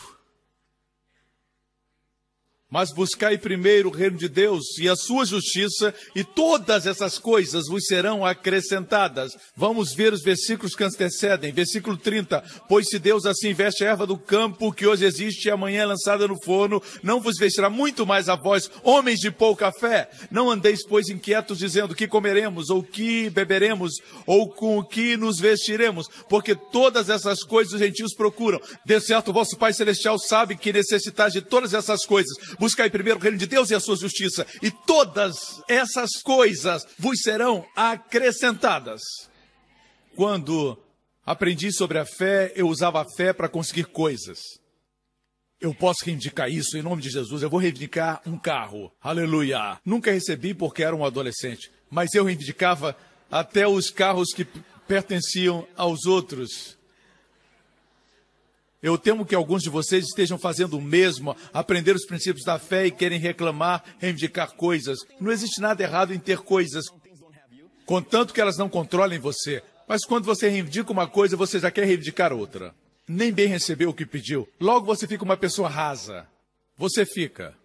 Mas 2.71 2.91
buscai 2.91 3.37
primeiro 3.37 3.89
o 3.89 3.91
reino 3.91 4.17
de 4.17 4.27
Deus 4.27 4.79
e 4.79 4.89
a 4.89 4.95
sua 4.95 5.23
justiça, 5.23 5.93
e 6.15 6.23
todas 6.23 6.87
essas 6.87 7.19
coisas 7.19 7.67
vos 7.67 7.85
serão 7.85 8.25
acrescentadas. 8.25 9.33
Vamos 9.55 9.93
ver 9.93 10.11
os 10.11 10.23
versículos 10.23 10.75
que 10.75 10.83
antecedem. 10.83 11.53
Versículo 11.53 11.95
30. 11.95 12.43
Pois 12.67 12.87
se 12.89 12.97
Deus 12.97 13.27
assim 13.27 13.53
veste 13.53 13.85
a 13.85 13.89
erva 13.89 14.07
do 14.07 14.17
campo, 14.17 14.73
que 14.73 14.87
hoje 14.87 15.05
existe 15.05 15.47
e 15.47 15.51
amanhã 15.51 15.83
é 15.83 15.85
lançada 15.85 16.27
no 16.27 16.41
forno, 16.41 16.81
não 17.03 17.21
vos 17.21 17.37
vestirá 17.37 17.69
muito 17.69 18.03
mais 18.03 18.29
a 18.29 18.35
vós, 18.35 18.69
homens 18.83 19.19
de 19.19 19.29
pouca 19.29 19.71
fé. 19.71 20.09
Não 20.31 20.49
andeis, 20.49 20.83
pois, 20.87 21.07
inquietos, 21.07 21.59
dizendo 21.59 21.93
que 21.93 22.07
comeremos, 22.07 22.71
ou 22.71 22.81
que 22.81 23.29
beberemos, 23.29 23.93
ou 24.25 24.49
com 24.49 24.79
o 24.79 24.83
que 24.83 25.15
nos 25.15 25.39
vestiremos, 25.39 26.07
porque 26.27 26.55
todas 26.55 27.09
essas 27.11 27.43
coisas 27.43 27.73
os 27.73 27.79
gentios 27.79 28.15
procuram. 28.15 28.59
De 28.83 28.99
certo, 28.99 29.31
vosso 29.31 29.55
Pai 29.55 29.71
Celestial 29.71 30.17
sabe 30.17 30.57
que 30.57 30.73
necessitais 30.73 31.31
de 31.31 31.41
todas 31.41 31.71
essas 31.75 32.03
coisas 32.05 32.35
Buscai 32.59 32.89
primeiro 32.89 33.19
o 33.19 33.21
reino 33.21 33.37
de 33.37 33.47
Deus 33.47 33.69
e 33.69 33.75
a 33.75 33.79
sua 33.79 33.95
justiça, 33.95 34.45
e 34.61 34.71
todas 34.71 35.61
essas 35.67 36.21
coisas 36.23 36.85
vos 36.97 37.19
serão 37.21 37.65
acrescentadas. 37.75 39.01
Quando 40.15 40.77
aprendi 41.25 41.71
sobre 41.73 41.97
a 41.97 42.05
fé, 42.05 42.53
eu 42.55 42.67
usava 42.67 43.01
a 43.01 43.05
fé 43.17 43.33
para 43.33 43.49
conseguir 43.49 43.85
coisas. 43.85 44.39
Eu 45.59 45.73
posso 45.73 46.05
reivindicar 46.05 46.49
isso 46.49 46.77
em 46.77 46.81
nome 46.81 47.01
de 47.01 47.09
Jesus. 47.09 47.41
Eu 47.41 47.49
vou 47.49 47.59
reivindicar 47.59 48.21
um 48.25 48.37
carro. 48.37 48.91
Aleluia. 49.01 49.79
Nunca 49.85 50.11
recebi 50.11 50.53
porque 50.53 50.83
era 50.83 50.95
um 50.95 51.05
adolescente, 51.05 51.71
mas 51.89 52.13
eu 52.13 52.25
reivindicava 52.25 52.95
até 53.31 53.67
os 53.67 53.89
carros 53.89 54.33
que 54.33 54.45
pertenciam 54.87 55.67
aos 55.75 56.05
outros. 56.05 56.74
Eu 58.85 58.99
temo 58.99 59.25
que 59.25 59.33
alguns 59.33 59.63
de 59.63 59.69
vocês 59.71 60.05
estejam 60.05 60.37
fazendo 60.37 60.77
o 60.77 60.81
mesmo, 60.81 61.35
aprender 61.51 61.95
os 61.95 62.05
princípios 62.05 62.45
da 62.45 62.59
fé 62.59 62.85
e 62.85 62.91
querem 62.91 63.17
reclamar, 63.17 63.83
reivindicar 63.97 64.53
coisas. 64.53 64.99
Não 65.19 65.31
existe 65.31 65.59
nada 65.59 65.81
errado 65.81 66.13
em 66.13 66.19
ter 66.19 66.37
coisas, 66.37 66.85
contanto 67.83 68.31
que 68.31 68.39
elas 68.39 68.59
não 68.59 68.69
controlem 68.69 69.17
você. 69.17 69.63
Mas 69.87 70.05
quando 70.05 70.25
você 70.25 70.49
reivindica 70.49 70.91
uma 70.91 71.07
coisa, 71.07 71.35
você 71.35 71.59
já 71.59 71.71
quer 71.71 71.83
reivindicar 71.83 72.31
outra. 72.31 72.75
Nem 73.07 73.33
bem 73.33 73.47
recebeu 73.47 73.89
o 73.89 73.93
que 73.93 74.05
pediu. 74.05 74.47
Logo 74.59 74.85
você 74.85 75.07
fica 75.07 75.23
uma 75.23 75.35
pessoa 75.35 75.67
rasa. 75.67 76.27
Você 76.77 77.07
fica. 77.07 77.57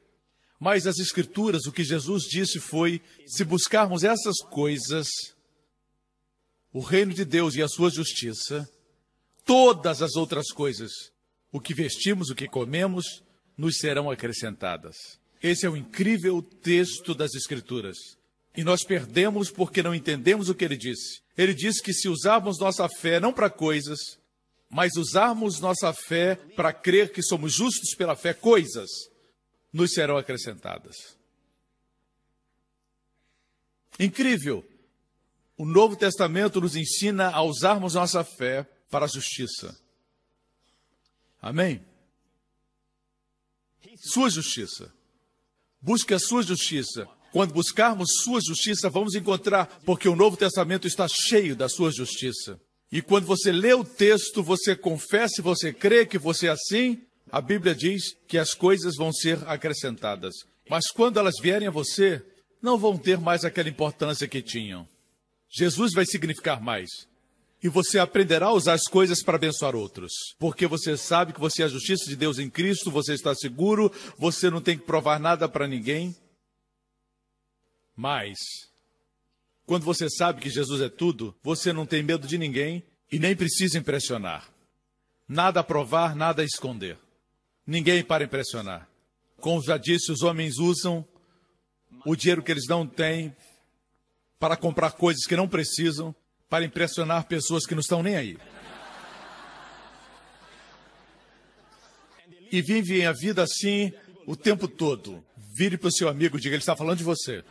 Mas 0.58 0.86
as 0.86 0.98
Escrituras, 0.98 1.66
o 1.66 1.72
que 1.72 1.84
Jesus 1.84 2.22
disse 2.22 2.58
foi: 2.58 2.98
se 3.26 3.44
buscarmos 3.44 4.04
essas 4.04 4.38
coisas, 4.48 5.06
o 6.72 6.80
reino 6.80 7.12
de 7.12 7.26
Deus 7.26 7.56
e 7.56 7.62
a 7.62 7.68
sua 7.68 7.90
justiça, 7.90 8.66
todas 9.44 10.00
as 10.00 10.14
outras 10.14 10.52
coisas, 10.52 11.09
o 11.52 11.60
que 11.60 11.74
vestimos, 11.74 12.30
o 12.30 12.34
que 12.34 12.48
comemos, 12.48 13.22
nos 13.56 13.78
serão 13.78 14.10
acrescentadas. 14.10 14.96
Esse 15.42 15.66
é 15.66 15.70
o 15.70 15.76
incrível 15.76 16.42
texto 16.42 17.14
das 17.14 17.34
Escrituras. 17.34 17.96
E 18.56 18.64
nós 18.64 18.84
perdemos 18.84 19.50
porque 19.50 19.82
não 19.82 19.94
entendemos 19.94 20.48
o 20.48 20.54
que 20.54 20.64
ele 20.64 20.76
disse. 20.76 21.22
Ele 21.36 21.54
disse 21.54 21.82
que 21.82 21.92
se 21.92 22.08
usarmos 22.08 22.58
nossa 22.58 22.88
fé 22.88 23.20
não 23.20 23.32
para 23.32 23.48
coisas, 23.48 23.98
mas 24.68 24.96
usarmos 24.96 25.60
nossa 25.60 25.92
fé 25.92 26.36
para 26.54 26.72
crer 26.72 27.12
que 27.12 27.22
somos 27.22 27.54
justos 27.54 27.94
pela 27.94 28.14
fé, 28.14 28.34
coisas 28.34 28.90
nos 29.72 29.92
serão 29.92 30.16
acrescentadas. 30.16 30.96
Incrível! 33.98 34.64
O 35.56 35.64
Novo 35.64 35.96
Testamento 35.96 36.60
nos 36.60 36.74
ensina 36.74 37.30
a 37.30 37.42
usarmos 37.42 37.94
nossa 37.94 38.24
fé 38.24 38.66
para 38.90 39.04
a 39.04 39.08
justiça. 39.08 39.78
Amém? 41.40 41.82
Sua 43.96 44.30
justiça. 44.30 44.92
Busque 45.80 46.14
a 46.14 46.18
sua 46.18 46.42
justiça. 46.42 47.08
Quando 47.32 47.54
buscarmos 47.54 48.22
sua 48.24 48.40
justiça, 48.40 48.90
vamos 48.90 49.14
encontrar, 49.14 49.66
porque 49.84 50.08
o 50.08 50.16
Novo 50.16 50.36
Testamento 50.36 50.86
está 50.86 51.06
cheio 51.08 51.54
da 51.54 51.68
sua 51.68 51.90
justiça. 51.92 52.60
E 52.90 53.00
quando 53.00 53.24
você 53.24 53.52
lê 53.52 53.72
o 53.72 53.84
texto, 53.84 54.42
você 54.42 54.74
confessa 54.74 55.40
e 55.40 55.42
você 55.42 55.72
crê 55.72 56.04
que 56.04 56.18
você 56.18 56.48
é 56.48 56.50
assim, 56.50 57.00
a 57.30 57.40
Bíblia 57.40 57.74
diz 57.74 58.16
que 58.26 58.36
as 58.36 58.52
coisas 58.52 58.96
vão 58.96 59.12
ser 59.12 59.38
acrescentadas. 59.46 60.34
Mas 60.68 60.88
quando 60.88 61.18
elas 61.18 61.34
vierem 61.40 61.68
a 61.68 61.70
você, 61.70 62.24
não 62.60 62.76
vão 62.76 62.98
ter 62.98 63.18
mais 63.18 63.44
aquela 63.44 63.68
importância 63.68 64.26
que 64.26 64.42
tinham. 64.42 64.86
Jesus 65.48 65.92
vai 65.92 66.04
significar 66.04 66.60
mais. 66.60 67.08
E 67.62 67.68
você 67.68 67.98
aprenderá 67.98 68.46
a 68.46 68.52
usar 68.52 68.72
as 68.72 68.84
coisas 68.84 69.22
para 69.22 69.36
abençoar 69.36 69.76
outros. 69.76 70.12
Porque 70.38 70.66
você 70.66 70.96
sabe 70.96 71.32
que 71.32 71.40
você 71.40 71.62
é 71.62 71.66
a 71.66 71.68
justiça 71.68 72.06
de 72.08 72.16
Deus 72.16 72.38
em 72.38 72.48
Cristo, 72.48 72.90
você 72.90 73.12
está 73.12 73.34
seguro, 73.34 73.92
você 74.16 74.48
não 74.48 74.60
tem 74.60 74.78
que 74.78 74.84
provar 74.84 75.20
nada 75.20 75.48
para 75.48 75.68
ninguém. 75.68 76.16
Mas, 77.94 78.38
quando 79.66 79.84
você 79.84 80.08
sabe 80.08 80.40
que 80.40 80.48
Jesus 80.48 80.80
é 80.80 80.88
tudo, 80.88 81.36
você 81.42 81.72
não 81.72 81.84
tem 81.84 82.02
medo 82.02 82.26
de 82.26 82.38
ninguém 82.38 82.82
e 83.12 83.18
nem 83.18 83.36
precisa 83.36 83.78
impressionar. 83.78 84.48
Nada 85.28 85.60
a 85.60 85.64
provar, 85.64 86.16
nada 86.16 86.40
a 86.42 86.44
esconder 86.44 86.98
ninguém 87.70 88.02
para 88.02 88.24
impressionar. 88.24 88.88
Como 89.38 89.62
já 89.62 89.76
disse, 89.76 90.10
os 90.10 90.22
homens 90.22 90.58
usam 90.58 91.06
o 92.04 92.16
dinheiro 92.16 92.42
que 92.42 92.50
eles 92.50 92.66
não 92.66 92.84
têm 92.84 93.34
para 94.40 94.56
comprar 94.56 94.92
coisas 94.92 95.24
que 95.24 95.36
não 95.36 95.48
precisam, 95.48 96.12
para 96.50 96.64
impressionar 96.64 97.26
pessoas 97.26 97.64
que 97.64 97.74
não 97.74 97.80
estão 97.80 98.02
nem 98.02 98.16
aí. 98.16 98.36
E 102.50 102.60
vivem 102.60 103.06
a 103.06 103.12
vida 103.12 103.44
assim 103.44 103.92
o 104.26 104.34
tempo 104.34 104.66
todo. 104.66 105.24
Vire 105.54 105.78
para 105.78 105.88
o 105.88 105.92
seu 105.92 106.08
amigo, 106.08 106.40
diga, 106.40 106.56
ele 106.56 106.62
está 106.62 106.74
falando 106.74 106.98
de 106.98 107.04
você. 107.04 107.44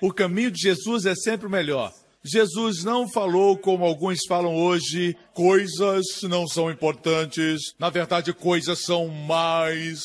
O 0.00 0.12
caminho 0.12 0.50
de 0.50 0.60
Jesus 0.60 1.06
é 1.06 1.14
sempre 1.14 1.46
o 1.46 1.50
melhor. 1.50 1.92
Jesus 2.22 2.84
não 2.84 3.08
falou 3.08 3.56
como 3.56 3.84
alguns 3.84 4.20
falam 4.28 4.54
hoje, 4.54 5.16
coisas 5.32 6.04
não 6.24 6.46
são 6.46 6.70
importantes, 6.70 7.74
na 7.78 7.88
verdade, 7.88 8.34
coisas 8.34 8.82
são 8.82 9.08
mais. 9.08 10.02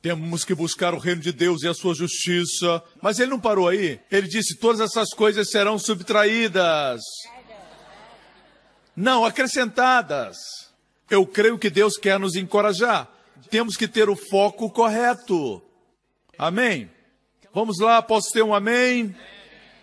Temos 0.00 0.44
que 0.44 0.54
buscar 0.54 0.94
o 0.94 0.98
reino 0.98 1.20
de 1.20 1.32
Deus 1.32 1.62
e 1.62 1.68
a 1.68 1.74
sua 1.74 1.94
justiça. 1.94 2.82
Mas 3.02 3.18
ele 3.18 3.30
não 3.30 3.40
parou 3.40 3.68
aí. 3.68 4.00
Ele 4.10 4.28
disse: 4.28 4.56
todas 4.56 4.80
essas 4.80 5.10
coisas 5.10 5.50
serão 5.50 5.78
subtraídas. 5.78 7.02
Não, 8.94 9.24
acrescentadas. 9.24 10.36
Eu 11.10 11.26
creio 11.26 11.58
que 11.58 11.70
Deus 11.70 11.96
quer 11.96 12.18
nos 12.18 12.36
encorajar. 12.36 13.08
Temos 13.50 13.76
que 13.76 13.88
ter 13.88 14.08
o 14.08 14.16
foco 14.16 14.70
correto. 14.70 15.62
Amém? 16.38 16.90
Vamos 17.52 17.78
lá, 17.80 18.00
posso 18.02 18.30
ter 18.32 18.42
um 18.42 18.54
amém? 18.54 19.14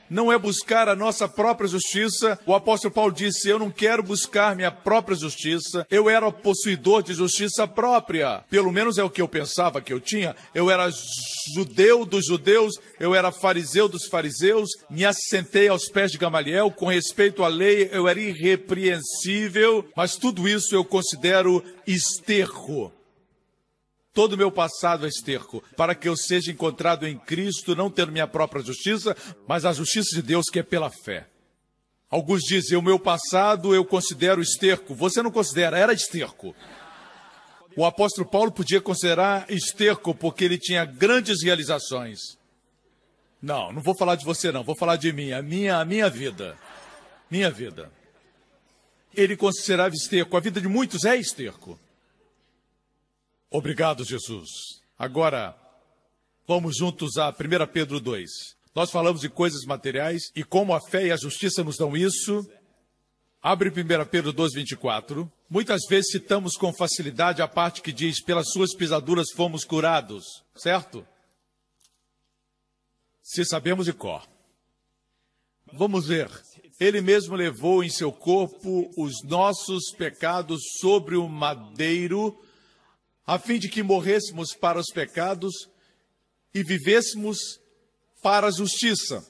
Não 0.10 0.32
é 0.32 0.38
buscar 0.38 0.88
a 0.88 0.96
nossa 0.96 1.28
própria 1.28 1.68
justiça. 1.68 2.40
O 2.46 2.54
apóstolo 2.54 2.94
Paulo 2.94 3.12
disse: 3.12 3.50
Eu 3.50 3.60
não 3.60 3.72
quero 3.72 4.04
buscar 4.04 4.56
minha 4.56 4.72
própria 4.72 5.18
justiça. 5.18 5.86
Eu 5.90 6.10
era 6.10 6.32
possuidor 6.32 7.04
de 7.04 7.14
justiça 7.14 7.68
própria. 7.68 8.44
Pelo 8.50 8.72
menos 8.72 8.98
é 8.98 9.04
o 9.04 9.10
que 9.10 9.22
eu 9.22 9.28
pensava 9.28 9.82
que 9.82 9.94
eu 9.94 10.00
tinha. 10.00 10.36
Eu 10.54 10.70
era 10.70 10.90
judeu 11.54 12.06
dos 12.06 12.26
judeus, 12.26 12.76
eu 13.00 13.14
era 13.14 13.32
fariseu 13.32 13.88
dos 13.88 14.06
fariseus, 14.06 14.70
me 14.90 15.06
assentei 15.06 15.68
aos 15.68 15.88
pés 15.88 16.12
de 16.12 16.18
Gamaliel. 16.18 16.72
Com 16.72 16.88
respeito 16.88 17.44
à 17.44 17.48
lei, 17.48 17.90
eu 17.92 18.08
era 18.08 18.20
irrepreensível. 18.20 19.88
Mas 19.96 20.16
tudo 20.16 20.48
isso 20.48 20.76
eu 20.76 20.84
considero 20.84 21.64
esterco 21.86 22.92
todo 24.16 24.34
o 24.34 24.38
meu 24.38 24.50
passado 24.50 25.06
é 25.06 25.10
esterco, 25.10 25.62
para 25.76 25.94
que 25.94 26.08
eu 26.08 26.16
seja 26.16 26.50
encontrado 26.50 27.06
em 27.06 27.18
Cristo, 27.18 27.76
não 27.76 27.92
tendo 27.92 28.14
minha 28.14 28.26
própria 28.26 28.64
justiça, 28.64 29.16
mas 29.46 29.66
a 29.66 29.74
justiça 29.74 30.16
de 30.16 30.22
Deus 30.22 30.46
que 30.50 30.60
é 30.60 30.64
pela 30.64 30.90
fé. 30.90 31.28
Alguns 32.10 32.42
dizem, 32.44 32.78
o 32.78 32.82
meu 32.82 32.98
passado 32.98 33.76
eu 33.76 33.84
considero 33.84 34.42
esterco. 34.42 34.96
Você 34.96 35.22
não 35.22 35.30
considera, 35.30 35.78
era 35.78 35.92
esterco. 35.92 36.56
O 37.76 37.84
apóstolo 37.86 38.26
Paulo 38.26 38.54
podia 38.54 38.80
considerar 38.80 39.52
esterco 39.52 40.16
porque 40.16 40.46
ele 40.46 40.58
tinha 40.58 40.86
grandes 40.86 41.44
realizações. 41.44 42.20
Não, 43.42 43.74
não 43.74 43.82
vou 43.82 43.98
falar 43.98 44.16
de 44.16 44.24
você 44.24 44.50
não, 44.50 44.64
vou 44.64 44.78
falar 44.78 44.96
de 44.96 45.12
mim, 45.12 45.34
a 45.34 45.42
minha, 45.42 45.78
a 45.78 45.84
minha 45.84 46.10
vida. 46.10 46.58
Minha 47.30 47.52
vida. 47.52 47.92
Ele 49.14 49.36
considerava 49.36 49.94
esterco, 49.94 50.38
a 50.38 50.40
vida 50.40 50.62
de 50.62 50.70
muitos 50.70 51.04
é 51.04 51.18
esterco. 51.18 51.78
Obrigado, 53.58 54.04
Jesus. 54.04 54.82
Agora, 55.00 55.56
vamos 56.46 56.76
juntos 56.76 57.16
a 57.16 57.30
1 57.30 57.34
Pedro 57.72 58.02
2. 58.02 58.30
Nós 58.76 58.92
falamos 58.92 59.22
de 59.22 59.30
coisas 59.30 59.64
materiais 59.64 60.24
e 60.36 60.44
como 60.44 60.74
a 60.74 60.82
fé 60.82 61.06
e 61.06 61.12
a 61.14 61.16
justiça 61.16 61.64
nos 61.64 61.78
dão 61.78 61.96
isso. 61.96 62.46
Abre 63.42 63.70
1 63.70 63.74
Pedro 64.12 64.34
2, 64.34 64.56
24. 64.56 65.32
Muitas 65.50 65.84
vezes 65.88 66.12
citamos 66.12 66.58
com 66.58 66.74
facilidade 66.74 67.42
a 67.42 67.48
parte 67.48 67.82
que 67.82 67.94
diz: 67.94 68.22
pelas 68.22 68.50
suas 68.50 68.76
pisaduras 68.76 69.32
fomos 69.34 69.64
curados, 69.64 70.26
certo? 70.54 71.08
Se 73.24 73.46
sabemos 73.46 73.86
de 73.86 73.94
cor. 73.94 74.28
Vamos 75.72 76.08
ver. 76.08 76.30
Ele 76.78 77.00
mesmo 77.00 77.38
levou 77.38 77.86
em 77.86 77.90
seu 77.90 78.12
corpo 78.12 78.92
os 78.98 79.24
nossos 79.24 79.92
pecados 79.98 80.62
sobre 80.82 81.16
o 81.16 81.30
madeiro 81.30 82.38
a 83.26 83.40
fim 83.40 83.58
de 83.58 83.70
que 83.70 83.82
morrêssemos 83.82 84.54
para 84.54 84.80
os 84.80 84.88
pecados 84.94 85.68
e 86.54 86.64
vivêssemos 86.64 87.60
para 88.22 88.48
a 88.48 88.52
justiça. 88.52 89.26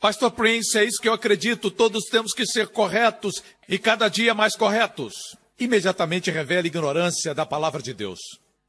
Pastor 0.00 0.30
Prince, 0.32 0.76
é 0.76 0.84
isso 0.84 1.00
que 1.00 1.08
eu 1.08 1.12
acredito. 1.12 1.70
Todos 1.70 2.04
temos 2.04 2.32
que 2.32 2.46
ser 2.46 2.68
corretos 2.68 3.42
e 3.68 3.78
cada 3.78 4.08
dia 4.08 4.34
mais 4.34 4.54
corretos. 4.56 5.14
Imediatamente 5.58 6.30
revela 6.30 6.66
ignorância 6.66 7.34
da 7.34 7.46
palavra 7.46 7.80
de 7.80 7.94
Deus. 7.94 8.18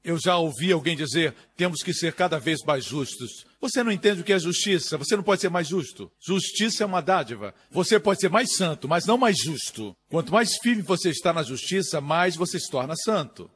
Eu 0.03 0.19
já 0.19 0.37
ouvi 0.37 0.71
alguém 0.71 0.95
dizer: 0.95 1.33
temos 1.57 1.81
que 1.81 1.93
ser 1.93 2.13
cada 2.13 2.39
vez 2.39 2.61
mais 2.63 2.85
justos. 2.85 3.43
Você 3.59 3.83
não 3.83 3.91
entende 3.91 4.21
o 4.21 4.23
que 4.23 4.31
é 4.31 4.39
justiça, 4.39 4.97
você 4.97 5.15
não 5.15 5.23
pode 5.23 5.41
ser 5.41 5.49
mais 5.49 5.67
justo. 5.67 6.11
Justiça 6.25 6.83
é 6.83 6.85
uma 6.85 7.01
dádiva. 7.01 7.55
Você 7.71 7.99
pode 7.99 8.19
ser 8.21 8.29
mais 8.29 8.55
santo, 8.55 8.87
mas 8.87 9.05
não 9.05 9.17
mais 9.17 9.35
justo. 9.37 9.95
Quanto 10.07 10.31
mais 10.31 10.55
firme 10.61 10.83
você 10.83 11.09
está 11.09 11.33
na 11.33 11.41
justiça, 11.41 11.99
mais 11.99 12.35
você 12.35 12.59
se 12.59 12.69
torna 12.69 12.95
santo. 12.95 13.49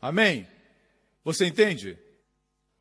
Amém? 0.00 0.46
Você 1.24 1.46
entende? 1.46 1.98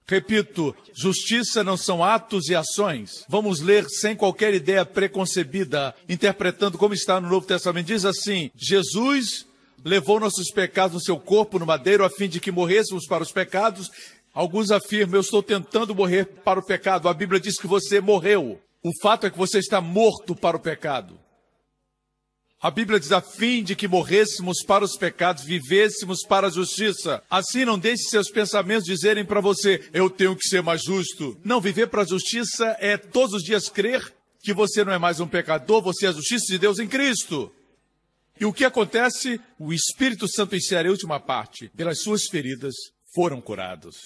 Repito, 0.10 0.74
justiça 0.94 1.66
não 1.66 1.76
são 1.76 2.02
atos 2.02 2.48
e 2.48 2.56
ações. 2.56 3.26
Vamos 3.28 3.60
ler 3.60 3.86
sem 3.90 4.16
qualquer 4.16 4.54
ideia 4.54 4.86
preconcebida, 4.86 5.94
interpretando 6.08 6.78
como 6.78 6.94
está 6.94 7.20
no 7.20 7.28
Novo 7.28 7.46
Testamento. 7.46 7.88
Diz 7.88 8.06
assim: 8.06 8.50
Jesus 8.56 9.46
levou 9.84 10.20
nossos 10.20 10.50
pecados 10.50 10.94
no 10.94 11.02
seu 11.02 11.20
corpo 11.20 11.60
no 11.60 11.66
madeiro 11.66 12.06
a 12.06 12.10
fim 12.10 12.30
de 12.30 12.40
que 12.40 12.52
morrêssemos 12.52 13.06
para 13.06 13.24
os 13.24 13.34
pecados. 13.34 13.92
Alguns 14.34 14.72
afirmam: 14.72 15.16
Eu 15.16 15.22
estou 15.22 15.44
tentando 15.44 15.94
morrer 15.94 16.26
para 16.26 16.60
o 16.60 16.66
pecado. 16.66 17.10
A 17.10 17.14
Bíblia 17.14 17.40
diz 17.40 17.60
que 17.60 17.68
você 17.68 18.00
morreu. 18.00 18.62
O 18.82 18.92
fato 19.02 19.28
é 19.28 19.30
que 19.30 19.38
você 19.38 19.60
está 19.60 19.82
morto 19.82 20.34
para 20.34 20.56
o 20.56 20.60
pecado. 20.62 21.20
A 22.60 22.72
Bíblia 22.72 23.00
diz 23.00 23.12
a 23.12 23.22
fim 23.22 23.64
de 23.64 23.76
que 23.76 23.88
morrêssemos 23.88 24.64
para 24.64 24.84
os 24.84 24.98
pecados, 24.98 25.44
vivêssemos 25.44 26.24
para 26.24 26.48
a 26.48 26.50
justiça. 26.50 27.22
Assim 27.30 27.64
não 27.64 27.78
deixe 27.78 28.10
seus 28.10 28.32
pensamentos 28.32 28.84
dizerem 28.84 29.24
para 29.24 29.40
você, 29.40 29.88
eu 29.94 30.10
tenho 30.10 30.36
que 30.36 30.48
ser 30.48 30.64
mais 30.64 30.82
justo. 30.82 31.40
Não, 31.44 31.62
viver 31.62 31.88
para 31.88 32.02
a 32.02 32.06
justiça 32.06 32.76
é 32.80 32.98
todos 32.98 33.36
os 33.36 33.44
dias 33.44 33.70
crer 33.70 34.12
que 34.42 34.56
você 34.56 34.84
não 34.84 34.92
é 34.92 34.98
mais 34.98 35.20
um 35.20 35.28
pecador, 35.28 35.84
você 35.84 36.08
é 36.08 36.10
a 36.10 36.14
justiça 36.14 36.48
de 36.48 36.58
Deus 36.58 36.80
em 36.80 36.88
Cristo. 36.88 37.52
E 38.40 38.46
o 38.46 38.54
que 38.54 38.66
acontece? 38.66 39.40
O 39.60 39.72
Espírito 39.72 40.28
Santo 40.28 40.56
insere 40.56 40.88
a 40.88 40.92
última 40.92 41.20
parte. 41.20 41.70
Pelas 41.76 42.02
suas 42.02 42.26
feridas 42.26 42.74
foram 43.14 43.40
curados. 43.40 43.98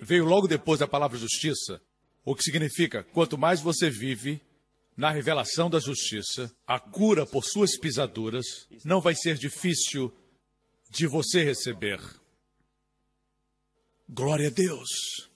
Veio 0.00 0.24
logo 0.24 0.48
depois 0.48 0.80
da 0.80 0.88
palavra 0.88 1.16
justiça, 1.16 1.80
o 2.24 2.34
que 2.34 2.42
significa, 2.42 3.04
quanto 3.12 3.38
mais 3.38 3.60
você 3.60 3.88
vive, 3.88 4.40
na 4.96 5.10
revelação 5.10 5.68
da 5.68 5.80
justiça, 5.80 6.54
a 6.66 6.78
cura 6.78 7.26
por 7.26 7.44
suas 7.44 7.76
pisaduras, 7.76 8.68
não 8.84 9.00
vai 9.00 9.14
ser 9.14 9.36
difícil 9.36 10.12
de 10.88 11.06
você 11.06 11.42
receber. 11.42 12.00
Glória 14.08 14.48
a 14.48 14.50
Deus. 14.50 15.28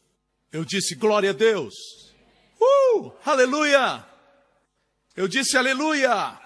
Eu 0.52 0.64
disse 0.64 0.94
glória 0.94 1.30
a 1.30 1.32
Deus. 1.32 1.74
Uh! 2.60 3.12
Aleluia! 3.24 4.06
Eu 5.16 5.26
disse 5.26 5.56
aleluia! 5.56 6.40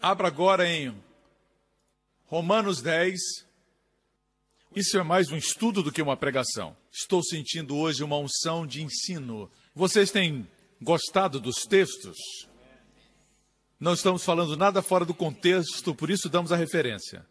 Abra 0.00 0.28
agora 0.28 0.66
em 0.66 0.94
Romanos 2.24 2.80
10. 2.80 3.20
Isso 4.74 4.96
é 4.96 5.02
mais 5.02 5.30
um 5.30 5.36
estudo 5.36 5.82
do 5.82 5.92
que 5.92 6.00
uma 6.00 6.16
pregação. 6.16 6.76
Estou 6.90 7.22
sentindo 7.22 7.76
hoje 7.76 8.02
uma 8.02 8.16
unção 8.16 8.66
de 8.66 8.82
ensino. 8.82 9.50
Vocês 9.74 10.10
têm 10.10 10.48
gostado 10.80 11.40
dos 11.40 11.64
textos? 11.66 12.16
Não 13.78 13.94
estamos 13.94 14.24
falando 14.24 14.56
nada 14.56 14.82
fora 14.82 15.04
do 15.04 15.14
contexto, 15.14 15.94
por 15.94 16.10
isso 16.10 16.28
damos 16.28 16.52
a 16.52 16.56
referência. 16.56 17.24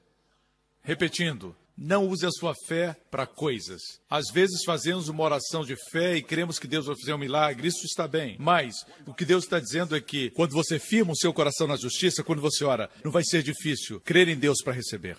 Repetindo, 0.81 1.55
não 1.77 2.07
use 2.07 2.25
a 2.25 2.31
sua 2.31 2.53
fé 2.67 2.95
para 3.09 3.25
coisas. 3.25 3.81
Às 4.09 4.25
vezes 4.33 4.63
fazemos 4.65 5.07
uma 5.07 5.23
oração 5.23 5.63
de 5.63 5.75
fé 5.91 6.17
e 6.17 6.21
cremos 6.21 6.59
que 6.59 6.67
Deus 6.67 6.87
vai 6.87 6.95
fazer 6.99 7.13
um 7.13 7.17
milagre, 7.17 7.67
isso 7.67 7.85
está 7.85 8.07
bem. 8.07 8.35
Mas 8.39 8.75
o 9.05 9.13
que 9.13 9.23
Deus 9.23 9.45
está 9.45 9.59
dizendo 9.59 9.95
é 9.95 10.01
que 10.01 10.29
quando 10.31 10.51
você 10.51 10.77
firma 10.77 11.13
o 11.13 11.15
seu 11.15 11.33
coração 11.33 11.67
na 11.67 11.77
justiça, 11.77 12.23
quando 12.23 12.41
você 12.41 12.65
ora, 12.65 12.89
não 13.03 13.11
vai 13.11 13.23
ser 13.23 13.43
difícil 13.43 14.01
crer 14.01 14.27
em 14.27 14.35
Deus 14.35 14.61
para 14.61 14.73
receber. 14.73 15.17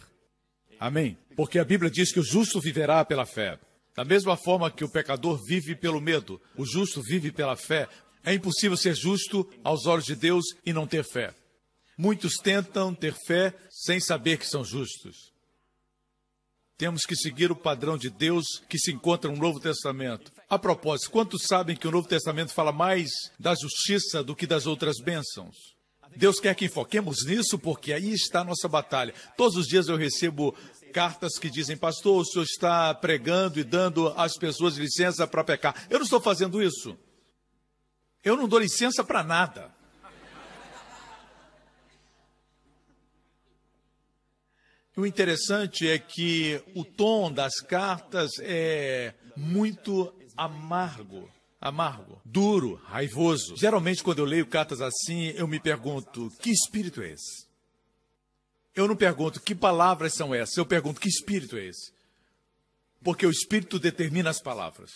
Amém? 0.78 1.16
Porque 1.36 1.58
a 1.58 1.64
Bíblia 1.64 1.90
diz 1.90 2.12
que 2.12 2.20
o 2.20 2.24
justo 2.24 2.60
viverá 2.60 3.04
pela 3.04 3.24
fé. 3.24 3.58
Da 3.94 4.04
mesma 4.04 4.36
forma 4.36 4.70
que 4.70 4.84
o 4.84 4.88
pecador 4.88 5.42
vive 5.46 5.74
pelo 5.74 6.00
medo, 6.00 6.40
o 6.56 6.64
justo 6.64 7.02
vive 7.02 7.32
pela 7.32 7.56
fé. 7.56 7.88
É 8.24 8.34
impossível 8.34 8.76
ser 8.76 8.94
justo 8.94 9.48
aos 9.64 9.86
olhos 9.86 10.04
de 10.04 10.14
Deus 10.14 10.44
e 10.64 10.72
não 10.72 10.86
ter 10.86 11.04
fé. 11.04 11.34
Muitos 11.96 12.36
tentam 12.36 12.94
ter 12.94 13.14
fé 13.26 13.54
sem 13.70 14.00
saber 14.00 14.38
que 14.38 14.46
são 14.46 14.64
justos. 14.64 15.30
Temos 16.76 17.02
que 17.02 17.14
seguir 17.14 17.52
o 17.52 17.56
padrão 17.56 17.98
de 17.98 18.08
Deus 18.08 18.46
que 18.66 18.78
se 18.78 18.90
encontra 18.90 19.30
no 19.30 19.36
Novo 19.36 19.60
Testamento. 19.60 20.32
A 20.48 20.58
propósito, 20.58 21.10
quantos 21.10 21.42
sabem 21.46 21.76
que 21.76 21.86
o 21.86 21.90
Novo 21.90 22.08
Testamento 22.08 22.54
fala 22.54 22.72
mais 22.72 23.10
da 23.38 23.54
justiça 23.54 24.24
do 24.24 24.34
que 24.34 24.46
das 24.46 24.66
outras 24.66 24.96
bênçãos? 24.98 25.54
Deus 26.16 26.40
quer 26.40 26.54
que 26.54 26.64
enfoquemos 26.64 27.24
nisso 27.24 27.58
porque 27.58 27.92
aí 27.92 28.12
está 28.12 28.40
a 28.40 28.44
nossa 28.44 28.66
batalha. 28.66 29.14
Todos 29.36 29.56
os 29.56 29.66
dias 29.66 29.88
eu 29.88 29.96
recebo 29.96 30.56
cartas 30.92 31.38
que 31.38 31.50
dizem, 31.50 31.76
pastor, 31.76 32.22
o 32.22 32.24
senhor 32.24 32.44
está 32.44 32.94
pregando 32.94 33.60
e 33.60 33.64
dando 33.64 34.08
às 34.16 34.36
pessoas 34.36 34.76
licença 34.76 35.26
para 35.26 35.44
pecar. 35.44 35.86
Eu 35.90 35.98
não 35.98 36.04
estou 36.04 36.20
fazendo 36.20 36.62
isso. 36.62 36.96
Eu 38.22 38.36
não 38.36 38.46
dou 38.46 38.58
licença 38.58 39.02
para 39.02 39.22
nada. 39.22 39.74
O 44.96 45.06
interessante 45.06 45.88
é 45.88 45.98
que 45.98 46.62
o 46.74 46.84
tom 46.84 47.32
das 47.32 47.60
cartas 47.60 48.32
é 48.40 49.14
muito 49.34 50.12
amargo, 50.36 51.30
amargo, 51.58 52.20
duro, 52.22 52.74
raivoso. 52.84 53.56
Geralmente, 53.56 54.02
quando 54.02 54.18
eu 54.18 54.26
leio 54.26 54.46
cartas 54.46 54.82
assim, 54.82 55.28
eu 55.36 55.48
me 55.48 55.58
pergunto: 55.58 56.30
que 56.40 56.50
espírito 56.50 57.00
é 57.00 57.12
esse? 57.12 57.46
Eu 58.74 58.86
não 58.86 58.96
pergunto 58.96 59.40
que 59.40 59.54
palavras 59.54 60.14
são 60.14 60.34
essas, 60.34 60.56
eu 60.56 60.66
pergunto 60.66 61.00
que 61.00 61.08
espírito 61.08 61.56
é 61.56 61.64
esse? 61.64 61.92
Porque 63.02 63.24
o 63.24 63.30
espírito 63.30 63.78
determina 63.78 64.28
as 64.28 64.42
palavras. 64.42 64.90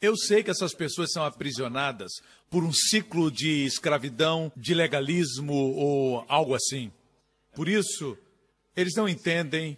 Eu 0.00 0.16
sei 0.16 0.42
que 0.42 0.50
essas 0.50 0.72
pessoas 0.72 1.12
são 1.12 1.24
aprisionadas 1.24 2.10
por 2.48 2.64
um 2.64 2.72
ciclo 2.72 3.30
de 3.30 3.66
escravidão, 3.66 4.50
de 4.56 4.72
legalismo 4.72 5.52
ou 5.52 6.24
algo 6.26 6.54
assim. 6.54 6.90
Por 7.54 7.68
isso, 7.68 8.16
eles 8.74 8.94
não 8.94 9.08
entendem, 9.08 9.76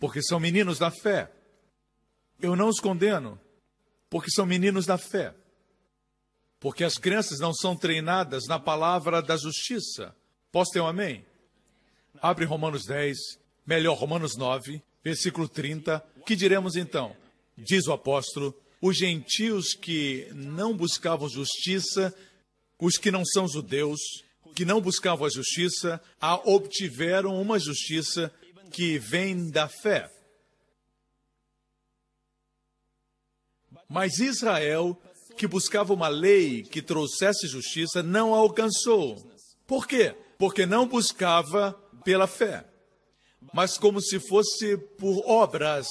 porque 0.00 0.20
são 0.20 0.40
meninos 0.40 0.78
da 0.78 0.90
fé. 0.90 1.30
Eu 2.40 2.56
não 2.56 2.68
os 2.68 2.80
condeno, 2.80 3.38
porque 4.08 4.30
são 4.30 4.44
meninos 4.44 4.84
da 4.84 4.98
fé. 4.98 5.32
Porque 6.58 6.82
as 6.82 6.94
crianças 6.94 7.38
não 7.38 7.54
são 7.54 7.76
treinadas 7.76 8.46
na 8.48 8.58
palavra 8.58 9.22
da 9.22 9.36
justiça. 9.36 10.14
Posso 10.50 10.72
ter 10.72 10.80
um 10.80 10.86
amém? 10.86 11.24
Abre 12.20 12.44
Romanos 12.44 12.84
10, 12.84 13.16
melhor, 13.64 13.96
Romanos 13.96 14.36
9, 14.36 14.82
versículo 15.02 15.48
30. 15.48 16.04
Que 16.26 16.34
diremos 16.34 16.74
então? 16.74 17.16
Diz 17.56 17.86
o 17.86 17.92
apóstolo: 17.92 18.54
os 18.80 18.96
gentios 18.96 19.74
que 19.74 20.28
não 20.34 20.74
buscavam 20.74 21.28
justiça, 21.28 22.14
os 22.78 22.96
que 22.96 23.10
não 23.10 23.24
são 23.24 23.46
judeus, 23.46 24.00
que 24.54 24.64
não 24.64 24.80
buscavam 24.80 25.26
a 25.26 25.30
justiça, 25.30 26.00
a 26.20 26.36
obtiveram 26.48 27.40
uma 27.40 27.58
justiça 27.58 28.32
que 28.72 28.98
vem 28.98 29.50
da 29.50 29.68
fé. 29.68 30.10
Mas 33.88 34.18
Israel, 34.18 34.96
que 35.36 35.46
buscava 35.46 35.92
uma 35.92 36.08
lei 36.08 36.62
que 36.62 36.80
trouxesse 36.80 37.48
justiça, 37.48 38.02
não 38.02 38.34
a 38.34 38.38
alcançou. 38.38 39.16
Por 39.66 39.86
quê? 39.86 40.14
Porque 40.38 40.64
não 40.64 40.86
buscava 40.86 41.72
pela 42.04 42.26
fé, 42.26 42.64
mas 43.52 43.76
como 43.76 44.00
se 44.00 44.18
fosse 44.20 44.76
por 44.76 45.22
obras. 45.26 45.86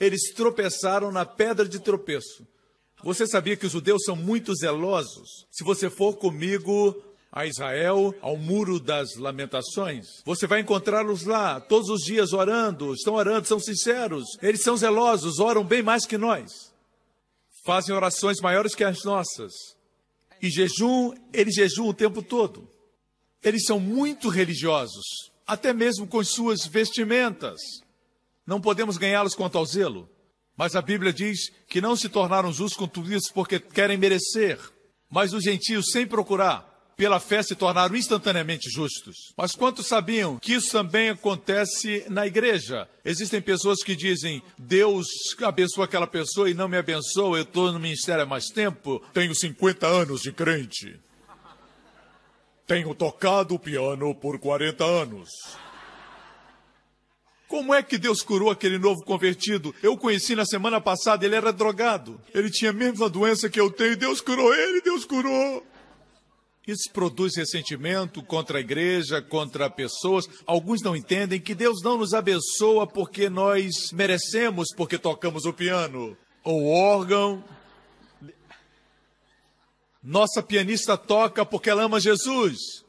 Eles 0.00 0.32
tropeçaram 0.34 1.12
na 1.12 1.26
pedra 1.26 1.68
de 1.68 1.78
tropeço. 1.78 2.46
Você 3.04 3.26
sabia 3.26 3.56
que 3.56 3.66
os 3.66 3.72
judeus 3.72 4.02
são 4.04 4.16
muito 4.16 4.54
zelosos? 4.54 5.46
Se 5.50 5.62
você 5.62 5.88
for 5.88 6.16
comigo 6.16 6.96
a 7.32 7.46
Israel, 7.46 8.14
ao 8.20 8.36
Muro 8.36 8.80
das 8.80 9.14
Lamentações. 9.16 10.06
Você 10.24 10.46
vai 10.46 10.60
encontrá-los 10.60 11.24
lá, 11.24 11.60
todos 11.60 11.88
os 11.88 12.02
dias 12.02 12.32
orando, 12.32 12.92
estão 12.92 13.14
orando, 13.14 13.46
são 13.46 13.60
sinceros, 13.60 14.24
eles 14.42 14.62
são 14.62 14.76
zelosos, 14.76 15.38
oram 15.38 15.62
bem 15.62 15.82
mais 15.82 16.04
que 16.04 16.18
nós. 16.18 16.72
Fazem 17.64 17.94
orações 17.94 18.40
maiores 18.40 18.74
que 18.74 18.82
as 18.82 19.04
nossas. 19.04 19.52
E 20.42 20.50
jejum, 20.50 21.14
eles 21.32 21.54
jejuam 21.54 21.90
o 21.90 21.94
tempo 21.94 22.22
todo. 22.22 22.68
Eles 23.42 23.64
são 23.64 23.78
muito 23.78 24.28
religiosos, 24.28 25.04
até 25.46 25.72
mesmo 25.72 26.06
com 26.06 26.22
suas 26.24 26.66
vestimentas. 26.66 27.60
Não 28.50 28.60
podemos 28.60 28.96
ganhá-los 28.96 29.36
quanto 29.36 29.56
ao 29.56 29.64
zelo. 29.64 30.10
Mas 30.56 30.74
a 30.74 30.82
Bíblia 30.82 31.12
diz 31.12 31.52
que 31.68 31.80
não 31.80 31.94
se 31.94 32.08
tornaram 32.08 32.52
justos 32.52 32.76
com 32.76 32.88
tudo 32.88 33.14
isso 33.14 33.32
porque 33.32 33.60
querem 33.60 33.96
merecer. 33.96 34.58
Mas 35.08 35.32
os 35.32 35.44
gentios, 35.44 35.92
sem 35.92 36.04
procurar, 36.04 36.92
pela 36.96 37.20
fé 37.20 37.44
se 37.44 37.54
tornaram 37.54 37.94
instantaneamente 37.94 38.68
justos. 38.68 39.32
Mas 39.36 39.52
quantos 39.52 39.86
sabiam 39.86 40.36
que 40.36 40.54
isso 40.54 40.72
também 40.72 41.10
acontece 41.10 42.04
na 42.08 42.26
igreja? 42.26 42.88
Existem 43.04 43.40
pessoas 43.40 43.84
que 43.84 43.94
dizem: 43.94 44.42
Deus 44.58 45.06
abençoa 45.40 45.84
aquela 45.84 46.08
pessoa 46.08 46.50
e 46.50 46.54
não 46.54 46.66
me 46.66 46.76
abençoa, 46.76 47.38
eu 47.38 47.44
estou 47.44 47.70
no 47.70 47.78
ministério 47.78 48.24
há 48.24 48.26
mais 48.26 48.46
tempo, 48.46 49.00
tenho 49.14 49.32
50 49.32 49.86
anos 49.86 50.22
de 50.22 50.32
crente. 50.32 50.98
Tenho 52.66 52.92
tocado 52.96 53.54
o 53.54 53.60
piano 53.60 54.12
por 54.12 54.40
40 54.40 54.84
anos. 54.84 55.30
Como 57.50 57.74
é 57.74 57.82
que 57.82 57.98
Deus 57.98 58.22
curou 58.22 58.48
aquele 58.48 58.78
novo 58.78 59.02
convertido? 59.02 59.74
Eu 59.82 59.96
conheci 59.96 60.36
na 60.36 60.46
semana 60.46 60.80
passada, 60.80 61.26
ele 61.26 61.34
era 61.34 61.52
drogado. 61.52 62.20
Ele 62.32 62.48
tinha 62.48 62.70
a 62.70 62.72
mesma 62.72 63.08
doença 63.10 63.50
que 63.50 63.58
eu 63.58 63.68
tenho, 63.68 63.96
Deus 63.96 64.20
curou 64.20 64.54
ele, 64.54 64.80
Deus 64.80 65.04
curou. 65.04 65.66
Isso 66.64 66.88
produz 66.92 67.36
ressentimento 67.36 68.22
contra 68.22 68.58
a 68.58 68.60
igreja, 68.60 69.20
contra 69.20 69.68
pessoas. 69.68 70.28
Alguns 70.46 70.80
não 70.80 70.94
entendem 70.94 71.40
que 71.40 71.52
Deus 71.52 71.82
não 71.82 71.98
nos 71.98 72.14
abençoa 72.14 72.86
porque 72.86 73.28
nós 73.28 73.90
merecemos, 73.92 74.68
porque 74.76 74.96
tocamos 74.96 75.44
o 75.44 75.52
piano 75.52 76.16
ou 76.44 76.68
órgão. 76.68 77.42
Nossa 80.00 80.40
pianista 80.40 80.96
toca 80.96 81.44
porque 81.44 81.68
ela 81.68 81.82
ama 81.82 81.98
Jesus. 81.98 82.84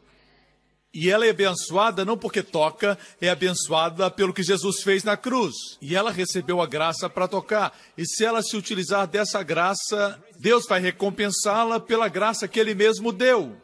E 0.94 1.10
ela 1.10 1.26
é 1.26 1.30
abençoada 1.30 2.04
não 2.04 2.18
porque 2.18 2.44
toca, 2.44 2.98
é 3.22 3.30
abençoada 3.30 4.12
pelo 4.12 4.34
que 4.34 4.44
Jesus 4.44 4.82
fez 4.84 5.04
na 5.04 5.16
cruz. 5.16 5.56
E 5.82 5.96
ela 5.96 6.12
recebeu 6.12 6.62
a 6.62 6.68
graça 6.68 7.10
para 7.10 7.30
tocar. 7.30 7.78
E 7.98 8.06
se 8.06 8.26
ela 8.26 8.42
se 8.44 8.58
utilizar 8.58 9.08
dessa 9.08 9.42
graça, 9.42 10.22
Deus 10.38 10.66
vai 10.68 10.82
recompensá-la 10.82 11.80
pela 11.80 12.10
graça 12.10 12.48
que 12.48 12.60
ele 12.60 12.76
mesmo 12.76 13.14
deu. 13.14 13.56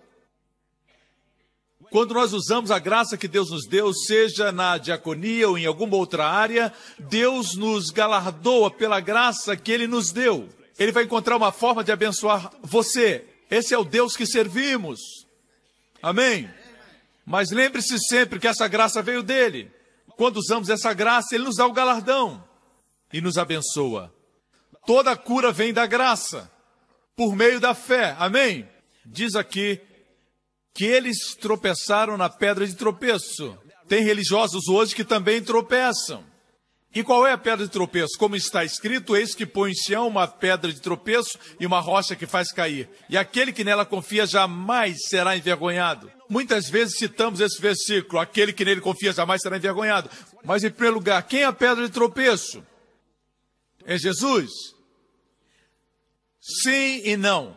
Quando 1.90 2.14
nós 2.14 2.34
usamos 2.34 2.70
a 2.70 2.80
graça 2.80 3.18
que 3.18 3.28
Deus 3.28 3.50
nos 3.50 3.66
deu, 3.66 3.94
seja 3.94 4.52
na 4.52 4.78
diaconia 4.78 5.48
ou 5.48 5.58
em 5.58 5.66
alguma 5.66 5.96
outra 5.96 6.28
área, 6.28 6.74
Deus 7.00 7.56
nos 7.56 7.90
galardoa 7.90 8.70
pela 8.70 9.00
graça 9.00 9.56
que 9.56 9.72
Ele 9.72 9.88
nos 9.88 10.12
deu. 10.12 10.50
Ele 10.78 10.92
vai 10.92 11.06
encontrar 11.06 11.38
uma 11.38 11.52
forma 11.52 11.84
de 11.84 11.92
abençoar 11.92 12.52
você. 12.62 13.26
Esse 13.50 13.74
é 13.74 13.78
o 13.78 13.86
Deus 13.86 14.18
que 14.18 14.26
servimos. 14.26 15.00
Amém? 16.02 16.50
Mas 17.30 17.52
lembre-se 17.52 18.00
sempre 18.00 18.40
que 18.40 18.48
essa 18.48 18.70
graça 18.70 19.02
veio 19.02 19.22
dele. 19.22 19.70
Quando 20.16 20.38
usamos 20.38 20.70
essa 20.70 20.94
graça, 20.94 21.36
ele 21.36 21.44
nos 21.44 21.58
dá 21.58 21.68
o 21.68 21.74
galardão 21.74 22.42
e 23.12 23.20
nos 23.20 23.38
abençoa. 23.38 24.16
Toda 24.86 25.14
cura 25.14 25.52
vem 25.52 25.74
da 25.74 25.86
graça, 25.86 26.50
por 27.18 27.36
meio 27.36 27.60
da 27.60 27.76
fé. 27.76 28.16
Amém? 28.18 28.66
Diz 29.06 29.36
aqui 29.36 29.82
que 30.74 30.86
eles 30.86 31.36
tropeçaram 31.36 32.16
na 32.16 32.30
pedra 32.30 32.66
de 32.66 32.74
tropeço. 32.74 33.58
Tem 33.90 34.06
religiosos 34.06 34.70
hoje 34.70 34.96
que 34.96 35.04
também 35.04 35.44
tropeçam. 35.44 36.24
E 36.98 37.04
qual 37.04 37.28
é 37.28 37.32
a 37.32 37.38
pedra 37.38 37.64
de 37.64 37.72
tropeço? 37.72 38.18
Como 38.18 38.36
está 38.36 38.66
escrito, 38.66 39.16
eis 39.16 39.36
que 39.36 39.46
põe 39.46 39.70
em 39.70 39.76
Sião 39.76 40.08
uma 40.08 40.28
pedra 40.28 40.74
de 40.74 40.82
tropeço 40.82 41.38
e 41.60 41.66
uma 41.68 41.80
rocha 41.80 42.16
que 42.16 42.26
faz 42.26 42.52
cair. 42.52 42.90
E 43.08 43.16
aquele 43.16 43.54
que 43.54 43.64
nela 43.64 43.86
confia 43.86 44.26
jamais 44.26 44.98
será 45.08 45.38
envergonhado. 45.38 46.12
Muitas 46.28 46.68
vezes 46.68 46.98
citamos 46.98 47.40
esse 47.40 47.62
versículo, 47.62 48.20
aquele 48.20 48.52
que 48.52 48.66
nele 48.66 48.82
confia 48.82 49.14
jamais 49.14 49.44
será 49.44 49.58
envergonhado. 49.58 50.10
Mas 50.44 50.64
em 50.64 50.72
primeiro 50.72 50.96
lugar, 50.96 51.22
quem 51.22 51.42
é 51.42 51.46
a 51.46 51.54
pedra 51.54 51.86
de 51.86 51.94
tropeço? 51.94 52.66
É 53.86 53.96
Jesus? 53.96 54.50
Sim 56.42 57.02
e 57.04 57.16
não. 57.16 57.56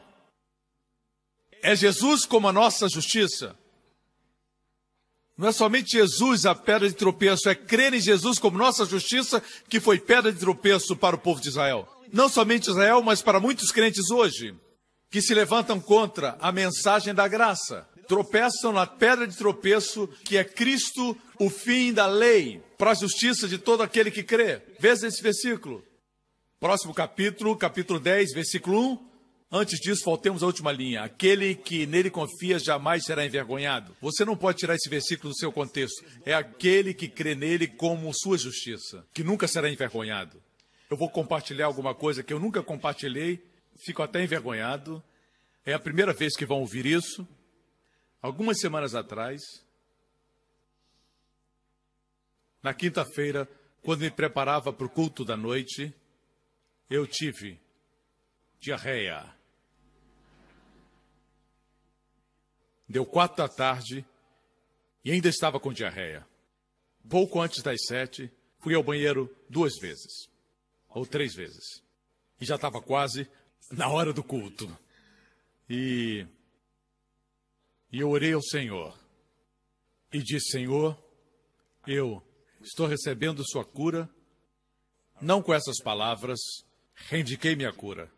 É 1.63 1.75
Jesus 1.75 2.27
como 2.27 2.47
a 2.47 2.53
nossa 2.53 2.91
justiça. 2.91 3.57
Não 5.41 5.49
é 5.49 5.53
somente 5.53 5.93
Jesus 5.93 6.45
a 6.45 6.55
pedra 6.55 6.87
de 6.87 6.95
tropeço, 6.95 7.49
é 7.49 7.55
crer 7.55 7.95
em 7.95 7.99
Jesus 8.01 8.39
como 8.39 8.59
nossa 8.59 8.85
justiça 8.85 9.43
que 9.71 9.81
foi 9.81 9.99
pedra 9.99 10.31
de 10.31 10.39
tropeço 10.39 10.95
para 10.95 11.17
o 11.17 11.19
povo 11.19 11.41
de 11.41 11.49
Israel. 11.49 11.89
Não 12.13 12.29
somente 12.29 12.69
Israel, 12.69 13.01
mas 13.03 13.23
para 13.23 13.41
muitos 13.41 13.73
crentes 13.73 14.11
hoje, 14.11 14.55
que 15.11 15.23
se 15.23 15.33
levantam 15.33 15.81
contra 15.81 16.37
a 16.43 16.53
mensagem 16.53 17.15
da 17.15 17.27
graça. 17.27 17.89
Tropeçam 18.07 18.71
na 18.71 18.87
pedra 18.87 19.27
de 19.27 19.35
tropeço 19.35 20.07
que 20.27 20.37
é 20.37 20.45
Cristo, 20.45 21.17
o 21.39 21.49
fim 21.49 21.91
da 21.91 22.07
lei, 22.07 22.63
para 22.77 22.91
a 22.91 22.95
justiça 22.95 23.49
de 23.49 23.57
todo 23.57 23.83
aquele 23.83 24.11
que 24.11 24.23
crê. 24.23 24.61
Veja 24.79 25.07
esse 25.07 25.23
versículo. 25.23 25.83
Próximo 26.61 26.93
capítulo, 26.93 27.57
capítulo 27.57 27.99
10, 27.99 28.35
versículo 28.35 28.79
1. 28.79 29.10
Antes 29.53 29.81
disso, 29.81 30.05
faltemos 30.05 30.45
a 30.45 30.47
última 30.47 30.71
linha. 30.71 31.03
Aquele 31.03 31.57
que 31.57 31.85
nele 31.85 32.09
confia 32.09 32.57
jamais 32.59 33.03
será 33.03 33.27
envergonhado. 33.27 33.97
Você 34.01 34.25
não 34.25 34.37
pode 34.37 34.59
tirar 34.59 34.77
esse 34.77 34.89
versículo 34.89 35.33
do 35.33 35.37
seu 35.37 35.51
contexto. 35.51 36.05
É 36.25 36.33
aquele 36.33 36.95
que 36.95 37.09
crê 37.09 37.35
nele 37.35 37.67
como 37.67 38.13
sua 38.15 38.39
justiça, 38.39 39.05
que 39.13 39.25
nunca 39.25 39.49
será 39.49 39.69
envergonhado. 39.69 40.41
Eu 40.89 40.97
vou 40.97 41.11
compartilhar 41.11 41.67
alguma 41.67 41.95
coisa 41.95 42.23
que 42.23 42.33
eu 42.33 42.39
nunca 42.39 42.63
compartilhei, 42.63 43.45
fico 43.85 44.03
até 44.03 44.23
envergonhado. 44.23 45.03
É 45.67 45.73
a 45.73 45.81
primeira 45.81 46.13
vez 46.13 46.37
que 46.37 46.47
vão 46.47 46.61
ouvir 46.61 46.87
isso. 46.87 47.27
Algumas 48.23 48.61
semanas 48.61 48.95
atrás, 48.95 49.41
na 52.63 52.73
quinta-feira, 52.73 53.49
quando 53.83 54.03
me 54.03 54.11
preparava 54.11 54.73
para 54.73 54.87
o 54.87 54.91
culto 54.91 55.25
da 55.25 55.37
noite, 55.37 55.93
eu 56.89 57.05
tive 57.05 57.59
diarreia. 58.61 59.40
Deu 62.91 63.07
quatro 63.07 63.37
da 63.37 63.49
tarde 63.49 64.05
e 65.05 65.13
ainda 65.13 65.29
estava 65.29 65.61
com 65.61 65.73
diarreia. 65.73 66.27
Pouco 67.09 67.41
antes 67.41 67.63
das 67.63 67.85
sete, 67.87 68.29
fui 68.59 68.75
ao 68.75 68.83
banheiro 68.83 69.33
duas 69.49 69.79
vezes, 69.79 70.29
ou 70.89 71.07
três 71.07 71.33
vezes. 71.33 71.85
E 72.41 72.45
já 72.45 72.57
estava 72.57 72.83
quase 72.83 73.31
na 73.71 73.89
hora 73.89 74.13
do 74.13 74.25
culto. 74.25 74.77
E, 75.69 76.27
e 77.93 78.01
eu 78.01 78.11
orei 78.11 78.33
ao 78.33 78.43
Senhor 78.43 78.99
e 80.13 80.21
disse: 80.21 80.51
Senhor, 80.51 81.01
eu 81.87 82.21
estou 82.61 82.89
recebendo 82.89 83.49
sua 83.49 83.65
cura, 83.65 84.11
não 85.21 85.41
com 85.41 85.55
essas 85.55 85.81
palavras, 85.81 86.41
reivindiquei 86.97 87.55
minha 87.55 87.73
cura. 87.73 88.11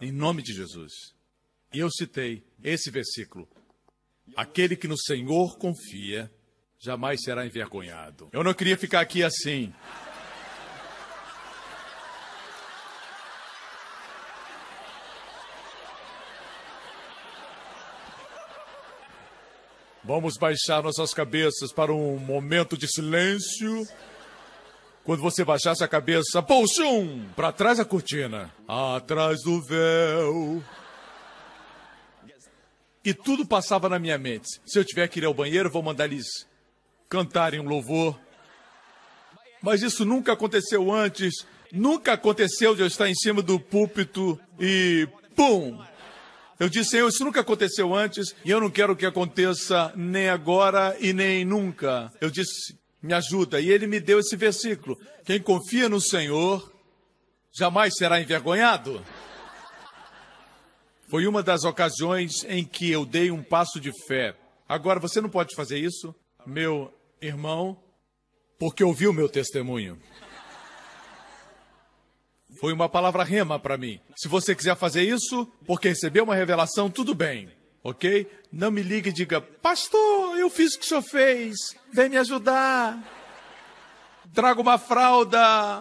Em 0.00 0.10
nome 0.10 0.42
de 0.42 0.52
Jesus. 0.52 1.14
E 1.74 1.80
eu 1.80 1.90
citei 1.90 2.44
esse 2.62 2.88
versículo. 2.88 3.48
Aquele 4.36 4.76
que 4.76 4.86
no 4.86 4.96
Senhor 4.96 5.58
confia 5.58 6.30
jamais 6.78 7.20
será 7.20 7.44
envergonhado. 7.44 8.28
Eu 8.32 8.44
não 8.44 8.54
queria 8.54 8.78
ficar 8.78 9.00
aqui 9.00 9.24
assim. 9.24 9.74
Vamos 20.04 20.36
baixar 20.36 20.80
nossas 20.80 21.12
cabeças 21.12 21.72
para 21.72 21.92
um 21.92 22.18
momento 22.18 22.76
de 22.76 22.86
silêncio. 22.86 23.84
Quando 25.02 25.22
você 25.22 25.44
baixasse 25.44 25.82
a 25.82 25.88
cabeça, 25.88 26.40
puxum, 26.40 27.26
para 27.34 27.50
trás 27.50 27.78
da 27.78 27.84
cortina, 27.84 28.54
atrás 28.68 29.42
do 29.42 29.60
véu. 29.60 30.62
E 33.04 33.12
tudo 33.12 33.46
passava 33.46 33.88
na 33.88 33.98
minha 33.98 34.16
mente. 34.16 34.48
Se 34.64 34.78
eu 34.78 34.84
tiver 34.84 35.06
que 35.08 35.20
ir 35.20 35.24
ao 35.24 35.34
banheiro, 35.34 35.70
vou 35.70 35.82
mandar 35.82 36.06
eles 36.06 36.46
cantarem 37.08 37.60
um 37.60 37.68
louvor. 37.68 38.18
Mas 39.62 39.82
isso 39.82 40.04
nunca 40.04 40.32
aconteceu 40.32 40.90
antes. 40.90 41.46
Nunca 41.70 42.12
aconteceu 42.12 42.74
de 42.74 42.82
eu 42.82 42.86
estar 42.86 43.08
em 43.08 43.14
cima 43.14 43.42
do 43.42 43.58
púlpito 43.58 44.40
e 44.58 45.08
pum! 45.36 45.78
Eu 46.58 46.68
disse, 46.68 46.90
Senhor, 46.90 47.08
isso 47.08 47.24
nunca 47.24 47.40
aconteceu 47.40 47.92
antes 47.92 48.34
e 48.44 48.50
eu 48.50 48.60
não 48.60 48.70
quero 48.70 48.94
que 48.94 49.04
aconteça 49.04 49.92
nem 49.96 50.28
agora 50.28 50.96
e 51.00 51.12
nem 51.12 51.44
nunca. 51.44 52.12
Eu 52.20 52.30
disse, 52.30 52.78
me 53.04 53.12
ajuda. 53.12 53.60
E 53.60 53.70
ele 53.70 53.86
me 53.86 54.00
deu 54.00 54.18
esse 54.18 54.34
versículo: 54.34 54.98
Quem 55.24 55.38
confia 55.38 55.90
no 55.90 56.00
Senhor 56.00 56.72
jamais 57.52 57.94
será 57.96 58.20
envergonhado. 58.20 59.04
Foi 61.14 61.28
uma 61.28 61.44
das 61.44 61.62
ocasiões 61.62 62.42
em 62.42 62.64
que 62.64 62.90
eu 62.90 63.06
dei 63.06 63.30
um 63.30 63.40
passo 63.40 63.78
de 63.78 63.92
fé. 64.04 64.34
Agora, 64.68 64.98
você 64.98 65.20
não 65.20 65.28
pode 65.28 65.54
fazer 65.54 65.78
isso, 65.78 66.12
meu 66.44 66.92
irmão, 67.22 67.80
porque 68.58 68.82
ouviu 68.82 69.12
meu 69.12 69.28
testemunho. 69.28 69.96
Foi 72.58 72.72
uma 72.72 72.88
palavra 72.88 73.22
rema 73.22 73.60
para 73.60 73.78
mim. 73.78 74.00
Se 74.16 74.26
você 74.26 74.56
quiser 74.56 74.74
fazer 74.74 75.04
isso, 75.04 75.46
porque 75.64 75.90
recebeu 75.90 76.24
uma 76.24 76.34
revelação, 76.34 76.90
tudo 76.90 77.14
bem, 77.14 77.48
ok? 77.84 78.28
Não 78.50 78.72
me 78.72 78.82
ligue 78.82 79.10
e 79.10 79.12
diga, 79.12 79.40
pastor, 79.40 80.36
eu 80.36 80.50
fiz 80.50 80.74
o 80.74 80.80
que 80.80 80.84
o 80.84 80.88
senhor 80.88 81.02
fez, 81.02 81.54
vem 81.92 82.08
me 82.08 82.16
ajudar. 82.16 82.98
Traga 84.34 84.60
uma 84.60 84.78
fralda. 84.78 85.80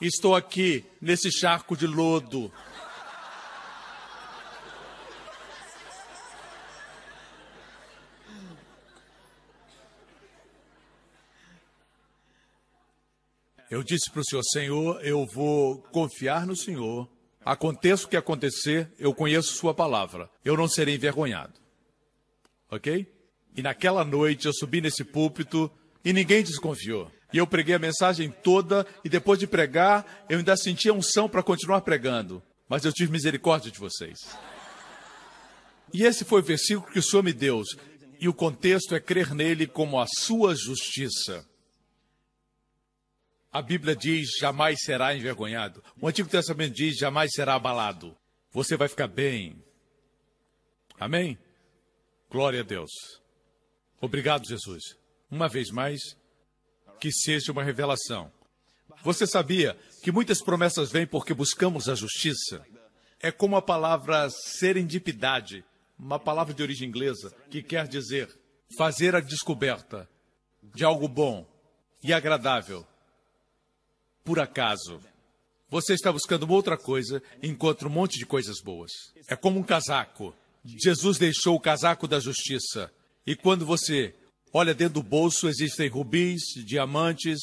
Estou 0.00 0.36
aqui 0.36 0.84
nesse 1.00 1.32
charco 1.32 1.76
de 1.76 1.88
lodo. 1.88 2.52
Eu 13.72 13.82
disse 13.82 14.10
para 14.10 14.20
o 14.20 14.24
Senhor, 14.24 14.42
Senhor, 14.42 15.00
eu 15.02 15.24
vou 15.24 15.78
confiar 15.90 16.46
no 16.46 16.54
Senhor. 16.54 17.08
Aconteça 17.42 18.04
o 18.04 18.08
que 18.10 18.18
acontecer, 18.18 18.92
eu 18.98 19.14
conheço 19.14 19.54
Sua 19.54 19.72
palavra. 19.72 20.28
Eu 20.44 20.58
não 20.58 20.68
serei 20.68 20.96
envergonhado. 20.96 21.54
Ok? 22.70 23.10
E 23.56 23.62
naquela 23.62 24.04
noite 24.04 24.44
eu 24.44 24.52
subi 24.52 24.82
nesse 24.82 25.02
púlpito 25.02 25.70
e 26.04 26.12
ninguém 26.12 26.42
desconfiou. 26.42 27.10
E 27.32 27.38
eu 27.38 27.46
preguei 27.46 27.74
a 27.74 27.78
mensagem 27.78 28.30
toda 28.30 28.86
e 29.02 29.08
depois 29.08 29.38
de 29.38 29.46
pregar, 29.46 30.26
eu 30.28 30.36
ainda 30.36 30.54
sentia 30.54 30.92
unção 30.92 31.26
para 31.26 31.42
continuar 31.42 31.80
pregando. 31.80 32.42
Mas 32.68 32.84
eu 32.84 32.92
tive 32.92 33.10
misericórdia 33.10 33.72
de 33.72 33.78
vocês. 33.78 34.18
E 35.94 36.04
esse 36.04 36.26
foi 36.26 36.42
o 36.42 36.44
versículo 36.44 36.92
que 36.92 36.98
o 36.98 37.02
Senhor 37.02 37.22
me 37.22 37.32
deu. 37.32 37.62
E 38.20 38.28
o 38.28 38.34
contexto 38.34 38.94
é 38.94 39.00
crer 39.00 39.34
nele 39.34 39.66
como 39.66 39.98
a 39.98 40.04
sua 40.06 40.54
justiça. 40.54 41.50
A 43.52 43.60
Bíblia 43.60 43.94
diz: 43.94 44.30
jamais 44.40 44.82
será 44.82 45.14
envergonhado. 45.14 45.84
O 46.00 46.08
Antigo 46.08 46.28
Testamento 46.28 46.74
diz: 46.74 46.96
jamais 46.96 47.30
será 47.32 47.54
abalado. 47.54 48.16
Você 48.50 48.76
vai 48.76 48.88
ficar 48.88 49.08
bem. 49.08 49.62
Amém? 50.98 51.38
Glória 52.30 52.60
a 52.60 52.64
Deus. 52.64 52.90
Obrigado, 54.00 54.46
Jesus. 54.46 54.96
Uma 55.30 55.48
vez 55.48 55.70
mais, 55.70 56.16
que 56.98 57.12
seja 57.12 57.52
uma 57.52 57.62
revelação. 57.62 58.32
Você 59.02 59.26
sabia 59.26 59.76
que 60.02 60.12
muitas 60.12 60.42
promessas 60.42 60.90
vêm 60.90 61.06
porque 61.06 61.34
buscamos 61.34 61.88
a 61.88 61.94
justiça? 61.94 62.64
É 63.20 63.30
como 63.30 63.56
a 63.56 63.62
palavra 63.62 64.30
serendipidade, 64.30 65.64
uma 65.98 66.18
palavra 66.18 66.54
de 66.54 66.62
origem 66.62 66.88
inglesa 66.88 67.34
que 67.50 67.62
quer 67.62 67.86
dizer 67.86 68.28
fazer 68.76 69.14
a 69.14 69.20
descoberta 69.20 70.08
de 70.62 70.84
algo 70.84 71.06
bom 71.06 71.46
e 72.02 72.12
agradável 72.12 72.86
por 74.24 74.38
acaso. 74.38 75.00
Você 75.68 75.94
está 75.94 76.12
buscando 76.12 76.42
uma 76.42 76.54
outra 76.54 76.76
coisa 76.76 77.22
e 77.42 77.48
encontra 77.48 77.88
um 77.88 77.90
monte 77.90 78.18
de 78.18 78.26
coisas 78.26 78.60
boas. 78.60 78.92
É 79.26 79.34
como 79.34 79.58
um 79.58 79.62
casaco. 79.62 80.34
Jesus 80.64 81.18
deixou 81.18 81.56
o 81.56 81.60
casaco 81.60 82.06
da 82.06 82.20
justiça. 82.20 82.92
E 83.26 83.34
quando 83.34 83.64
você 83.64 84.14
olha 84.52 84.74
dentro 84.74 84.94
do 84.94 85.02
bolso, 85.02 85.48
existem 85.48 85.88
rubis, 85.88 86.42
diamantes. 86.66 87.40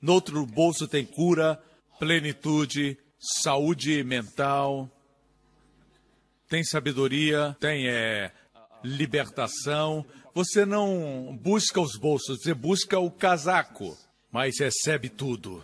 No 0.00 0.14
outro 0.14 0.46
bolso 0.46 0.88
tem 0.88 1.04
cura, 1.04 1.62
plenitude, 1.98 2.96
saúde 3.18 4.02
mental. 4.02 4.90
Tem 6.48 6.64
sabedoria, 6.64 7.54
tem 7.60 7.86
é, 7.86 8.32
libertação. 8.82 10.06
Você 10.34 10.64
não 10.64 11.38
busca 11.38 11.80
os 11.80 11.96
bolsos, 11.98 12.38
você 12.40 12.54
busca 12.54 12.98
o 12.98 13.10
casaco, 13.10 13.96
mas 14.32 14.58
recebe 14.58 15.08
tudo. 15.08 15.62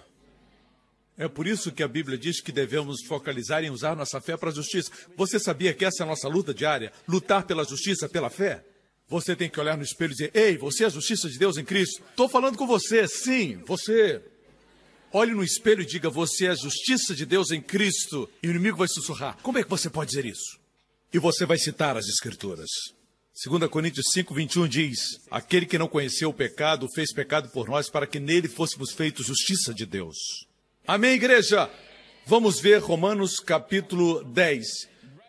É 1.16 1.28
por 1.28 1.46
isso 1.46 1.70
que 1.70 1.82
a 1.82 1.88
Bíblia 1.88 2.18
diz 2.18 2.40
que 2.40 2.50
devemos 2.50 3.04
focalizar 3.06 3.62
em 3.62 3.70
usar 3.70 3.94
nossa 3.94 4.20
fé 4.20 4.36
para 4.36 4.50
a 4.50 4.54
justiça. 4.54 4.90
Você 5.16 5.38
sabia 5.38 5.72
que 5.72 5.84
essa 5.84 6.02
é 6.02 6.04
a 6.04 6.08
nossa 6.08 6.28
luta 6.28 6.52
diária? 6.52 6.92
Lutar 7.06 7.46
pela 7.46 7.64
justiça, 7.64 8.08
pela 8.08 8.28
fé? 8.28 8.64
Você 9.08 9.36
tem 9.36 9.48
que 9.48 9.60
olhar 9.60 9.76
no 9.76 9.84
espelho 9.84 10.10
e 10.10 10.14
dizer: 10.14 10.30
Ei, 10.34 10.56
você 10.56 10.84
é 10.84 10.86
a 10.86 10.90
justiça 10.90 11.28
de 11.28 11.38
Deus 11.38 11.56
em 11.56 11.64
Cristo. 11.64 12.02
Estou 12.10 12.28
falando 12.28 12.56
com 12.56 12.66
você, 12.66 13.06
sim, 13.06 13.62
você. 13.66 14.20
Olhe 15.12 15.32
no 15.32 15.44
espelho 15.44 15.82
e 15.82 15.86
diga: 15.86 16.10
Você 16.10 16.46
é 16.46 16.50
a 16.50 16.54
justiça 16.56 17.14
de 17.14 17.24
Deus 17.24 17.52
em 17.52 17.60
Cristo. 17.60 18.28
E 18.42 18.48
o 18.48 18.50
inimigo 18.50 18.78
vai 18.78 18.88
sussurrar: 18.88 19.38
Como 19.42 19.58
é 19.58 19.62
que 19.62 19.70
você 19.70 19.88
pode 19.88 20.10
dizer 20.10 20.26
isso? 20.26 20.58
E 21.12 21.18
você 21.18 21.46
vai 21.46 21.58
citar 21.58 21.96
as 21.96 22.08
Escrituras. 22.08 22.68
2 23.46 23.68
Coríntios 23.70 24.06
5, 24.12 24.34
21 24.34 24.66
diz: 24.66 24.98
Aquele 25.30 25.66
que 25.66 25.78
não 25.78 25.86
conheceu 25.86 26.30
o 26.30 26.34
pecado, 26.34 26.88
fez 26.92 27.12
pecado 27.12 27.50
por 27.50 27.68
nós, 27.68 27.88
para 27.88 28.06
que 28.06 28.18
nele 28.18 28.48
fôssemos 28.48 28.90
feitos 28.92 29.26
justiça 29.26 29.72
de 29.72 29.86
Deus. 29.86 30.16
Amém, 30.86 31.12
igreja? 31.12 31.70
Vamos 32.26 32.60
ver 32.60 32.76
Romanos 32.76 33.40
capítulo 33.40 34.22
10. 34.22 34.66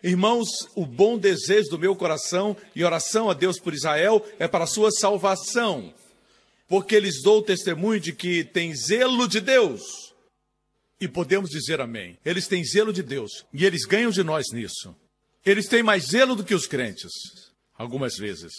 Irmãos, 0.03 0.49
o 0.75 0.85
bom 0.85 1.17
desejo 1.17 1.69
do 1.69 1.79
meu 1.79 1.95
coração 1.95 2.57
e 2.75 2.83
oração 2.83 3.29
a 3.29 3.33
Deus 3.33 3.57
por 3.57 3.73
Israel 3.73 4.21
é 4.37 4.49
para 4.49 4.65
a 4.65 4.67
sua 4.67 4.91
salvação, 4.91 5.93
porque 6.67 6.99
lhes 6.99 7.21
dou 7.21 7.41
testemunho 7.41 8.01
de 8.01 8.11
que 8.11 8.43
tem 8.43 8.75
zelo 8.75 9.29
de 9.29 9.39
Deus. 9.39 9.81
E 10.99 11.07
podemos 11.07 11.49
dizer 11.49 11.79
amém. 11.79 12.17
Eles 12.25 12.49
têm 12.49 12.61
zelo 12.65 12.91
de 12.91 13.01
Deus 13.01 13.45
e 13.53 13.63
eles 13.63 13.85
ganham 13.85 14.11
de 14.11 14.25
nós 14.25 14.47
nisso. 14.51 14.93
Eles 15.45 15.69
têm 15.69 15.81
mais 15.81 16.07
zelo 16.07 16.35
do 16.35 16.43
que 16.43 16.53
os 16.53 16.67
crentes, 16.67 17.13
algumas 17.77 18.17
vezes. 18.17 18.51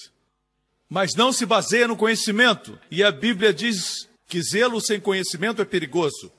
Mas 0.88 1.14
não 1.14 1.30
se 1.30 1.44
baseia 1.44 1.86
no 1.86 1.96
conhecimento. 1.96 2.80
E 2.90 3.04
a 3.04 3.12
Bíblia 3.12 3.52
diz 3.52 4.08
que 4.26 4.40
zelo 4.42 4.80
sem 4.80 4.98
conhecimento 4.98 5.60
é 5.60 5.64
perigoso 5.66 6.32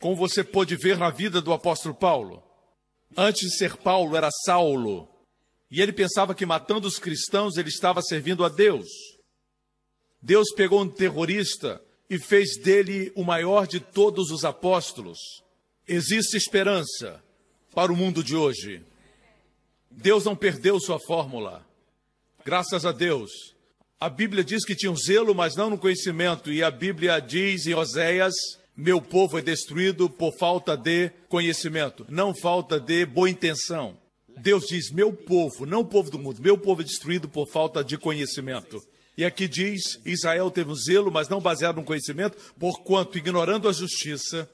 como 0.00 0.16
você 0.16 0.42
pôde 0.42 0.74
ver 0.76 0.96
na 0.96 1.10
vida 1.10 1.40
do 1.42 1.52
apóstolo 1.52 1.94
Paulo. 1.94 2.42
Antes 3.16 3.50
de 3.50 3.56
ser 3.56 3.76
Paulo, 3.76 4.16
era 4.16 4.30
Saulo. 4.44 5.08
E 5.70 5.80
ele 5.80 5.92
pensava 5.92 6.34
que 6.34 6.46
matando 6.46 6.88
os 6.88 6.98
cristãos 6.98 7.56
ele 7.56 7.68
estava 7.68 8.00
servindo 8.00 8.44
a 8.44 8.48
Deus. 8.48 8.88
Deus 10.20 10.52
pegou 10.56 10.80
um 10.80 10.88
terrorista 10.88 11.80
e 12.08 12.18
fez 12.18 12.56
dele 12.56 13.12
o 13.14 13.22
maior 13.22 13.66
de 13.66 13.78
todos 13.78 14.30
os 14.30 14.44
apóstolos. 14.44 15.18
Existe 15.86 16.36
esperança 16.36 17.22
para 17.74 17.92
o 17.92 17.96
mundo 17.96 18.24
de 18.24 18.34
hoje. 18.34 18.82
Deus 19.90 20.24
não 20.24 20.34
perdeu 20.34 20.80
sua 20.80 20.98
fórmula. 20.98 21.64
Graças 22.44 22.86
a 22.86 22.92
Deus. 22.92 23.30
A 23.98 24.08
Bíblia 24.08 24.42
diz 24.42 24.64
que 24.64 24.74
tinha 24.74 24.90
um 24.90 24.96
zelo, 24.96 25.34
mas 25.34 25.56
não 25.56 25.68
no 25.68 25.78
conhecimento. 25.78 26.50
E 26.50 26.62
a 26.62 26.70
Bíblia 26.70 27.20
diz 27.20 27.66
em 27.66 27.74
Oséias 27.74 28.34
meu 28.80 29.00
povo 29.00 29.38
é 29.38 29.42
destruído 29.42 30.08
por 30.08 30.32
falta 30.32 30.74
de 30.74 31.10
conhecimento, 31.28 32.06
não 32.08 32.34
falta 32.34 32.80
de 32.80 33.04
boa 33.04 33.28
intenção. 33.28 33.98
Deus 34.38 34.64
diz: 34.66 34.90
meu 34.90 35.12
povo, 35.12 35.66
não 35.66 35.80
o 35.80 35.84
povo 35.84 36.10
do 36.10 36.18
mundo, 36.18 36.40
meu 36.40 36.56
povo 36.56 36.80
é 36.80 36.84
destruído 36.84 37.28
por 37.28 37.46
falta 37.46 37.84
de 37.84 37.98
conhecimento. 37.98 38.82
E 39.18 39.24
aqui 39.24 39.46
diz: 39.46 40.00
Israel 40.04 40.50
teve 40.50 40.70
um 40.70 40.74
zelo, 40.74 41.10
mas 41.12 41.28
não 41.28 41.40
baseado 41.40 41.76
no 41.76 41.84
conhecimento, 41.84 42.38
porquanto, 42.58 43.18
ignorando 43.18 43.68
a 43.68 43.72
justiça, 43.72 44.48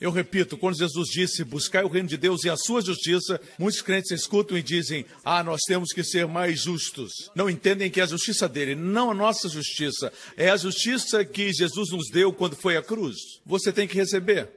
eu 0.00 0.10
repito, 0.10 0.56
quando 0.56 0.78
Jesus 0.78 1.10
disse 1.10 1.44
buscar 1.44 1.84
o 1.84 1.88
reino 1.88 2.08
de 2.08 2.16
Deus 2.16 2.42
e 2.42 2.48
a 2.48 2.56
sua 2.56 2.80
justiça, 2.80 3.38
muitos 3.58 3.82
crentes 3.82 4.10
escutam 4.10 4.56
e 4.56 4.62
dizem: 4.62 5.04
ah, 5.22 5.44
nós 5.44 5.60
temos 5.66 5.92
que 5.92 6.02
ser 6.02 6.26
mais 6.26 6.62
justos. 6.62 7.30
Não 7.34 7.50
entendem 7.50 7.90
que 7.90 8.00
é 8.00 8.04
a 8.04 8.06
justiça 8.06 8.48
dele, 8.48 8.74
não 8.74 9.10
a 9.10 9.14
nossa 9.14 9.46
justiça, 9.46 10.10
é 10.38 10.48
a 10.48 10.56
justiça 10.56 11.22
que 11.22 11.52
Jesus 11.52 11.90
nos 11.90 12.08
deu 12.10 12.32
quando 12.32 12.56
foi 12.56 12.78
à 12.78 12.82
cruz. 12.82 13.18
Você 13.44 13.70
tem 13.70 13.86
que 13.86 13.94
receber, 13.94 14.48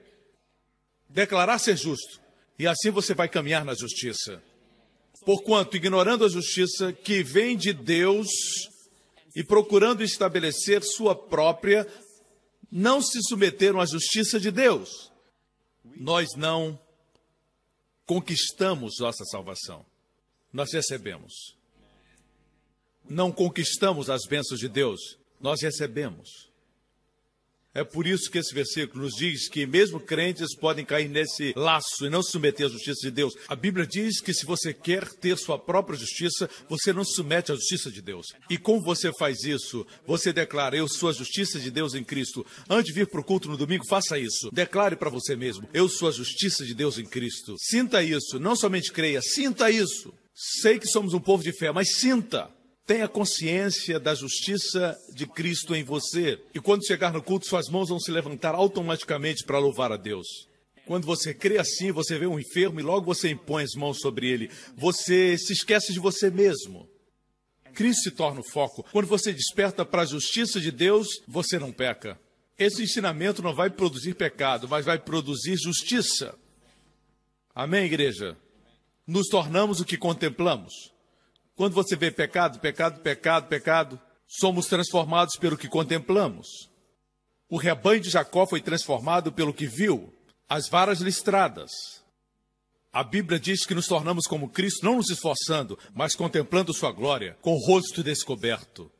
declarar 1.10 1.60
ser 1.60 1.76
justo, 1.76 2.22
e 2.58 2.66
assim 2.66 2.90
você 2.90 3.14
vai 3.14 3.28
caminhar 3.28 3.66
na 3.66 3.74
justiça. 3.74 4.42
Porquanto, 5.26 5.76
ignorando 5.76 6.24
a 6.24 6.30
justiça 6.30 6.94
que 6.94 7.22
vem 7.22 7.58
de 7.58 7.74
Deus 7.74 8.30
e 9.36 9.44
procurando 9.44 10.04
estabelecer 10.04 10.82
sua 10.84 11.14
própria, 11.14 11.86
não 12.72 13.02
se 13.02 13.20
submeteram 13.22 13.82
à 13.82 13.86
justiça 13.86 14.40
de 14.40 14.50
Deus 14.50 15.12
nós 15.84 16.30
não 16.36 16.80
conquistamos 18.06 18.96
nossa 19.00 19.24
salvação. 19.26 19.86
Nós 20.52 20.72
recebemos. 20.72 21.58
Não 23.10 23.32
conquistamos 23.32 24.10
as 24.10 24.26
bênçãos 24.28 24.60
de 24.60 24.70
Deus, 24.70 25.18
nós 25.40 25.62
recebemos. 25.62 26.53
É 27.76 27.84
por 27.84 28.06
isso 28.06 28.30
que 28.30 28.38
esse 28.38 28.54
versículo 28.54 29.04
nos 29.04 29.16
diz 29.16 29.50
que 29.50 29.66
mesmo 29.66 30.00
crentes 30.00 30.56
podem 30.56 30.86
cair 30.86 31.10
nesse 31.10 31.54
laço 31.56 32.06
e 32.06 32.10
não 32.10 32.22
se 32.22 32.32
submeter 32.32 32.68
à 32.68 32.70
justiça 32.70 33.02
de 33.02 33.10
Deus. 33.10 33.34
A 33.48 33.56
Bíblia 33.56 33.88
diz 33.88 34.22
que 34.22 34.32
se 34.32 34.46
você 34.46 34.72
quer 34.72 35.10
ter 35.10 35.36
sua 35.40 35.58
própria 35.58 35.98
justiça, 35.98 36.48
você 36.70 36.94
não 36.94 37.04
se 37.04 37.16
submete 37.16 37.52
à 37.52 37.56
justiça 37.56 37.90
de 37.90 38.00
Deus. 38.00 38.28
E 38.48 38.60
como 38.60 38.84
você 38.84 39.12
faz 39.18 39.44
isso? 39.44 39.88
Você 40.06 40.32
declara: 40.32 40.78
Eu 40.78 40.88
sou 40.88 41.10
a 41.10 41.14
justiça 41.14 41.60
de 41.60 41.72
Deus 41.72 41.96
em 41.96 42.04
Cristo. 42.04 42.46
Antes 42.70 42.94
de 42.94 43.00
vir 43.00 43.08
para 43.08 43.22
o 43.22 43.24
culto 43.24 43.50
no 43.50 43.58
domingo, 43.58 43.88
faça 43.88 44.20
isso. 44.20 44.52
Declare 44.52 44.96
para 44.96 45.10
você 45.10 45.36
mesmo: 45.36 45.68
Eu 45.74 45.90
sou 45.90 46.10
a 46.10 46.12
justiça 46.12 46.64
de 46.64 46.76
Deus 46.76 47.00
em 47.00 47.06
Cristo. 47.06 47.56
Sinta 47.58 48.04
isso. 48.04 48.40
Não 48.40 48.56
somente 48.56 48.92
creia, 48.92 49.20
sinta 49.22 49.72
isso. 49.72 50.14
Sei 50.36 50.78
que 50.78 50.88
somos 50.88 51.14
um 51.16 51.20
povo 51.20 51.44
de 51.44 51.52
fé, 51.52 51.72
mas 51.72 51.96
sinta. 51.96 52.52
Tenha 52.86 53.08
consciência 53.08 53.98
da 53.98 54.14
justiça 54.14 54.98
de 55.14 55.26
Cristo 55.26 55.74
em 55.74 55.84
você. 55.84 56.42
E 56.54 56.60
quando 56.60 56.86
chegar 56.86 57.14
no 57.14 57.24
culto, 57.24 57.48
suas 57.48 57.70
mãos 57.70 57.88
vão 57.88 58.00
se 58.00 58.12
levantar 58.12 58.54
automaticamente 58.54 59.46
para 59.46 59.58
louvar 59.58 59.92
a 59.94 59.98
Deus. 59.98 60.28
Quando 60.86 61.06
você 61.06 61.34
crê 61.34 61.58
assim, 61.58 61.94
você 61.94 62.20
vê 62.20 62.28
um 62.28 62.38
enfermo 62.38 62.80
e 62.80 62.84
logo 62.84 63.06
você 63.06 63.30
impõe 63.30 63.64
as 63.64 63.74
mãos 63.74 64.00
sobre 64.00 64.28
ele. 64.28 64.52
Você 64.76 65.38
se 65.38 65.54
esquece 65.54 65.94
de 65.94 66.00
você 66.00 66.30
mesmo. 66.30 66.90
Cristo 67.74 68.04
se 68.04 68.12
torna 68.12 68.42
o 68.42 68.50
foco. 68.52 68.84
Quando 68.92 69.08
você 69.08 69.32
desperta 69.32 69.86
para 69.86 70.02
a 70.02 70.06
justiça 70.06 70.60
de 70.60 70.70
Deus, 70.70 71.08
você 71.26 71.58
não 71.58 71.72
peca. 71.72 72.20
Esse 72.60 72.84
ensinamento 72.84 73.42
não 73.42 73.56
vai 73.56 73.70
produzir 73.70 74.14
pecado, 74.14 74.68
mas 74.68 74.86
vai 74.86 75.00
produzir 75.00 75.56
justiça. 75.56 76.36
Amém, 77.56 77.86
igreja? 77.86 78.38
Nos 79.08 79.28
tornamos 79.28 79.80
o 79.80 79.86
que 79.86 79.98
contemplamos. 79.98 80.93
Quando 81.56 81.74
você 81.74 81.96
vê 81.96 82.10
pecado, 82.10 82.60
pecado, 82.60 83.00
pecado, 83.02 83.48
pecado, 83.48 84.02
somos 84.28 84.66
transformados 84.68 85.36
pelo 85.38 85.58
que 85.58 85.68
contemplamos. 85.68 86.48
O 87.50 87.58
rebanho 87.58 88.02
de 88.02 88.10
Jacó 88.10 88.48
foi 88.48 88.62
transformado 88.62 89.32
pelo 89.32 89.54
que 89.54 89.68
viu, 89.68 90.12
as 90.50 90.68
varas 90.68 91.00
listradas. 91.00 91.72
A 92.92 93.04
Bíblia 93.04 93.40
diz 93.40 93.66
que 93.66 93.76
nos 93.76 93.88
tornamos 93.88 94.26
como 94.26 94.50
Cristo, 94.50 94.86
não 94.86 94.98
nos 94.98 95.10
esforçando, 95.10 95.78
mas 95.94 96.16
contemplando 96.16 96.74
Sua 96.74 96.92
glória, 96.92 97.38
com 97.42 97.54
o 97.54 97.66
rosto 97.66 98.04
descoberto. 98.04 98.92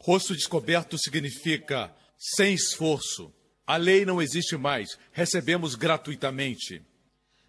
Rosto 0.00 0.34
descoberto 0.34 0.96
significa 0.98 1.94
sem 2.18 2.54
esforço. 2.54 3.32
A 3.66 3.76
lei 3.76 4.04
não 4.04 4.22
existe 4.22 4.56
mais, 4.56 4.96
recebemos 5.12 5.74
gratuitamente. 5.74 6.82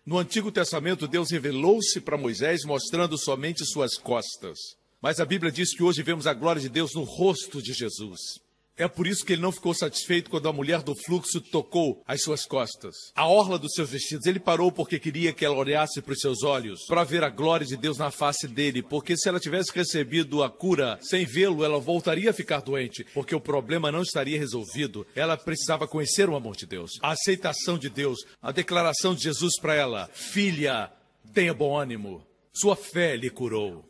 No 0.08 0.18
Antigo 0.18 0.50
Testamento, 0.50 1.06
Deus 1.06 1.30
revelou-se 1.32 2.00
para 2.00 2.18
Moisés 2.18 2.64
mostrando 2.64 3.18
somente 3.18 3.66
suas 3.66 3.98
costas. 3.98 4.58
Mas 5.02 5.20
a 5.20 5.26
Bíblia 5.26 5.52
diz 5.52 5.76
que 5.76 5.84
hoje 5.84 6.02
vemos 6.02 6.26
a 6.26 6.34
glória 6.34 6.62
de 6.62 6.70
Deus 6.70 6.96
no 6.96 7.04
rosto 7.04 7.62
de 7.62 7.74
Jesus. 7.74 8.40
É 8.78 8.88
por 8.88 9.08
isso 9.08 9.26
que 9.26 9.34
ele 9.34 9.42
não 9.42 9.52
ficou 9.52 9.74
satisfeito 9.74 10.30
quando 10.30 10.48
a 10.48 10.54
mulher 10.54 10.84
do 10.84 10.96
fluxo 10.96 11.42
tocou 11.42 12.04
as 12.06 12.22
suas 12.22 12.46
costas, 12.46 12.96
a 13.16 13.28
orla 13.28 13.58
dos 13.58 13.74
seus 13.74 13.90
vestidos. 13.90 14.28
Ele 14.28 14.40
parou 14.40 14.72
porque 14.72 15.00
queria 15.00 15.34
que 15.34 15.44
ela 15.44 15.58
olhasse 15.58 16.00
para 16.00 16.14
os 16.14 16.20
seus 16.20 16.44
olhos, 16.44 16.86
para 16.88 17.04
ver 17.04 17.24
a 17.24 17.30
glória 17.30 17.66
de 17.66 17.76
Deus 17.76 17.98
na 17.98 18.12
face 18.12 18.48
dele, 18.48 18.84
porque 18.84 19.18
se 19.18 19.28
ela 19.28 19.40
tivesse 19.40 19.72
recebido 19.74 20.44
a 20.44 20.50
cura 20.50 21.00
sem 21.02 21.26
vê-lo, 21.26 21.66
ela 21.66 21.80
voltaria 21.80 22.30
a 22.30 22.34
ficar 22.34 22.62
doente, 22.62 23.04
porque 23.16 23.34
o 23.34 23.42
problema 23.42 23.92
não 23.92 24.04
estaria 24.04 24.38
resolvido. 24.38 25.08
Ela 25.16 25.36
precisava 25.36 25.88
conhecer 25.88 26.30
o 26.30 26.36
amor 26.36 26.56
de 26.56 26.68
Deus, 26.68 26.92
a 27.02 27.12
aceitação 27.12 27.80
de 27.80 27.90
Deus, 27.90 28.20
a 28.40 28.52
declaração 28.52 29.16
de 29.16 29.24
Jesus 29.24 29.60
para 29.60 29.74
ela: 29.74 30.08
Filha, 30.14 30.92
tenha 31.34 31.54
bom 31.54 31.76
ânimo, 31.76 32.24
sua 32.54 32.76
fé 32.76 33.16
lhe 33.16 33.32
curou. 33.32 33.87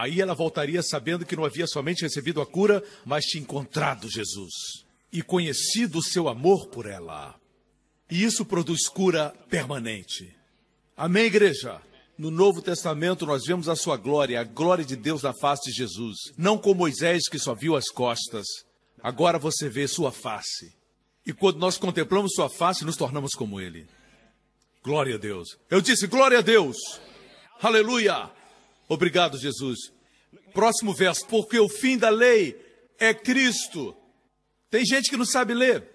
Aí 0.00 0.18
ela 0.18 0.32
voltaria 0.32 0.82
sabendo 0.82 1.26
que 1.26 1.36
não 1.36 1.44
havia 1.44 1.66
somente 1.66 2.00
recebido 2.00 2.40
a 2.40 2.46
cura, 2.46 2.82
mas 3.04 3.26
tinha 3.26 3.42
encontrado 3.42 4.08
Jesus 4.08 4.82
e 5.12 5.20
conhecido 5.20 5.98
o 5.98 6.02
seu 6.02 6.26
amor 6.26 6.68
por 6.68 6.86
ela. 6.86 7.38
E 8.10 8.24
isso 8.24 8.46
produz 8.46 8.88
cura 8.88 9.34
permanente. 9.50 10.34
Amém, 10.96 11.26
igreja? 11.26 11.82
No 12.16 12.30
Novo 12.30 12.62
Testamento 12.62 13.26
nós 13.26 13.44
vemos 13.44 13.68
a 13.68 13.76
sua 13.76 13.98
glória, 13.98 14.40
a 14.40 14.44
glória 14.44 14.86
de 14.86 14.96
Deus 14.96 15.22
na 15.22 15.34
face 15.34 15.70
de 15.70 15.76
Jesus. 15.76 16.16
Não 16.34 16.56
como 16.56 16.76
Moisés 16.76 17.28
que 17.28 17.38
só 17.38 17.54
viu 17.54 17.76
as 17.76 17.90
costas. 17.90 18.46
Agora 19.02 19.38
você 19.38 19.68
vê 19.68 19.86
sua 19.86 20.10
face. 20.10 20.74
E 21.26 21.32
quando 21.34 21.58
nós 21.58 21.76
contemplamos 21.76 22.32
sua 22.32 22.48
face, 22.48 22.86
nos 22.86 22.96
tornamos 22.96 23.32
como 23.32 23.60
ele. 23.60 23.86
Glória 24.82 25.16
a 25.16 25.18
Deus. 25.18 25.58
Eu 25.68 25.82
disse 25.82 26.06
glória 26.06 26.38
a 26.38 26.42
Deus. 26.42 26.78
Aleluia. 27.60 28.39
Obrigado, 28.90 29.38
Jesus. 29.38 29.92
Próximo 30.52 30.92
verso. 30.92 31.24
Porque 31.28 31.56
o 31.60 31.68
fim 31.68 31.96
da 31.96 32.10
lei 32.10 32.60
é 32.98 33.14
Cristo. 33.14 33.96
Tem 34.68 34.84
gente 34.84 35.08
que 35.08 35.16
não 35.16 35.24
sabe 35.24 35.54
ler. 35.54 35.88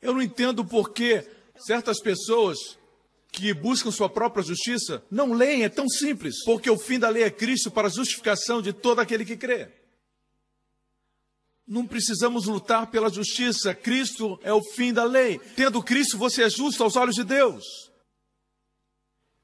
Eu 0.00 0.14
não 0.14 0.22
entendo 0.22 0.64
por 0.64 0.94
que 0.94 1.22
certas 1.58 2.00
pessoas 2.00 2.56
que 3.30 3.52
buscam 3.52 3.90
sua 3.90 4.08
própria 4.08 4.42
justiça 4.42 5.04
não 5.10 5.34
leem, 5.34 5.62
é 5.64 5.68
tão 5.68 5.86
simples. 5.86 6.42
Porque 6.46 6.70
o 6.70 6.78
fim 6.78 6.98
da 6.98 7.10
lei 7.10 7.24
é 7.24 7.30
Cristo 7.30 7.70
para 7.70 7.88
a 7.88 7.90
justificação 7.90 8.62
de 8.62 8.72
todo 8.72 8.98
aquele 8.98 9.26
que 9.26 9.36
crê. 9.36 9.68
Não 11.68 11.86
precisamos 11.86 12.46
lutar 12.46 12.90
pela 12.90 13.10
justiça. 13.10 13.74
Cristo 13.74 14.40
é 14.42 14.54
o 14.54 14.62
fim 14.62 14.90
da 14.90 15.04
lei. 15.04 15.38
Tendo 15.54 15.82
Cristo, 15.82 16.16
você 16.16 16.44
é 16.44 16.50
justo 16.50 16.82
aos 16.82 16.96
olhos 16.96 17.14
de 17.14 17.24
Deus. 17.24 17.91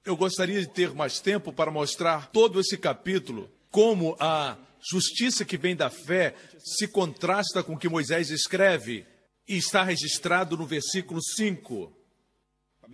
Eu 0.04 0.16
gostaria 0.16 0.60
de 0.60 0.68
ter 0.68 0.94
mais 0.94 1.20
tempo 1.20 1.52
para 1.52 1.70
mostrar 1.70 2.30
todo 2.30 2.60
esse 2.60 2.78
capítulo, 2.78 3.50
como 3.70 4.16
a 4.18 4.56
justiça 4.80 5.44
que 5.44 5.56
vem 5.56 5.76
da 5.76 5.90
fé 5.90 6.34
se 6.58 6.88
contrasta 6.88 7.62
com 7.62 7.74
o 7.74 7.78
que 7.78 7.88
Moisés 7.88 8.30
escreve 8.30 9.04
e 9.46 9.56
está 9.56 9.82
registrado 9.82 10.56
no 10.56 10.66
versículo 10.66 11.22
5. 11.22 11.92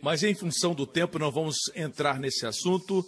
Mas 0.03 0.23
em 0.23 0.35
função 0.35 0.75
do 0.75 0.87
tempo 0.87 1.19
não 1.19 1.31
vamos 1.31 1.57
entrar 1.75 2.19
nesse 2.19 2.47
assunto. 2.47 3.05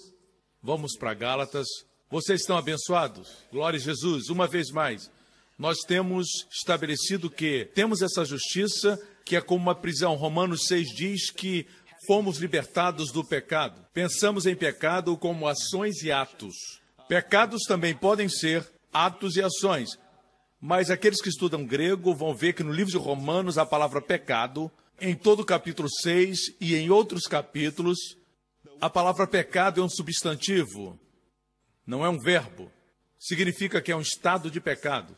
Vamos 0.62 0.96
para 0.96 1.14
Gálatas. 1.14 1.66
Vocês 2.10 2.40
estão 2.40 2.56
abençoados? 2.56 3.28
Glória 3.50 3.78
a 3.78 3.82
Jesus. 3.82 4.28
Uma 4.28 4.46
vez 4.46 4.70
mais, 4.70 5.10
nós 5.58 5.78
temos 5.80 6.26
estabelecido 6.50 7.30
que 7.30 7.64
temos 7.74 8.02
essa 8.02 8.24
justiça 8.24 9.00
que 9.24 9.34
é 9.34 9.40
como 9.40 9.62
uma 9.62 9.74
prisão. 9.74 10.14
Romanos 10.14 10.66
6 10.66 10.88
diz 10.94 11.30
que 11.30 11.66
fomos 12.06 12.38
libertados 12.38 13.12
do 13.12 13.24
pecado. 13.24 13.86
Pensamos 13.92 14.46
em 14.46 14.54
pecado 14.54 15.16
como 15.16 15.48
ações 15.48 16.02
e 16.02 16.10
atos. 16.10 16.54
Pecados 17.08 17.62
também 17.66 17.94
podem 17.94 18.28
ser 18.28 18.66
atos 18.92 19.36
e 19.36 19.42
ações. 19.42 19.90
Mas 20.60 20.90
aqueles 20.90 21.20
que 21.20 21.28
estudam 21.28 21.64
grego 21.64 22.14
vão 22.14 22.34
ver 22.34 22.52
que 22.54 22.62
no 22.62 22.72
livro 22.72 22.90
de 22.90 22.98
Romanos 22.98 23.58
a 23.58 23.66
palavra 23.66 24.00
pecado, 24.00 24.70
em 25.00 25.14
todo 25.14 25.40
o 25.40 25.44
capítulo 25.44 25.88
6 26.02 26.56
e 26.60 26.74
em 26.74 26.90
outros 26.90 27.24
capítulos, 27.24 27.98
a 28.80 28.90
palavra 28.90 29.26
pecado 29.26 29.80
é 29.80 29.84
um 29.84 29.88
substantivo, 29.88 30.98
não 31.86 32.04
é 32.04 32.08
um 32.08 32.18
verbo. 32.18 32.70
Significa 33.18 33.80
que 33.80 33.92
é 33.92 33.96
um 33.96 34.00
estado 34.00 34.50
de 34.50 34.60
pecado. 34.60 35.16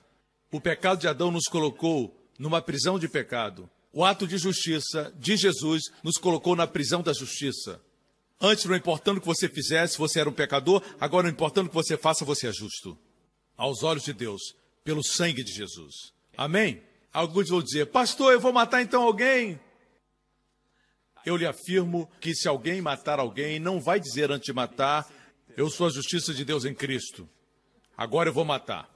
O 0.51 0.61
pecado 0.61 1.01
de 1.01 1.09
Adão 1.09 1.31
nos 1.31 1.45
colocou 1.45 2.15
numa 2.39 2.63
prisão 2.63 2.99
de 2.99 3.09
pecado. 3.09 3.69
O 3.99 4.05
ato 4.05 4.29
de 4.29 4.39
justiça 4.39 5.13
de 5.19 5.37
Jesus 5.37 5.91
nos 6.05 6.19
colocou 6.19 6.55
na 6.55 6.69
prisão 6.69 7.03
da 7.03 7.13
justiça. 7.13 7.83
Antes, 8.41 8.65
não 8.65 8.77
importando 8.77 9.19
o 9.19 9.21
que 9.21 9.27
você 9.27 9.49
fizesse, 9.49 9.99
você 9.99 10.21
era 10.21 10.31
um 10.31 10.33
pecador. 10.33 10.81
Agora, 11.01 11.25
não 11.25 11.33
importando 11.33 11.67
o 11.67 11.69
que 11.69 11.75
você 11.75 11.97
faça, 11.97 12.25
você 12.25 12.47
é 12.47 12.53
justo. 12.53 12.97
Aos 13.57 13.83
olhos 13.83 14.05
de 14.05 14.13
Deus, 14.13 14.55
pelo 14.85 15.03
sangue 15.03 15.43
de 15.43 15.51
Jesus. 15.53 16.13
Amém? 16.37 16.81
Alguns 17.13 17.49
vão 17.49 17.61
dizer, 17.61 17.87
pastor, 17.87 18.33
eu 18.33 18.39
vou 18.39 18.53
matar 18.53 18.83
então 18.83 19.03
alguém. 19.03 19.59
Eu 21.27 21.37
lhe 21.37 21.45
afirmo 21.45 22.09
que 22.21 22.37
se 22.37 22.47
alguém 22.47 22.81
matar 22.81 23.19
alguém, 23.19 23.59
não 23.59 23.81
vai 23.81 23.99
dizer 23.99 24.31
antes 24.31 24.47
de 24.47 24.53
matar, 24.53 25.13
eu 25.57 25.69
sou 25.69 25.89
a 25.89 25.91
justiça 25.91 26.33
de 26.33 26.45
Deus 26.45 26.65
em 26.65 26.73
Cristo. 26.73 27.29
Agora 27.97 28.29
eu 28.29 28.33
vou 28.33 28.45
matar. 28.45 28.89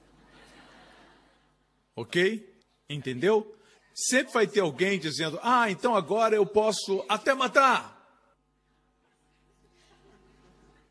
Ok? 1.93 2.49
Entendeu? 2.89 3.53
Sempre 3.93 4.33
vai 4.33 4.47
ter 4.47 4.61
alguém 4.61 4.99
dizendo: 4.99 5.39
Ah, 5.43 5.69
então 5.69 5.95
agora 5.95 6.35
eu 6.35 6.45
posso 6.45 7.05
até 7.07 7.33
matar. 7.33 7.91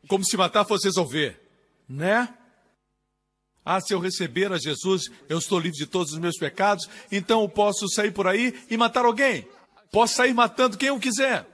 Como 0.07 0.23
se 0.23 0.37
matar 0.37 0.65
fosse 0.65 0.85
resolver, 0.85 1.39
né? 1.87 2.37
Ah, 3.65 3.79
se 3.79 3.93
eu 3.93 3.99
receber 3.99 4.51
a 4.51 4.57
Jesus, 4.57 5.09
eu 5.29 5.37
estou 5.37 5.59
livre 5.59 5.77
de 5.77 5.87
todos 5.87 6.11
os 6.11 6.19
meus 6.19 6.37
pecados, 6.37 6.89
então 7.09 7.41
eu 7.41 7.49
posso 7.49 7.87
sair 7.87 8.11
por 8.11 8.27
aí 8.27 8.53
e 8.69 8.75
matar 8.75 9.05
alguém. 9.05 9.47
Posso 9.91 10.15
sair 10.15 10.33
matando 10.33 10.77
quem 10.77 10.89
eu 10.89 10.99
quiser. 10.99 11.47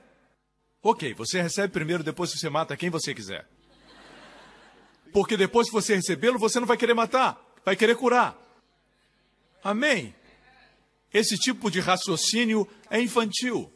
Ok, 0.81 1.13
você 1.13 1.41
recebe 1.41 1.71
primeiro, 1.71 2.03
depois 2.03 2.31
você 2.31 2.49
mata 2.49 2.75
quem 2.77 2.89
você 2.89 3.13
quiser. 3.13 3.47
Porque 5.11 5.35
depois 5.35 5.67
que 5.67 5.73
você 5.73 5.95
recebê-lo, 5.95 6.39
você 6.39 6.59
não 6.59 6.67
vai 6.67 6.77
querer 6.77 6.93
matar, 6.93 7.39
vai 7.65 7.75
querer 7.75 7.95
curar. 7.95 8.37
Amém? 9.63 10.15
Esse 11.13 11.37
tipo 11.37 11.71
de 11.71 11.79
raciocínio 11.79 12.67
é 12.89 13.01
infantil. 13.01 13.71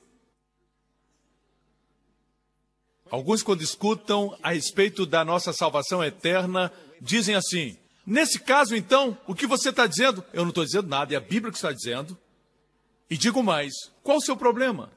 Alguns, 3.09 3.43
quando 3.43 3.61
escutam 3.61 4.37
a 4.41 4.53
respeito 4.53 5.05
da 5.05 5.23
nossa 5.23 5.53
salvação 5.53 6.03
eterna, 6.03 6.71
dizem 6.99 7.35
assim: 7.35 7.77
nesse 8.05 8.39
caso, 8.39 8.75
então, 8.75 9.17
o 9.27 9.35
que 9.35 9.45
você 9.45 9.69
está 9.69 9.85
dizendo? 9.85 10.23
Eu 10.33 10.41
não 10.41 10.49
estou 10.49 10.65
dizendo 10.65 10.87
nada, 10.87 11.13
é 11.13 11.17
a 11.17 11.21
Bíblia 11.21 11.51
que 11.51 11.57
está 11.57 11.71
dizendo. 11.71 12.17
E 13.09 13.17
digo 13.17 13.43
mais: 13.43 13.73
qual 14.01 14.17
o 14.17 14.21
seu 14.21 14.35
problema? 14.35 14.91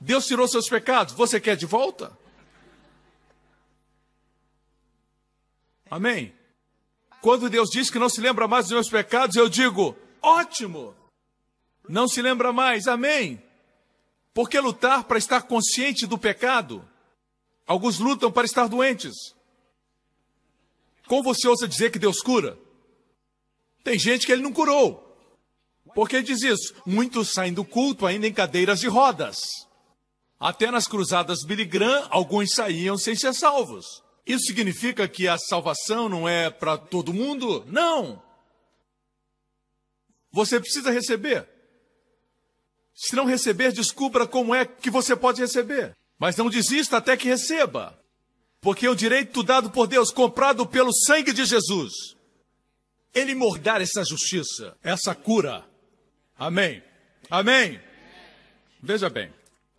Deus 0.00 0.26
tirou 0.26 0.46
seus 0.46 0.68
pecados, 0.68 1.14
você 1.14 1.40
quer 1.40 1.56
de 1.56 1.66
volta? 1.66 2.16
Amém? 5.90 6.34
Quando 7.20 7.48
Deus 7.48 7.70
diz 7.70 7.90
que 7.90 7.98
não 7.98 8.08
se 8.08 8.20
lembra 8.20 8.46
mais 8.46 8.66
dos 8.66 8.72
meus 8.72 8.88
pecados, 8.88 9.34
eu 9.36 9.48
digo: 9.48 9.96
ótimo! 10.20 10.94
Não 11.88 12.08
se 12.08 12.22
lembra 12.22 12.52
mais, 12.52 12.86
amém? 12.86 13.42
Por 14.32 14.48
que 14.48 14.58
lutar 14.58 15.04
para 15.04 15.18
estar 15.18 15.42
consciente 15.42 16.06
do 16.06 16.18
pecado? 16.18 16.86
Alguns 17.66 17.98
lutam 17.98 18.32
para 18.32 18.44
estar 18.44 18.68
doentes. 18.68 19.14
Como 21.06 21.22
você 21.22 21.46
ousa 21.46 21.68
dizer 21.68 21.90
que 21.90 21.98
Deus 21.98 22.20
cura? 22.20 22.58
Tem 23.82 23.98
gente 23.98 24.26
que 24.26 24.32
ele 24.32 24.42
não 24.42 24.52
curou. 24.52 25.02
Por 25.94 26.08
que 26.08 26.22
diz 26.22 26.42
isso? 26.42 26.74
Muitos 26.84 27.32
saem 27.32 27.52
do 27.52 27.64
culto 27.64 28.06
ainda 28.06 28.26
em 28.26 28.32
cadeiras 28.32 28.80
de 28.80 28.88
rodas. 28.88 29.38
Até 30.40 30.70
nas 30.70 30.88
cruzadas 30.88 31.44
Graham, 31.44 32.08
alguns 32.10 32.54
saíam 32.54 32.98
sem 32.98 33.14
ser 33.14 33.32
salvos. 33.34 34.02
Isso 34.26 34.46
significa 34.46 35.06
que 35.06 35.28
a 35.28 35.38
salvação 35.38 36.08
não 36.08 36.28
é 36.28 36.50
para 36.50 36.78
todo 36.78 37.12
mundo? 37.12 37.64
Não! 37.68 38.22
Você 40.32 40.58
precisa 40.58 40.90
receber. 40.90 41.53
Se 42.94 43.16
não 43.16 43.24
receber, 43.24 43.72
descubra 43.72 44.26
como 44.26 44.54
é 44.54 44.64
que 44.64 44.90
você 44.90 45.16
pode 45.16 45.40
receber. 45.40 45.96
Mas 46.18 46.36
não 46.36 46.48
desista 46.48 46.98
até 46.98 47.16
que 47.16 47.28
receba. 47.28 47.98
Porque 48.60 48.88
o 48.88 48.94
direito 48.94 49.42
dado 49.42 49.70
por 49.70 49.86
Deus, 49.86 50.10
comprado 50.10 50.64
pelo 50.64 50.92
sangue 50.92 51.32
de 51.32 51.44
Jesus. 51.44 51.92
Ele 53.12 53.34
mordar 53.34 53.82
essa 53.82 54.04
justiça, 54.04 54.76
essa 54.82 55.14
cura. 55.14 55.64
Amém. 56.36 56.82
Amém. 57.30 57.80
Veja 58.82 59.10
bem. 59.10 59.30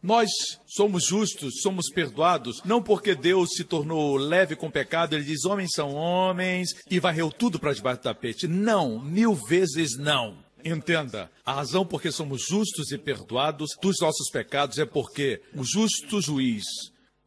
Nós 0.04 0.30
somos 0.68 1.04
justos, 1.06 1.62
somos 1.62 1.90
perdoados, 1.90 2.62
não 2.64 2.80
porque 2.80 3.16
Deus 3.16 3.54
se 3.56 3.64
tornou 3.64 4.16
leve 4.18 4.56
com 4.56 4.70
pecado, 4.70 5.16
ele 5.16 5.24
diz: 5.24 5.46
homens 5.46 5.72
são 5.74 5.96
homens 5.96 6.76
e 6.92 7.00
varreu 7.00 7.32
tudo 7.32 7.60
para 7.60 7.74
debaixo 7.74 8.02
do 8.02 8.04
tapete. 8.04 8.48
Não, 8.48 9.00
mil 9.00 9.34
vezes 9.34 9.98
não. 9.98 10.45
Entenda, 10.68 11.32
a 11.46 11.54
razão 11.54 11.86
por 11.86 12.02
que 12.02 12.12
somos 12.12 12.42
justos 12.42 12.92
e 12.92 12.98
perdoados 12.98 13.78
dos 13.80 13.98
nossos 14.02 14.32
pecados 14.32 14.80
é 14.80 14.86
porque 14.86 15.40
o 15.54 15.64
justo 15.64 16.20
juiz, 16.20 16.64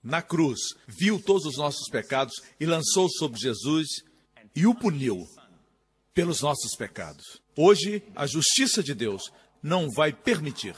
na 0.02 0.20
cruz, 0.20 0.58
viu 0.88 1.22
todos 1.22 1.44
os 1.46 1.56
nossos 1.56 1.88
pecados 1.88 2.34
e 2.58 2.66
lançou 2.66 3.08
sobre 3.08 3.38
Jesus 3.38 4.02
e 4.56 4.66
o 4.66 4.74
puniu 4.74 5.24
pelos 6.12 6.42
nossos 6.42 6.74
pecados. 6.74 7.40
Hoje, 7.56 8.02
a 8.16 8.26
justiça 8.26 8.82
de 8.82 8.92
Deus 8.92 9.30
não 9.62 9.88
vai 9.88 10.12
permitir 10.12 10.74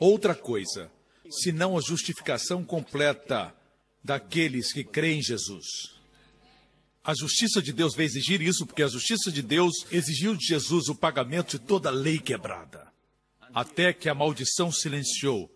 outra 0.00 0.34
coisa, 0.34 0.90
senão 1.30 1.76
a 1.76 1.82
justificação 1.82 2.64
completa 2.64 3.54
daqueles 4.02 4.72
que 4.72 4.84
creem 4.84 5.18
em 5.18 5.22
Jesus. 5.22 6.00
A 7.04 7.14
justiça 7.14 7.60
de 7.60 7.72
Deus 7.72 7.94
vai 7.94 8.04
exigir 8.04 8.40
isso, 8.40 8.64
porque 8.64 8.82
a 8.82 8.88
justiça 8.88 9.30
de 9.30 9.42
Deus 9.42 9.72
exigiu 9.90 10.36
de 10.36 10.46
Jesus 10.46 10.88
o 10.88 10.94
pagamento 10.94 11.58
de 11.58 11.64
toda 11.64 11.90
lei 11.90 12.18
quebrada, 12.18 12.86
até 13.52 13.92
que 13.92 14.08
a 14.08 14.14
maldição 14.14 14.70
silenciou 14.70 15.50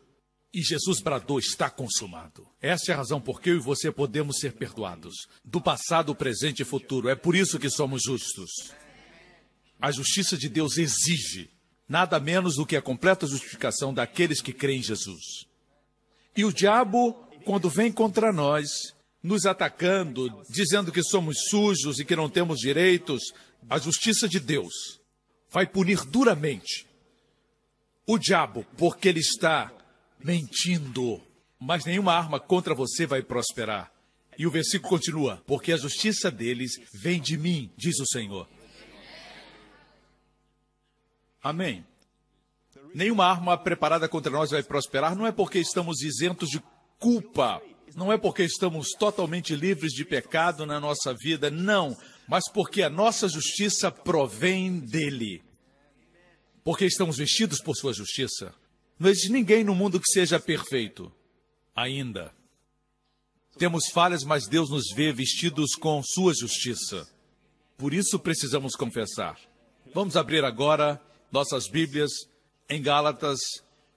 E 0.57 0.63
Jesus 0.63 1.03
bradou: 1.03 1.39
está 1.39 1.69
consumado. 1.69 2.49
Essa 2.63 2.91
é 2.91 2.95
a 2.95 2.97
razão 2.97 3.21
por 3.21 3.43
que 3.43 3.51
eu 3.51 3.57
e 3.57 3.61
você 3.61 3.93
podemos 3.93 4.39
ser 4.39 4.55
perdoados. 4.55 5.29
Do 5.45 5.61
passado, 5.61 6.15
presente 6.15 6.63
e 6.63 6.65
futuro. 6.65 7.11
É 7.11 7.15
por 7.15 7.37
isso 7.37 7.59
que 7.59 7.69
somos 7.69 8.03
justos. 8.03 8.73
A 9.79 9.93
justiça 9.93 10.35
de 10.35 10.49
Deus 10.49 10.79
exige 10.79 11.51
nada 11.87 12.19
menos 12.19 12.57
do 12.57 12.65
que 12.65 12.75
a 12.75 12.81
completa 12.81 13.27
justificação 13.27 13.93
daqueles 13.93 14.41
que 14.41 14.51
creem 14.51 14.79
em 14.79 14.83
Jesus. 14.83 15.47
E 16.35 16.43
o 16.43 16.51
diabo, 16.51 17.13
quando 17.45 17.69
vem 17.69 17.93
contra 17.93 18.33
nós, 18.33 18.96
nos 19.27 19.45
atacando, 19.45 20.43
dizendo 20.49 20.93
que 20.93 21.03
somos 21.03 21.49
sujos 21.51 21.99
e 21.99 22.05
que 22.05 22.15
não 22.15 22.31
temos 22.31 22.61
direitos, 22.61 23.35
a 23.69 23.77
justiça 23.77 24.29
de 24.29 24.39
Deus 24.39 25.01
vai 25.51 25.67
punir 25.67 26.05
duramente 26.05 26.87
o 28.07 28.17
diabo, 28.19 28.65
porque 28.79 29.09
ele 29.09 29.19
está 29.19 29.73
mentindo. 30.23 31.21
Mas 31.59 31.85
nenhuma 31.85 32.13
arma 32.13 32.39
contra 32.39 32.73
você 32.73 33.05
vai 33.05 33.21
prosperar. 33.21 33.91
E 34.39 34.47
o 34.47 34.51
versículo 34.51 34.91
continua: 34.91 35.43
Porque 35.45 35.73
a 35.73 35.77
justiça 35.77 36.31
deles 36.31 36.73
vem 36.95 37.21
de 37.21 37.37
mim, 37.37 37.71
diz 37.77 37.99
o 37.99 38.07
Senhor. 38.07 38.49
Amém. 41.43 41.85
Nenhuma 42.95 43.27
arma 43.27 43.59
preparada 43.59 44.09
contra 44.09 44.31
nós 44.31 44.53
vai 44.53 44.63
prosperar, 44.63 45.17
não 45.17 45.27
é 45.27 45.33
porque 45.33 45.59
estamos 45.59 46.01
isentos 46.01 46.49
de 46.49 46.63
culpa, 46.99 47.61
não 47.97 48.13
é 48.13 48.19
porque 48.19 48.43
estamos 48.45 48.91
totalmente 48.91 49.57
livres 49.57 49.93
de 49.93 50.05
pecado 50.05 50.67
na 50.67 50.79
nossa 50.79 51.15
vida, 51.15 51.51
não, 51.51 51.97
mas 52.29 52.45
porque 52.53 52.83
a 52.83 52.91
nossa 52.91 53.27
justiça 53.27 53.91
provém 53.91 54.79
dele. 54.79 55.43
Porque 56.63 56.85
estamos 56.85 57.17
vestidos 57.17 57.59
por 57.63 57.75
sua 57.75 57.95
justiça. 57.95 58.55
Não 58.99 59.09
existe 59.09 59.33
ninguém 59.33 59.65
no 59.65 59.75
mundo 59.75 59.99
que 59.99 60.11
seja 60.11 60.39
perfeito. 60.39 61.11
Ainda. 61.75 62.35
Temos 63.59 63.87
falhas, 63.87 64.25
mas 64.25 64.47
Deus 64.47 64.69
nos 64.69 64.93
vê 64.95 65.11
vestidos 65.11 65.75
com 65.75 66.03
sua 66.03 66.35
justiça. 66.35 67.09
Por 67.79 67.95
isso 67.95 68.19
precisamos 68.19 68.75
confessar. 68.75 69.39
Vamos 69.95 70.17
abrir 70.17 70.45
agora 70.45 71.01
nossas 71.33 71.67
Bíblias 71.67 72.11
em 72.69 72.83
Gálatas 72.83 73.39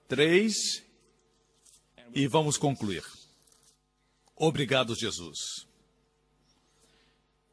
3 0.08 0.54
e 2.14 2.26
vamos 2.26 2.56
concluir. 2.56 3.19
Obrigado, 4.42 4.94
Jesus. 4.94 5.66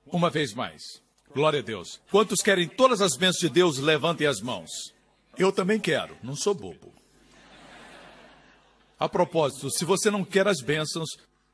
Uma 0.05 0.29
vez 0.29 0.53
mais. 0.53 1.01
Glória 1.33 1.59
a 1.59 1.61
Deus. 1.61 1.99
Quantos 2.09 2.41
querem 2.41 2.65
todas 2.65 3.01
as 3.01 3.17
bênçãos 3.17 3.41
de 3.41 3.49
Deus, 3.49 3.77
levantem 3.77 4.25
as 4.25 4.39
mãos. 4.39 4.93
Eu 5.37 5.51
também 5.51 5.81
quero, 5.81 6.17
não 6.23 6.33
sou 6.33 6.53
bobo. 6.53 6.93
A 8.97 9.09
propósito, 9.09 9.69
se 9.69 9.83
você 9.83 10.09
não 10.09 10.23
quer 10.23 10.47
as 10.47 10.61
bênçãos, 10.61 11.09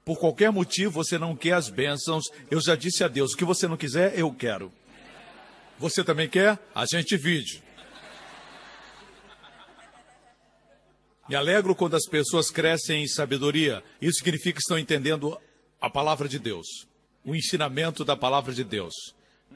por 0.06 0.20
qualquer 0.20 0.52
motivo 0.52 0.92
você 0.92 1.18
não 1.18 1.36
quer 1.36 1.54
as 1.54 1.68
bênçãos, 1.68 2.26
eu 2.52 2.62
já 2.62 2.76
disse 2.76 3.04
a 3.04 3.08
Deus, 3.08 3.34
o 3.34 3.38
que 3.38 3.44
você 3.44 3.68
não 3.68 3.76
quiser, 3.76 4.16
eu 4.18 4.32
quero. 4.32 4.72
Você 5.80 6.04
também 6.04 6.30
quer? 6.30 6.60
A 6.76 6.86
gente 6.86 7.18
vide. 7.18 7.63
Me 11.28 11.36
alegro 11.36 11.74
quando 11.74 11.96
as 11.96 12.06
pessoas 12.06 12.50
crescem 12.50 13.04
em 13.04 13.08
sabedoria. 13.08 13.84
Isso 14.02 14.20
significa 14.20 14.54
que 14.58 14.62
estão 14.62 14.78
entendendo 14.78 15.38
a 15.80 15.90
palavra 15.90 16.28
de 16.28 16.38
Deus, 16.38 16.68
o 17.24 17.34
ensinamento 17.36 18.04
da 18.04 18.16
palavra 18.16 18.54
de 18.54 18.64
Deus. 18.64 18.94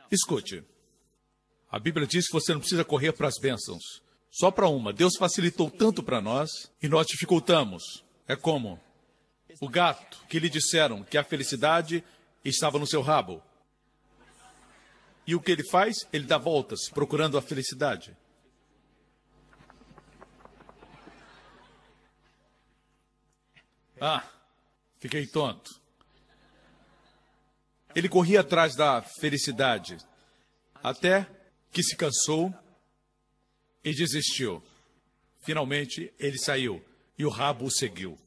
Escute. 0.09 0.63
A 1.70 1.78
Bíblia 1.78 2.07
diz 2.07 2.28
que 2.28 2.34
você 2.34 2.53
não 2.53 2.61
precisa 2.61 2.86
correr 2.86 3.11
para 3.11 3.28
as 3.28 3.38
bênçãos. 3.38 4.01
Só 4.32 4.49
para 4.49 4.70
uma. 4.70 4.93
Deus 4.93 5.18
facilitou 5.18 5.70
tanto 5.70 6.01
para 6.01 6.22
nós 6.22 6.49
e 6.82 6.88
nós 6.88 7.05
dificultamos. 7.07 8.03
É 8.28 8.36
como 8.36 8.80
o 9.59 9.68
gato 9.68 10.24
que 10.30 10.39
lhe 10.39 10.49
disseram 10.49 11.03
que 11.03 11.18
a 11.18 11.24
felicidade 11.24 12.03
estava 12.45 12.80
no 12.80 12.88
seu 12.88 13.01
rabo. 13.01 13.41
E 15.26 15.36
o 15.36 15.41
que 15.41 15.51
ele 15.51 15.68
faz? 15.70 15.95
Ele 16.13 16.26
dá 16.26 16.38
voltas 16.38 16.89
procurando 16.89 17.38
a 17.38 17.41
felicidade. 17.41 18.15
Ah, 24.00 24.24
fiquei 25.00 25.26
tonto. 25.26 25.70
Ele 27.95 28.08
corria 28.08 28.41
atrás 28.41 28.76
da 28.76 29.02
felicidade 29.02 29.98
até 30.84 31.28
que 31.72 31.82
se 31.82 31.95
cansou 31.95 32.54
e 33.84 33.93
desistiu. 33.93 34.62
Finalmente, 35.41 36.14
ele 36.20 36.38
saiu 36.38 36.84
e 37.18 37.26
o 37.26 37.30
rabo 37.30 37.66
o 37.66 37.72
seguiu. 37.72 38.18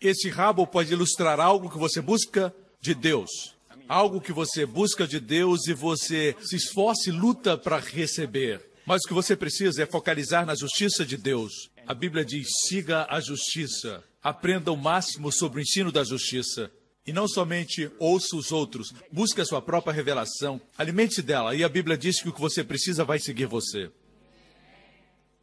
Esse 0.00 0.28
rabo 0.28 0.66
pode 0.66 0.92
ilustrar 0.92 1.40
algo 1.40 1.70
que 1.70 1.78
você 1.78 2.00
busca 2.00 2.54
de 2.80 2.94
Deus. 2.94 3.54
Algo 3.88 4.20
que 4.20 4.32
você 4.32 4.66
busca 4.66 5.06
de 5.06 5.20
Deus 5.20 5.66
e 5.68 5.74
você 5.74 6.36
se 6.40 6.56
esforça 6.56 7.08
e 7.08 7.12
luta 7.12 7.56
para 7.56 7.78
receber. 7.78 8.75
Mas 8.86 9.02
o 9.02 9.08
que 9.08 9.14
você 9.14 9.34
precisa 9.36 9.82
é 9.82 9.86
focalizar 9.86 10.46
na 10.46 10.54
justiça 10.54 11.04
de 11.04 11.16
Deus. 11.16 11.68
A 11.86 11.92
Bíblia 11.92 12.24
diz: 12.24 12.46
siga 12.68 13.04
a 13.10 13.20
justiça. 13.20 14.02
Aprenda 14.22 14.70
o 14.72 14.76
máximo 14.76 15.32
sobre 15.32 15.60
o 15.60 15.62
ensino 15.62 15.90
da 15.90 16.04
justiça. 16.04 16.70
E 17.04 17.12
não 17.12 17.28
somente 17.28 17.90
ouça 18.00 18.34
os 18.34 18.50
outros, 18.50 18.92
busque 19.12 19.40
a 19.40 19.44
sua 19.44 19.62
própria 19.62 19.92
revelação, 19.92 20.60
alimente-se 20.76 21.22
dela. 21.22 21.54
E 21.54 21.62
a 21.62 21.68
Bíblia 21.68 21.96
diz 21.96 22.20
que 22.20 22.28
o 22.28 22.32
que 22.32 22.40
você 22.40 22.64
precisa 22.64 23.04
vai 23.04 23.20
seguir 23.20 23.46
você. 23.46 23.92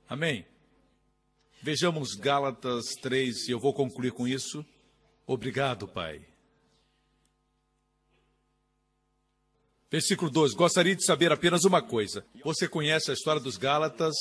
Amém? 0.09 0.45
Vejamos 1.61 2.15
Gálatas 2.15 2.87
3 3.01 3.47
e 3.47 3.51
eu 3.51 3.59
vou 3.59 3.73
concluir 3.73 4.11
com 4.11 4.27
isso. 4.27 4.65
Obrigado, 5.25 5.87
Pai. 5.87 6.32
Versículo 9.93 10.31
12. 10.31 10.55
Gostaria 10.55 10.95
de 10.95 11.05
saber 11.05 11.31
apenas 11.31 11.65
uma 11.65 11.79
coisa. 11.79 12.25
Você 12.43 12.67
conhece 12.67 13.11
a 13.11 13.13
história 13.13 13.39
dos 13.39 13.57
Gálatas? 13.57 14.15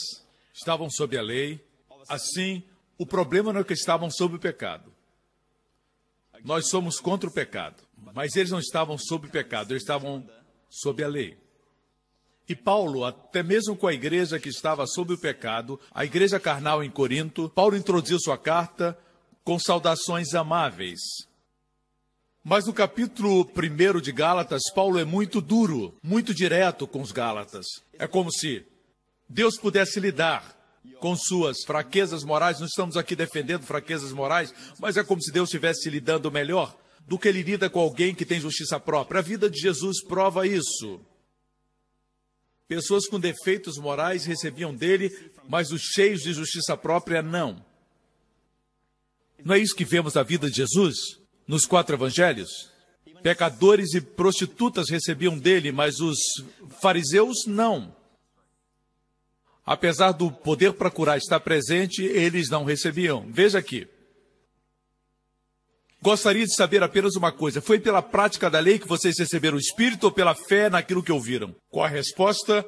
Estavam 0.52 0.90
sob 0.90 1.16
a 1.16 1.22
lei. 1.22 1.64
Assim, 2.10 2.62
o 2.98 3.06
problema 3.06 3.54
não 3.54 3.62
é 3.62 3.64
que 3.64 3.72
estavam 3.72 4.10
sob 4.10 4.36
o 4.36 4.38
pecado. 4.38 4.92
Nós 6.44 6.68
somos 6.68 7.00
contra 7.00 7.26
o 7.26 7.32
pecado. 7.32 7.82
Mas 8.14 8.36
eles 8.36 8.50
não 8.50 8.58
estavam 8.58 8.98
sob 8.98 9.28
o 9.28 9.30
pecado, 9.30 9.72
eles 9.72 9.82
estavam 9.82 10.28
sob 10.68 11.02
a 11.02 11.08
lei. 11.08 11.38
E 12.46 12.54
Paulo, 12.54 13.06
até 13.06 13.42
mesmo 13.42 13.74
com 13.74 13.86
a 13.86 13.94
igreja 13.94 14.38
que 14.38 14.50
estava 14.50 14.86
sob 14.86 15.14
o 15.14 15.18
pecado, 15.18 15.80
a 15.90 16.04
igreja 16.04 16.38
carnal 16.38 16.84
em 16.84 16.90
Corinto, 16.90 17.48
Paulo 17.48 17.78
introduziu 17.78 18.20
sua 18.20 18.36
carta 18.36 18.98
com 19.42 19.58
saudações 19.58 20.34
amáveis. 20.34 21.00
Mas 22.44 22.66
no 22.66 22.72
capítulo 22.72 23.48
1 23.56 24.00
de 24.00 24.10
Gálatas, 24.10 24.62
Paulo 24.74 24.98
é 24.98 25.04
muito 25.04 25.40
duro, 25.40 25.94
muito 26.02 26.34
direto 26.34 26.88
com 26.88 27.00
os 27.00 27.12
Gálatas. 27.12 27.66
É 27.96 28.08
como 28.08 28.32
se 28.32 28.66
Deus 29.28 29.56
pudesse 29.56 30.00
lidar 30.00 30.58
com 30.98 31.14
suas 31.14 31.62
fraquezas 31.64 32.24
morais. 32.24 32.58
Não 32.58 32.66
estamos 32.66 32.96
aqui 32.96 33.14
defendendo 33.14 33.62
fraquezas 33.62 34.10
morais, 34.10 34.52
mas 34.80 34.96
é 34.96 35.04
como 35.04 35.22
se 35.22 35.30
Deus 35.30 35.48
estivesse 35.48 35.88
lidando 35.88 36.32
melhor 36.32 36.76
do 37.06 37.16
que 37.16 37.28
ele 37.28 37.42
lida 37.42 37.70
com 37.70 37.78
alguém 37.78 38.12
que 38.12 38.26
tem 38.26 38.40
justiça 38.40 38.80
própria. 38.80 39.20
A 39.20 39.22
vida 39.22 39.48
de 39.48 39.60
Jesus 39.60 40.02
prova 40.02 40.44
isso. 40.44 41.00
Pessoas 42.66 43.06
com 43.06 43.20
defeitos 43.20 43.76
morais 43.78 44.24
recebiam 44.24 44.74
dele, 44.74 45.30
mas 45.48 45.70
os 45.70 45.82
cheios 45.82 46.22
de 46.22 46.32
justiça 46.32 46.76
própria 46.76 47.22
não. 47.22 47.64
Não 49.44 49.54
é 49.54 49.60
isso 49.60 49.76
que 49.76 49.84
vemos 49.84 50.14
na 50.14 50.24
vida 50.24 50.50
de 50.50 50.56
Jesus 50.56 51.21
nos 51.46 51.66
quatro 51.66 51.96
evangelhos? 51.96 52.70
Pecadores 53.22 53.94
e 53.94 54.00
prostitutas 54.00 54.90
recebiam 54.90 55.38
dele, 55.38 55.70
mas 55.70 56.00
os 56.00 56.18
fariseus 56.80 57.46
não. 57.46 57.94
Apesar 59.64 60.10
do 60.10 60.30
poder 60.30 60.72
para 60.72 60.90
curar 60.90 61.18
estar 61.18 61.38
presente, 61.38 62.02
eles 62.02 62.50
não 62.50 62.64
recebiam. 62.64 63.24
Veja 63.30 63.58
aqui. 63.58 63.86
Gostaria 66.02 66.44
de 66.44 66.52
saber 66.52 66.82
apenas 66.82 67.14
uma 67.14 67.30
coisa: 67.30 67.62
foi 67.62 67.78
pela 67.78 68.02
prática 68.02 68.50
da 68.50 68.58
lei 68.58 68.78
que 68.78 68.88
vocês 68.88 69.16
receberam 69.16 69.56
o 69.56 69.60
Espírito 69.60 70.04
ou 70.04 70.12
pela 70.12 70.34
fé 70.34 70.68
naquilo 70.68 71.02
que 71.02 71.12
ouviram? 71.12 71.54
Qual 71.70 71.86
a 71.86 71.88
resposta? 71.88 72.66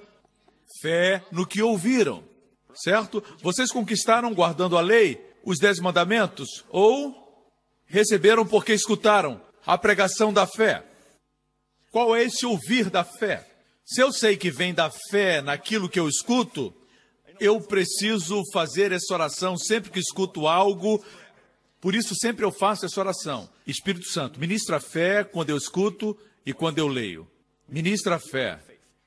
Fé 0.81 1.25
no 1.33 1.45
que 1.45 1.61
ouviram. 1.61 2.23
Certo? 2.75 3.23
Vocês 3.43 3.73
conquistaram 3.73 4.33
guardando 4.33 4.79
a 4.79 4.81
lei, 4.81 5.21
os 5.45 5.59
dez 5.59 5.81
mandamentos, 5.81 6.65
ou 6.69 7.24
receberam 7.87 8.47
porque 8.47 8.73
escutaram 8.73 9.41
a 9.67 9.79
pregação 9.79 10.33
da 10.33 10.47
fé? 10.47 10.85
Qual 11.91 12.15
é 12.15 12.25
esse 12.25 12.45
ouvir 12.45 12.91
da 12.91 13.05
fé? 13.05 13.49
Se 13.85 14.01
eu 14.01 14.13
sei 14.13 14.37
que 14.37 14.51
vem 14.51 14.73
da 14.75 14.91
fé 15.11 15.43
naquilo 15.43 15.89
que 15.89 16.01
eu 16.01 16.09
escuto, 16.09 16.75
eu 17.39 17.61
preciso 17.61 18.43
fazer 18.53 18.93
essa 18.93 19.13
oração 19.13 19.57
sempre 19.57 19.91
que 19.91 19.99
escuto 19.99 20.47
algo. 20.47 21.05
Por 21.81 21.95
isso, 21.95 22.15
sempre 22.15 22.45
eu 22.45 22.51
faço 22.51 22.87
essa 22.87 23.01
oração. 23.01 23.49
Espírito 23.67 24.09
Santo, 24.09 24.41
ministra 24.41 24.79
a 24.79 24.81
fé 24.81 25.23
quando 25.23 25.51
eu 25.51 25.57
escuto 25.57 26.17
e 26.47 26.53
quando 26.53 26.79
eu 26.79 26.89
leio. 26.89 27.29
Ministra 27.69 28.17
a 28.17 28.19
fé. 28.21 28.59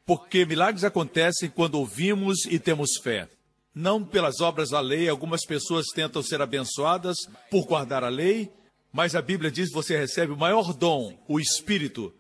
Porque 0.05 0.45
milagres 0.45 0.83
acontecem 0.83 1.49
quando 1.49 1.75
ouvimos 1.75 2.45
e 2.45 2.59
temos 2.59 2.97
fé. 3.03 3.27
Não 3.73 4.03
pelas 4.03 4.39
obras 4.41 4.69
da 4.69 4.79
lei, 4.79 5.09
algumas 5.09 5.45
pessoas 5.45 5.87
tentam 5.93 6.23
ser 6.23 6.41
abençoadas 6.41 7.17
por 7.51 7.65
guardar 7.65 8.03
a 8.03 8.09
lei, 8.09 8.51
mas 8.91 9.15
a 9.15 9.21
Bíblia 9.21 9.51
diz 9.51 9.69
que 9.69 9.75
você 9.75 9.97
recebe 9.97 10.31
o 10.31 10.37
maior 10.37 10.73
dom, 10.73 11.17
o 11.27 11.39
Espírito, 11.39 12.13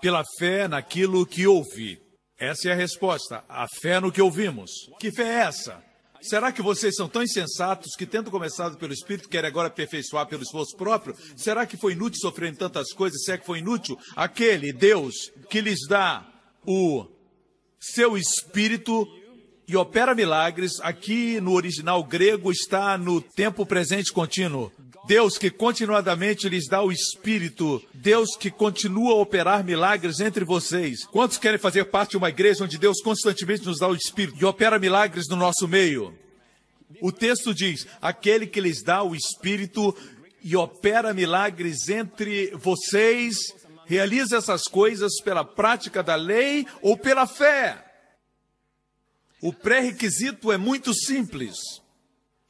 pela 0.00 0.24
fé 0.38 0.68
naquilo 0.68 1.26
que 1.26 1.46
ouvi. 1.46 2.00
Essa 2.38 2.70
é 2.70 2.72
a 2.72 2.76
resposta, 2.76 3.44
a 3.48 3.66
fé 3.82 4.00
no 4.00 4.10
que 4.10 4.22
ouvimos. 4.22 4.70
Que 4.98 5.12
fé 5.12 5.24
é 5.24 5.40
essa? 5.42 5.82
Será 6.22 6.52
que 6.52 6.60
vocês 6.60 6.94
são 6.96 7.08
tão 7.08 7.22
insensatos 7.22 7.94
que, 7.96 8.06
tendo 8.06 8.30
começado 8.30 8.76
pelo 8.76 8.92
Espírito, 8.92 9.28
querem 9.28 9.48
agora 9.48 9.68
aperfeiçoar 9.68 10.26
pelo 10.26 10.42
esforço 10.42 10.76
próprio? 10.76 11.16
Será 11.36 11.64
que 11.64 11.78
foi 11.78 11.92
inútil 11.92 12.20
sofrer 12.20 12.54
tantas 12.56 12.92
coisas? 12.92 13.24
Será 13.24 13.38
que 13.38 13.46
foi 13.46 13.58
inútil 13.60 13.98
aquele 14.14 14.72
Deus 14.72 15.30
que 15.48 15.60
lhes 15.60 15.86
dá 15.88 16.26
o 16.66 17.06
seu 17.78 18.18
Espírito 18.18 19.08
e 19.66 19.76
opera 19.76 20.14
milagres? 20.14 20.78
Aqui 20.80 21.40
no 21.40 21.52
original 21.52 22.04
grego 22.04 22.52
está 22.52 22.98
no 22.98 23.22
tempo 23.22 23.64
presente 23.64 24.12
contínuo. 24.12 24.70
Deus 25.06 25.38
que 25.38 25.50
continuadamente 25.50 26.48
lhes 26.48 26.66
dá 26.68 26.82
o 26.82 26.92
Espírito, 26.92 27.82
Deus 27.94 28.36
que 28.36 28.50
continua 28.50 29.12
a 29.12 29.16
operar 29.16 29.64
milagres 29.64 30.20
entre 30.20 30.44
vocês. 30.44 31.04
Quantos 31.06 31.38
querem 31.38 31.58
fazer 31.58 31.86
parte 31.86 32.12
de 32.12 32.16
uma 32.18 32.28
igreja 32.28 32.64
onde 32.64 32.78
Deus 32.78 33.00
constantemente 33.02 33.66
nos 33.66 33.78
dá 33.78 33.88
o 33.88 33.94
Espírito 33.94 34.38
e 34.40 34.44
opera 34.44 34.78
milagres 34.78 35.26
no 35.28 35.36
nosso 35.36 35.66
meio? 35.66 36.16
O 37.00 37.10
texto 37.10 37.54
diz: 37.54 37.86
aquele 38.00 38.46
que 38.46 38.60
lhes 38.60 38.82
dá 38.82 39.02
o 39.02 39.14
Espírito 39.14 39.96
e 40.42 40.56
opera 40.56 41.14
milagres 41.14 41.88
entre 41.88 42.50
vocês, 42.56 43.36
realiza 43.86 44.36
essas 44.36 44.64
coisas 44.64 45.20
pela 45.22 45.44
prática 45.44 46.02
da 46.02 46.14
lei 46.14 46.66
ou 46.82 46.96
pela 46.96 47.26
fé. 47.26 47.84
O 49.42 49.52
pré-requisito 49.52 50.52
é 50.52 50.58
muito 50.58 50.92
simples. 50.92 51.56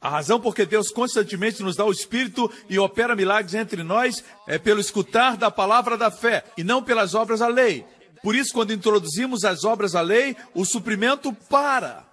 A 0.01 0.09
razão 0.09 0.41
por 0.41 0.55
que 0.55 0.65
Deus 0.65 0.89
constantemente 0.89 1.61
nos 1.61 1.75
dá 1.75 1.85
o 1.85 1.91
Espírito 1.91 2.51
e 2.67 2.79
opera 2.79 3.15
milagres 3.15 3.53
entre 3.53 3.83
nós 3.83 4.23
é 4.47 4.57
pelo 4.57 4.81
escutar 4.81 5.37
da 5.37 5.51
palavra 5.51 5.95
da 5.95 6.09
fé 6.09 6.43
e 6.57 6.63
não 6.63 6.81
pelas 6.81 7.13
obras 7.13 7.39
da 7.39 7.47
lei. 7.47 7.85
Por 8.23 8.33
isso, 8.33 8.51
quando 8.51 8.73
introduzimos 8.73 9.43
as 9.43 9.63
obras 9.63 9.91
da 9.91 10.01
lei, 10.01 10.35
o 10.55 10.65
suprimento 10.65 11.31
para. 11.47 12.03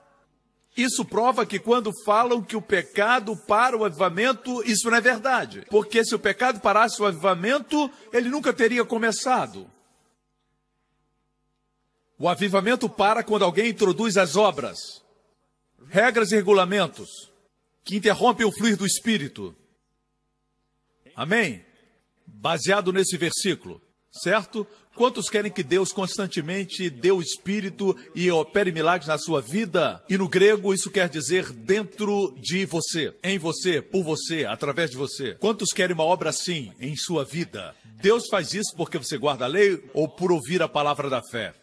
Isso 0.76 1.02
prova 1.02 1.46
que 1.46 1.58
quando 1.58 1.90
falam 2.04 2.42
que 2.42 2.56
o 2.56 2.62
pecado 2.62 3.34
para 3.34 3.76
o 3.76 3.84
avivamento, 3.84 4.62
isso 4.64 4.90
não 4.90 4.98
é 4.98 5.00
verdade. 5.00 5.64
Porque 5.70 6.04
se 6.04 6.14
o 6.14 6.18
pecado 6.18 6.60
parasse 6.60 7.00
o 7.00 7.06
avivamento, 7.06 7.90
ele 8.12 8.28
nunca 8.28 8.52
teria 8.52 8.84
começado. 8.84 9.66
O 12.18 12.28
avivamento 12.28 12.86
para 12.86 13.22
quando 13.22 13.44
alguém 13.44 13.70
introduz 13.70 14.18
as 14.18 14.36
obras, 14.36 15.02
regras 15.88 16.32
e 16.32 16.36
regulamentos 16.36 17.27
que 17.88 17.96
interrompem 17.96 18.44
o 18.44 18.52
fluir 18.52 18.76
do 18.76 18.84
Espírito. 18.84 19.56
Amém? 21.16 21.64
Baseado 22.26 22.92
nesse 22.92 23.16
versículo, 23.16 23.80
certo? 24.12 24.66
Quantos 24.94 25.30
querem 25.30 25.50
que 25.50 25.62
Deus 25.62 25.90
constantemente 25.90 26.90
dê 26.90 27.10
o 27.10 27.22
Espírito 27.22 27.96
e 28.14 28.30
opere 28.30 28.70
milagres 28.70 29.08
na 29.08 29.16
sua 29.16 29.40
vida? 29.40 30.04
E 30.06 30.18
no 30.18 30.28
grego 30.28 30.74
isso 30.74 30.90
quer 30.90 31.08
dizer 31.08 31.50
dentro 31.50 32.36
de 32.38 32.66
você, 32.66 33.16
em 33.24 33.38
você, 33.38 33.80
por 33.80 34.04
você, 34.04 34.44
através 34.44 34.90
de 34.90 34.98
você. 34.98 35.34
Quantos 35.36 35.70
querem 35.72 35.94
uma 35.94 36.04
obra 36.04 36.28
assim 36.28 36.70
em 36.78 36.94
sua 36.94 37.24
vida? 37.24 37.74
Deus 38.02 38.28
faz 38.28 38.52
isso 38.52 38.76
porque 38.76 38.98
você 38.98 39.16
guarda 39.16 39.46
a 39.46 39.48
lei 39.48 39.82
ou 39.94 40.06
por 40.06 40.30
ouvir 40.30 40.60
a 40.60 40.68
palavra 40.68 41.08
da 41.08 41.22
fé? 41.22 41.54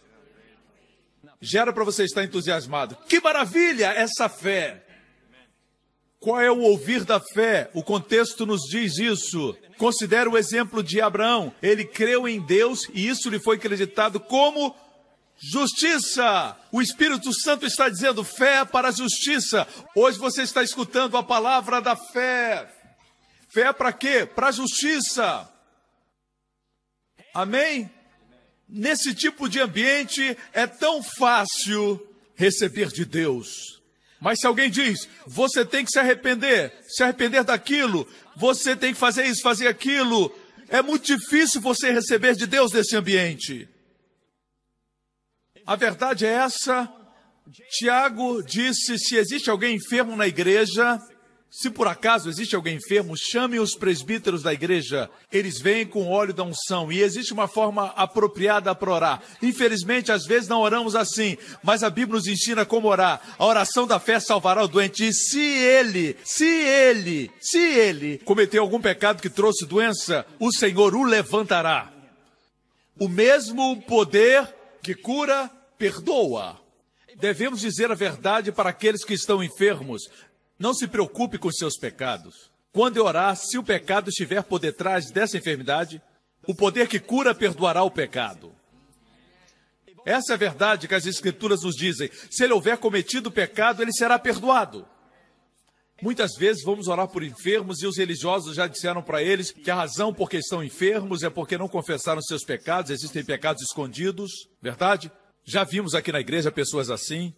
Gera 1.40 1.72
para 1.72 1.84
você 1.84 2.04
estar 2.04 2.24
entusiasmado. 2.24 2.98
Que 3.08 3.22
maravilha 3.22 3.94
essa 3.94 4.28
fé! 4.28 4.85
Qual 6.26 6.42
é 6.42 6.50
o 6.50 6.62
ouvir 6.62 7.04
da 7.04 7.20
fé? 7.20 7.70
O 7.72 7.84
contexto 7.84 8.48
nos 8.48 8.62
diz 8.62 8.98
isso. 8.98 9.56
Considere 9.78 10.28
o 10.28 10.36
exemplo 10.36 10.82
de 10.82 11.00
Abraão. 11.00 11.54
Ele 11.62 11.86
creu 11.86 12.28
em 12.28 12.44
Deus 12.44 12.90
e 12.96 13.08
isso 13.08 13.30
lhe 13.30 13.38
foi 13.38 13.58
acreditado 13.58 14.20
como 14.20 14.76
justiça. 15.38 16.58
O 16.72 16.82
Espírito 16.82 17.32
Santo 17.32 17.68
está 17.68 17.90
dizendo 17.90 18.24
fé 18.24 18.66
para 18.66 18.88
a 18.88 18.92
justiça. 18.92 19.68
Hoje 19.96 20.18
você 20.18 20.42
está 20.42 20.64
escutando 20.64 21.16
a 21.16 21.22
palavra 21.22 21.80
da 21.80 21.96
fé. 21.96 22.74
Fé 23.54 23.72
para 23.72 23.94
quê? 23.94 24.26
Para 24.26 24.48
a 24.48 24.52
justiça. 24.52 25.48
Amém? 27.36 27.88
Nesse 28.68 29.14
tipo 29.14 29.48
de 29.48 29.60
ambiente 29.60 30.36
é 30.54 30.66
tão 30.66 31.04
fácil 31.04 32.04
receber 32.34 32.88
de 32.88 33.06
Deus. 33.06 33.76
Mas 34.20 34.40
se 34.40 34.48
alguém 34.48 34.70
diz, 34.70 35.08
você 35.28 35.66
tem 35.66 35.84
que 35.84 35.92
se 35.92 36.00
arrepender, 36.00 36.74
se 36.88 37.04
arrepender 37.04 37.44
daquilo, 37.44 38.08
você 38.36 38.76
tem 38.76 38.94
que 38.94 39.00
fazer 39.00 39.26
isso, 39.26 39.42
fazer 39.42 39.68
aquilo, 39.68 40.34
é 40.70 40.82
muito 40.82 41.06
difícil 41.06 41.62
você 41.62 41.92
receber 41.92 42.36
de 42.36 42.48
Deus 42.48 42.72
nesse 42.72 42.96
ambiente. 42.96 43.68
A 45.66 45.76
verdade 45.76 46.26
é 46.26 46.30
essa. 46.30 46.92
Tiago 47.72 48.42
disse: 48.44 48.98
se 48.98 49.16
existe 49.16 49.50
alguém 49.50 49.76
enfermo 49.76 50.16
na 50.16 50.28
igreja, 50.28 51.00
se 51.50 51.70
por 51.70 51.88
acaso 51.88 52.30
existe 52.30 52.54
alguém 52.54 52.76
enfermo, 52.76 53.16
chame 53.16 53.60
os 53.60 53.76
presbíteros 53.76 54.44
da 54.44 54.52
igreja. 54.52 55.10
Eles 55.32 55.60
vêm 55.60 55.86
com 55.86 56.10
óleo 56.10 56.34
da 56.34 56.44
unção 56.44 56.92
e 56.92 57.02
existe 57.02 57.32
uma 57.32 57.48
forma 57.48 57.94
apropriada 57.96 58.76
para 58.76 58.92
orar. 58.92 59.24
Infelizmente, 59.42 60.12
às 60.12 60.26
vezes 60.26 60.50
não 60.50 60.60
oramos 60.60 60.96
assim, 60.96 61.38
mas 61.64 61.82
a 61.82 61.90
Bíblia 61.90 62.18
nos 62.18 62.28
ensina 62.28 62.66
como 62.66 62.90
orar. 62.90 63.22
A 63.38 63.46
oração 63.46 63.88
da 63.88 64.00
fé 64.00 64.20
salvará 64.20 64.64
o 64.64 64.68
doente. 64.68 65.08
E 65.08 65.14
se 65.14 65.40
ele, 65.40 66.18
se 66.26 66.46
ele, 66.46 67.32
se 67.40 67.58
ele 67.58 68.18
cometeu 68.26 68.62
algum 68.62 68.82
pecado 68.82 69.22
que 69.22 69.30
trouxe 69.30 69.66
doença, 69.66 70.26
o 70.40 70.52
Senhor 70.52 70.94
o 70.94 71.04
levantará. 71.04 71.90
O 73.00 73.08
mesmo 73.08 73.82
poder 73.84 74.54
que 74.84 74.94
cura, 74.94 75.50
perdoa. 75.78 76.60
Devemos 77.18 77.62
dizer 77.62 77.90
a 77.92 77.96
verdade 77.96 78.52
para 78.52 78.70
aqueles 78.70 79.06
que 79.06 79.14
estão 79.14 79.42
enfermos. 79.42 80.02
Não 80.58 80.74
se 80.74 80.88
preocupe 80.88 81.38
com 81.38 81.52
seus 81.52 81.78
pecados. 81.78 82.52
Quando 82.72 83.04
orar, 83.04 83.36
se 83.36 83.58
o 83.58 83.64
pecado 83.64 84.10
estiver 84.10 84.44
por 84.44 84.60
detrás 84.60 85.12
dessa 85.12 85.38
enfermidade, 85.38 86.02
o 86.48 86.54
poder 86.54 86.88
que 86.88 87.00
cura 87.00 87.34
perdoará 87.34 87.84
o 87.84 87.92
pecado. 87.92 88.54
Essa 90.06 90.34
é 90.34 90.36
a 90.36 90.38
verdade 90.38 90.88
que 90.88 90.94
as 90.94 91.06
Escrituras 91.06 91.64
nos 91.64 91.76
dizem. 91.76 92.10
Se 92.30 92.44
ele 92.44 92.54
houver 92.54 92.78
cometido 92.78 93.32
pecado, 93.32 93.82
ele 93.82 93.92
será 93.92 94.20
perdoado. 94.20 94.88
Muitas 96.02 96.36
vezes 96.38 96.64
vamos 96.64 96.88
orar 96.88 97.08
por 97.08 97.24
enfermos 97.24 97.82
e 97.82 97.88
os 97.88 97.98
religiosos 97.98 98.56
já 98.56 98.68
disseram 98.68 99.02
para 99.02 99.24
eles 99.24 99.52
que 99.52 99.72
a 99.72 99.76
razão 99.76 100.14
por 100.14 100.30
que 100.30 100.38
estão 100.38 100.64
enfermos 100.64 101.24
é 101.24 101.30
porque 101.30 101.58
não 101.58 101.70
confessaram 101.70 102.22
seus 102.22 102.44
pecados, 102.44 102.92
existem 102.92 103.24
pecados 103.24 103.64
escondidos, 103.64 104.32
verdade? 104.62 105.10
Já 105.46 105.64
vimos 105.64 105.96
aqui 105.96 106.12
na 106.12 106.20
igreja 106.20 106.52
pessoas 106.52 106.90
assim 106.90 107.34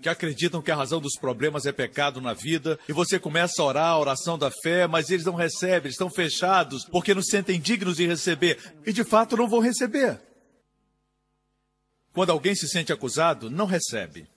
que 0.00 0.08
acreditam 0.08 0.62
que 0.62 0.70
a 0.70 0.76
razão 0.76 1.00
dos 1.00 1.18
problemas 1.18 1.66
é 1.66 1.72
pecado 1.72 2.20
na 2.20 2.32
vida, 2.32 2.78
e 2.88 2.92
você 2.92 3.18
começa 3.18 3.60
a 3.60 3.64
orar 3.64 3.86
a 3.88 3.98
oração 3.98 4.38
da 4.38 4.50
fé, 4.50 4.86
mas 4.86 5.10
eles 5.10 5.24
não 5.24 5.34
recebem, 5.34 5.90
estão 5.90 6.10
fechados, 6.10 6.84
porque 6.84 7.14
não 7.14 7.22
se 7.22 7.30
sentem 7.30 7.60
dignos 7.60 7.96
de 7.96 8.06
receber, 8.06 8.58
e 8.84 8.92
de 8.92 9.04
fato 9.04 9.36
não 9.36 9.48
vão 9.48 9.60
receber. 9.60 10.20
Quando 12.12 12.30
alguém 12.30 12.54
se 12.54 12.68
sente 12.68 12.92
acusado, 12.92 13.50
não 13.50 13.66
recebe. 13.66 14.28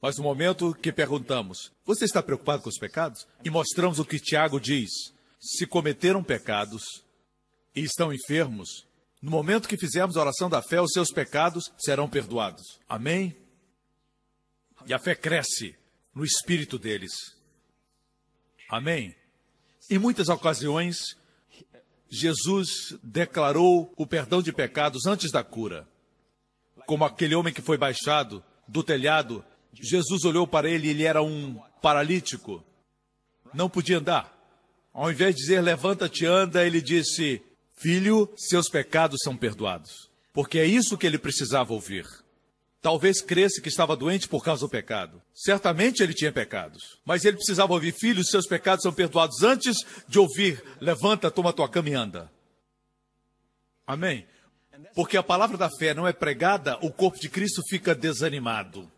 Mas 0.00 0.16
no 0.16 0.24
momento 0.24 0.74
que 0.74 0.92
perguntamos, 0.92 1.70
você 1.84 2.04
está 2.04 2.22
preocupado 2.22 2.62
com 2.62 2.68
os 2.70 2.78
pecados? 2.78 3.26
E 3.44 3.50
mostramos 3.50 3.98
o 3.98 4.04
que 4.04 4.18
Tiago 4.18 4.58
diz: 4.58 4.90
se 5.38 5.66
cometeram 5.66 6.22
pecados 6.22 6.82
e 7.74 7.82
estão 7.82 8.12
enfermos, 8.12 8.86
no 9.20 9.30
momento 9.30 9.68
que 9.68 9.76
fizermos 9.76 10.16
a 10.16 10.20
oração 10.20 10.48
da 10.48 10.62
fé, 10.62 10.80
os 10.80 10.92
seus 10.92 11.10
pecados 11.12 11.70
serão 11.78 12.08
perdoados. 12.08 12.80
Amém? 12.88 13.36
E 14.86 14.94
a 14.94 14.98
fé 14.98 15.14
cresce 15.14 15.76
no 16.14 16.24
espírito 16.24 16.78
deles. 16.78 17.12
Amém? 18.70 19.14
Em 19.90 19.98
muitas 19.98 20.28
ocasiões, 20.28 21.16
Jesus 22.08 22.96
declarou 23.02 23.92
o 23.96 24.06
perdão 24.06 24.40
de 24.40 24.52
pecados 24.52 25.06
antes 25.06 25.30
da 25.30 25.44
cura. 25.44 25.86
Como 26.86 27.04
aquele 27.04 27.34
homem 27.34 27.52
que 27.52 27.60
foi 27.60 27.76
baixado 27.76 28.42
do 28.66 28.82
telhado, 28.82 29.44
Jesus 29.74 30.24
olhou 30.24 30.46
para 30.46 30.68
ele 30.68 30.86
e 30.86 30.90
ele 30.90 31.04
era 31.04 31.22
um 31.22 31.60
paralítico. 31.82 32.64
Não 33.52 33.68
podia 33.68 33.98
andar. 33.98 34.36
Ao 34.92 35.10
invés 35.10 35.34
de 35.34 35.42
dizer 35.42 35.60
levanta-te, 35.60 36.24
anda, 36.24 36.66
ele 36.66 36.80
disse: 36.80 37.42
Filho, 37.80 38.30
seus 38.36 38.68
pecados 38.68 39.20
são 39.24 39.34
perdoados. 39.34 40.10
Porque 40.34 40.58
é 40.58 40.66
isso 40.66 40.98
que 40.98 41.06
ele 41.06 41.18
precisava 41.18 41.72
ouvir. 41.72 42.06
Talvez 42.82 43.22
cresce 43.22 43.62
que 43.62 43.70
estava 43.70 43.96
doente 43.96 44.28
por 44.28 44.44
causa 44.44 44.66
do 44.66 44.70
pecado. 44.70 45.22
Certamente 45.34 46.02
ele 46.02 46.12
tinha 46.12 46.30
pecados. 46.30 47.00
Mas 47.06 47.24
ele 47.24 47.38
precisava 47.38 47.72
ouvir, 47.72 47.92
filho, 47.92 48.22
seus 48.22 48.46
pecados 48.46 48.82
são 48.82 48.92
perdoados 48.92 49.42
antes 49.42 49.78
de 50.06 50.18
ouvir, 50.18 50.62
levanta, 50.78 51.30
toma 51.30 51.54
tua 51.54 51.70
cama 51.70 51.88
e 51.88 51.94
anda. 51.94 52.30
Amém? 53.86 54.26
Porque 54.94 55.16
a 55.16 55.22
palavra 55.22 55.56
da 55.56 55.70
fé 55.70 55.94
não 55.94 56.06
é 56.06 56.12
pregada, 56.12 56.78
o 56.82 56.92
corpo 56.92 57.18
de 57.18 57.30
Cristo 57.30 57.62
fica 57.66 57.94
desanimado. 57.94 58.90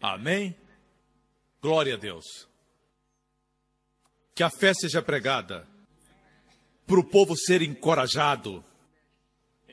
Amém? 0.00 0.56
Glória 1.60 1.94
a 1.94 1.98
Deus. 1.98 2.46
Que 4.32 4.44
a 4.44 4.50
fé 4.50 4.72
seja 4.74 5.02
pregada 5.02 5.66
para 6.86 7.00
o 7.00 7.04
povo 7.04 7.36
ser 7.36 7.62
encorajado. 7.62 8.64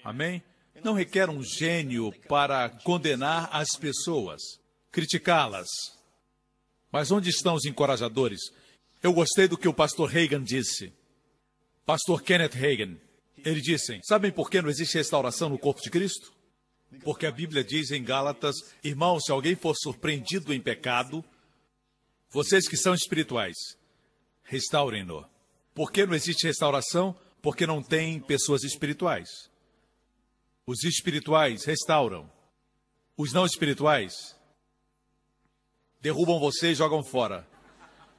Amém? 0.03 0.43
Não 0.83 0.93
requer 0.93 1.29
um 1.29 1.41
gênio 1.43 2.11
para 2.27 2.69
condenar 2.69 3.49
as 3.51 3.69
pessoas, 3.79 4.41
criticá-las. 4.91 5.69
Mas 6.91 7.11
onde 7.11 7.29
estão 7.29 7.55
os 7.55 7.65
encorajadores? 7.65 8.39
Eu 9.01 9.13
gostei 9.13 9.47
do 9.47 9.57
que 9.57 9.67
o 9.67 9.73
pastor 9.73 10.09
Reagan 10.09 10.43
disse. 10.43 10.93
Pastor 11.85 12.21
Kenneth 12.21 12.53
Reagan. 12.53 12.97
Ele 13.45 13.61
disse: 13.61 13.99
Sabem 14.03 14.31
por 14.31 14.49
que 14.49 14.61
não 14.61 14.69
existe 14.69 14.97
restauração 14.97 15.49
no 15.49 15.59
corpo 15.59 15.81
de 15.81 15.89
Cristo? 15.89 16.33
Porque 17.03 17.25
a 17.25 17.31
Bíblia 17.31 17.63
diz 17.63 17.91
em 17.91 18.03
Gálatas: 18.03 18.55
Irmãos, 18.83 19.23
se 19.25 19.31
alguém 19.31 19.55
for 19.55 19.75
surpreendido 19.75 20.53
em 20.53 20.61
pecado, 20.61 21.23
vocês 22.29 22.67
que 22.67 22.77
são 22.77 22.93
espirituais, 22.93 23.55
restaurem-no. 24.43 25.32
Por 25.73 25.91
que 25.91 26.05
não 26.05 26.13
existe 26.13 26.45
restauração? 26.45 27.15
Porque 27.41 27.65
não 27.65 27.81
tem 27.81 28.19
pessoas 28.19 28.63
espirituais. 28.63 29.29
Os 30.65 30.83
espirituais 30.83 31.65
restauram. 31.65 32.31
Os 33.17 33.33
não 33.33 33.45
espirituais 33.45 34.35
derrubam 36.03 36.37
você 36.37 36.71
e 36.71 36.75
jogam 36.75 37.01
fora, 37.01 37.47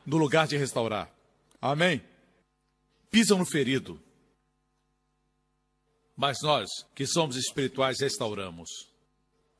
no 0.06 0.16
lugar 0.16 0.46
de 0.46 0.56
restaurar. 0.56 1.12
Amém? 1.60 2.02
Pisam 3.10 3.38
no 3.38 3.44
ferido. 3.44 4.00
Mas 6.16 6.38
nós, 6.42 6.70
que 6.94 7.06
somos 7.06 7.36
espirituais, 7.36 8.00
restauramos. 8.00 8.70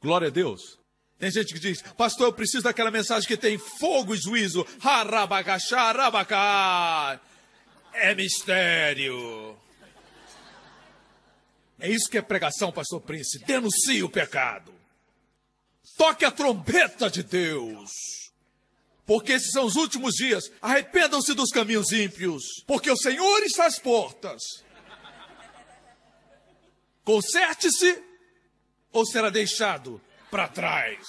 Glória 0.01 0.29
a 0.29 0.31
Deus. 0.31 0.79
Tem 1.19 1.31
gente 1.31 1.53
que 1.53 1.61
diz, 1.61 1.83
pastor, 1.83 2.29
eu 2.29 2.33
preciso 2.33 2.65
daquela 2.65 2.91
mensagem 2.91 3.29
que 3.29 3.37
tem 3.37 3.59
fogo 3.59 4.15
e 4.15 4.19
juízo. 4.19 4.67
Harabagachá, 4.83 5.93
É 7.95 8.15
mistério. 8.15 9.57
É 11.79 11.89
isso 11.89 12.09
que 12.09 12.19
é 12.19 12.23
pregação, 12.23 12.73
pastor 12.73 13.01
Príncipe. 13.01 13.45
Denuncie 13.45 14.03
o 14.03 14.09
pecado. 14.09 14.75
Toque 15.97 16.25
a 16.25 16.31
trombeta 16.31 17.09
de 17.11 17.23
Deus. 17.23 17.91
Porque 19.07 19.33
esses 19.33 19.51
são 19.51 19.65
os 19.65 19.77
últimos 19.77 20.15
dias. 20.15 20.51
Arrependam-se 20.61 21.35
dos 21.35 21.51
caminhos 21.51 21.93
ímpios. 21.93 22.43
Porque 22.67 22.91
o 22.91 22.97
Senhor 22.97 23.43
está 23.43 23.67
às 23.67 23.79
portas. 23.79 24.43
Conserte-se 27.05 28.03
ou 28.91 29.05
será 29.05 29.29
deixado 29.29 30.01
para 30.31 30.49
trás. 30.49 31.07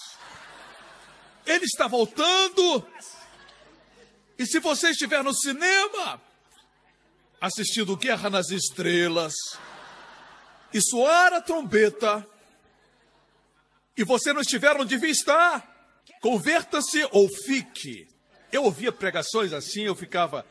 Ele 1.45 1.65
está 1.65 1.87
voltando. 1.87 2.85
E 4.37 4.45
se 4.45 4.59
você 4.59 4.89
estiver 4.89 5.23
no 5.23 5.33
cinema, 5.33 6.21
assistindo 7.45 7.95
Guerra 7.95 8.27
nas 8.27 8.49
Estrelas, 8.49 9.35
e 10.73 10.81
soar 10.81 11.31
a 11.31 11.39
trombeta, 11.39 12.27
e 13.95 14.03
você 14.03 14.33
não 14.33 14.41
estiver 14.41 14.75
onde 14.75 14.95
devia 14.95 15.11
estar, 15.11 15.93
converta-se 16.21 17.07
ou 17.11 17.29
fique. 17.29 18.07
Eu 18.51 18.63
ouvia 18.63 18.91
pregações 18.91 19.53
assim, 19.53 19.83
eu 19.83 19.95
ficava 19.95 20.45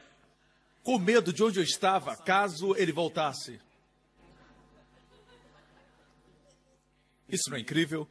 com 0.84 0.98
medo 0.98 1.32
de 1.32 1.42
onde 1.42 1.58
eu 1.58 1.64
estava, 1.64 2.16
caso 2.16 2.76
ele 2.76 2.92
voltasse. 2.92 3.60
Isso 7.28 7.50
não 7.50 7.56
é 7.56 7.60
incrível? 7.60 8.08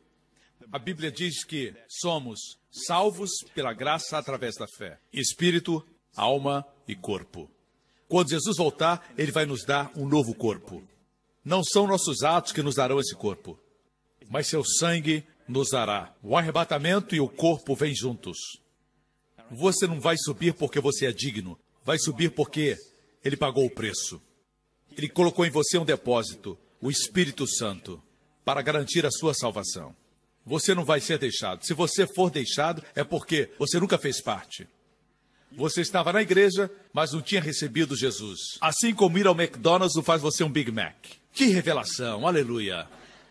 A 0.72 0.78
Bíblia 0.78 1.10
diz 1.10 1.46
que 1.46 1.74
somos 1.88 2.58
salvos 2.70 3.32
pela 3.56 3.72
graça 3.72 4.18
através 4.18 4.56
da 4.56 4.68
fé. 4.78 5.00
Espírito, 5.14 5.88
alma 6.16 6.68
e 6.86 6.96
corpo. 6.96 7.50
Quando 8.08 8.30
Jesus 8.30 8.58
voltar, 8.58 9.12
ele 9.18 9.32
vai 9.32 9.46
nos 9.46 9.66
dar 9.66 9.92
um 9.96 10.08
novo 10.08 10.34
corpo. 10.34 10.84
Não 11.44 11.64
são 11.64 11.88
nossos 11.88 12.24
atos 12.24 12.52
que 12.52 12.62
nos 12.62 12.76
darão 12.76 13.00
esse 13.00 13.16
corpo, 13.16 13.60
mas 14.30 14.48
seu 14.48 14.64
sangue 14.64 15.26
nos 15.48 15.70
dará. 15.70 16.14
O 16.22 16.38
arrebatamento 16.38 17.16
e 17.16 17.20
o 17.20 17.28
corpo 17.28 17.76
vêm 17.76 17.94
juntos. 17.96 18.38
Você 19.52 19.86
não 19.86 20.00
vai 20.00 20.16
subir 20.18 20.54
porque 20.54 20.80
você 20.80 21.06
é 21.06 21.12
digno, 21.12 21.60
vai 21.84 21.98
subir 21.98 22.30
porque 22.32 22.78
ele 23.24 23.36
pagou 23.36 23.66
o 23.66 23.70
preço. 23.70 24.22
Ele 24.96 25.10
colocou 25.10 25.46
em 25.46 25.50
você 25.50 25.78
um 25.78 25.86
depósito, 25.86 26.58
o 26.82 26.90
Espírito 26.90 27.48
Santo 27.48 28.02
para 28.46 28.62
garantir 28.62 29.06
a 29.06 29.12
sua 29.12 29.34
salvação. 29.34 29.96
Você 30.46 30.76
não 30.76 30.84
vai 30.84 31.00
ser 31.00 31.18
deixado. 31.18 31.66
Se 31.66 31.74
você 31.74 32.06
for 32.06 32.30
deixado, 32.30 32.84
é 32.96 33.04
porque 33.04 33.50
você 33.58 33.80
nunca 33.80 33.98
fez 33.98 34.22
parte. 34.22 34.68
Você 35.56 35.82
estava 35.82 36.12
na 36.12 36.22
igreja, 36.22 36.70
mas 36.92 37.12
não 37.12 37.22
tinha 37.22 37.42
recebido 37.42 37.96
Jesus. 37.96 38.58
Assim 38.60 38.94
como 38.94 39.18
ir 39.18 39.28
ao 39.28 39.40
McDonald's 39.40 39.96
não 39.96 40.04
faz 40.04 40.22
você 40.22 40.44
um 40.44 40.52
Big 40.52 40.72
Mac. 40.72 40.96
Que 41.32 41.46
revelação, 41.46 42.28
aleluia. 42.28 42.88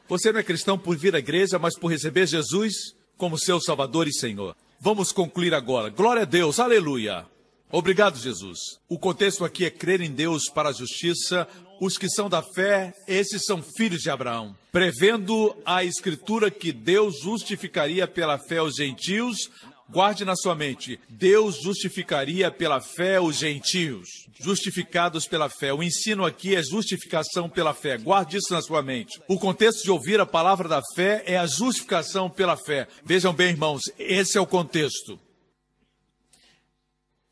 Você 0.08 0.32
não 0.32 0.40
é 0.40 0.42
cristão 0.42 0.78
por 0.78 0.96
vir 0.96 1.14
à 1.14 1.18
igreja, 1.18 1.58
mas 1.58 1.78
por 1.78 1.88
receber 1.88 2.26
Jesus 2.26 2.94
como 3.16 3.38
seu 3.38 3.60
Salvador 3.60 4.06
e 4.06 4.12
Senhor. 4.12 4.56
Vamos 4.80 5.12
concluir 5.12 5.54
agora. 5.54 5.90
Glória 5.90 6.22
a 6.22 6.26
Deus, 6.26 6.58
aleluia. 6.58 7.24
Obrigado, 7.70 8.18
Jesus. 8.18 8.58
O 8.88 8.98
contexto 8.98 9.44
aqui 9.44 9.64
é 9.64 9.70
crer 9.70 10.00
em 10.00 10.10
Deus 10.10 10.50
para 10.50 10.68
a 10.68 10.72
justiça, 10.72 11.48
os 11.80 11.96
que 11.96 12.08
são 12.08 12.28
da 12.28 12.42
fé, 12.42 12.94
esses 13.08 13.44
são 13.44 13.62
filhos 13.62 14.02
de 14.02 14.10
Abraão. 14.10 14.54
Prevendo 14.70 15.56
a 15.64 15.82
Escritura 15.82 16.50
que 16.50 16.70
Deus 16.70 17.20
justificaria 17.20 18.06
pela 18.06 18.38
fé 18.38 18.60
os 18.60 18.76
gentios, 18.76 19.50
guarde 19.92 20.24
na 20.24 20.34
sua 20.34 20.54
mente: 20.54 20.98
Deus 21.08 21.60
justificaria 21.62 22.50
pela 22.50 22.80
fé 22.80 23.20
os 23.20 23.36
gentios. 23.36 24.08
Justificados 24.40 25.26
pela 25.26 25.48
fé. 25.48 25.72
O 25.72 25.82
ensino 25.82 26.24
aqui 26.24 26.56
é 26.56 26.62
justificação 26.62 27.48
pela 27.48 27.72
fé. 27.72 27.96
Guarde 27.96 28.38
isso 28.38 28.52
na 28.52 28.60
sua 28.60 28.82
mente. 28.82 29.20
O 29.28 29.38
contexto 29.38 29.84
de 29.84 29.90
ouvir 29.90 30.18
a 30.18 30.26
palavra 30.26 30.68
da 30.68 30.80
fé 30.96 31.22
é 31.26 31.36
a 31.36 31.46
justificação 31.46 32.28
pela 32.28 32.56
fé. 32.56 32.88
Vejam 33.04 33.32
bem, 33.32 33.50
irmãos, 33.50 33.82
esse 33.98 34.36
é 34.36 34.40
o 34.40 34.46
contexto 34.46 35.20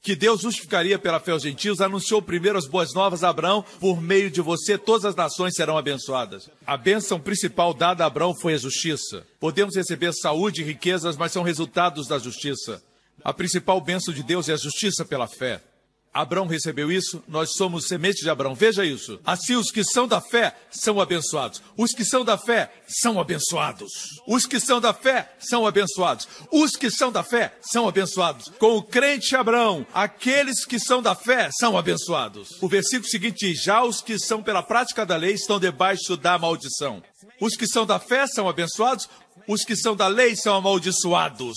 que 0.03 0.17
Deus 0.17 0.41
justificaria 0.41 0.99
pela 0.99 1.21
fé 1.21 1.33
aos 1.33 1.43
gentios, 1.43 1.81
anunciou 1.81 2.23
primeiro 2.23 2.59
as 2.59 2.67
boas 2.67 2.95
novas 2.95 3.23
a 3.23 3.29
Abraão, 3.29 3.65
por 3.79 4.01
meio 4.01 4.31
de 4.31 4.41
você 4.41 4.79
todas 4.79 5.05
as 5.05 5.15
nações 5.15 5.55
serão 5.55 5.77
abençoadas. 5.77 6.49
A 6.67 6.77
bênção 6.77 7.21
principal 7.21 7.75
dada 7.75 8.05
a 8.05 8.07
Abraão 8.07 8.35
foi 8.35 8.55
a 8.55 8.59
justiça. 8.59 9.27
Podemos 9.39 9.77
receber 9.77 10.13
saúde 10.13 10.63
e 10.63 10.65
riquezas, 10.65 11.17
mas 11.17 11.33
são 11.33 11.43
resultados 11.43 12.07
da 12.09 12.19
justiça. 12.19 12.83
A 13.23 13.33
principal 13.35 13.81
bênção 13.81 14.15
de 14.15 14.23
Deus 14.23 14.49
é 14.49 14.55
a 14.55 14.57
justiça 14.57 15.05
pela 15.05 15.27
fé. 15.27 15.61
Abraão 16.13 16.47
recebeu 16.47 16.91
isso, 16.91 17.23
nós 17.29 17.55
somos 17.55 17.87
semente 17.87 18.23
de 18.23 18.29
Abraão. 18.29 18.53
Veja 18.53 18.85
isso. 18.85 19.21
Assim, 19.25 19.55
os 19.55 19.71
que 19.71 19.85
são 19.85 20.09
da 20.09 20.21
fé 20.21 20.57
são 20.69 21.01
abençoados. 21.01 21.63
Os 21.77 21.93
que 21.93 22.05
são 22.05 22.25
da 22.25 22.37
fé 22.37 22.73
são 22.89 23.21
abençoados. 23.21 23.93
Os 24.27 24.45
que 24.45 24.59
são 24.59 24.81
da 24.81 24.93
fé 24.93 25.33
são 25.39 25.65
abençoados. 25.65 26.27
Os 26.51 26.73
que 26.73 26.91
são 26.91 27.13
da 27.13 27.23
fé 27.23 27.55
são 27.63 27.87
abençoados. 27.87 28.51
Com 28.59 28.77
o 28.77 28.83
crente 28.83 29.37
Abraão, 29.37 29.87
aqueles 29.95 30.65
que 30.65 30.81
são 30.81 31.01
da 31.01 31.15
fé 31.15 31.49
são 31.53 31.79
abençoados. 31.79 32.61
O 32.61 32.69
versículo 32.69 33.09
seguinte 33.09 33.47
diz: 33.47 33.63
Já 33.63 33.85
os 33.85 34.01
que 34.01 34.19
são 34.19 34.43
pela 34.43 34.65
prática 34.65 35.07
da 35.07 35.17
lei 35.17 35.35
estão 35.35 35.61
debaixo 35.61 36.17
da 36.17 36.37
maldição. 36.37 37.01
Os 37.41 37.55
que 37.55 37.69
são 37.69 37.87
da 37.87 38.01
fé 38.01 38.27
são 38.27 38.49
abençoados, 38.49 39.09
os 39.47 39.65
que 39.65 39.77
são 39.77 39.95
da 39.95 40.09
lei 40.09 40.35
são 40.35 40.57
amaldiçoados. 40.57 41.57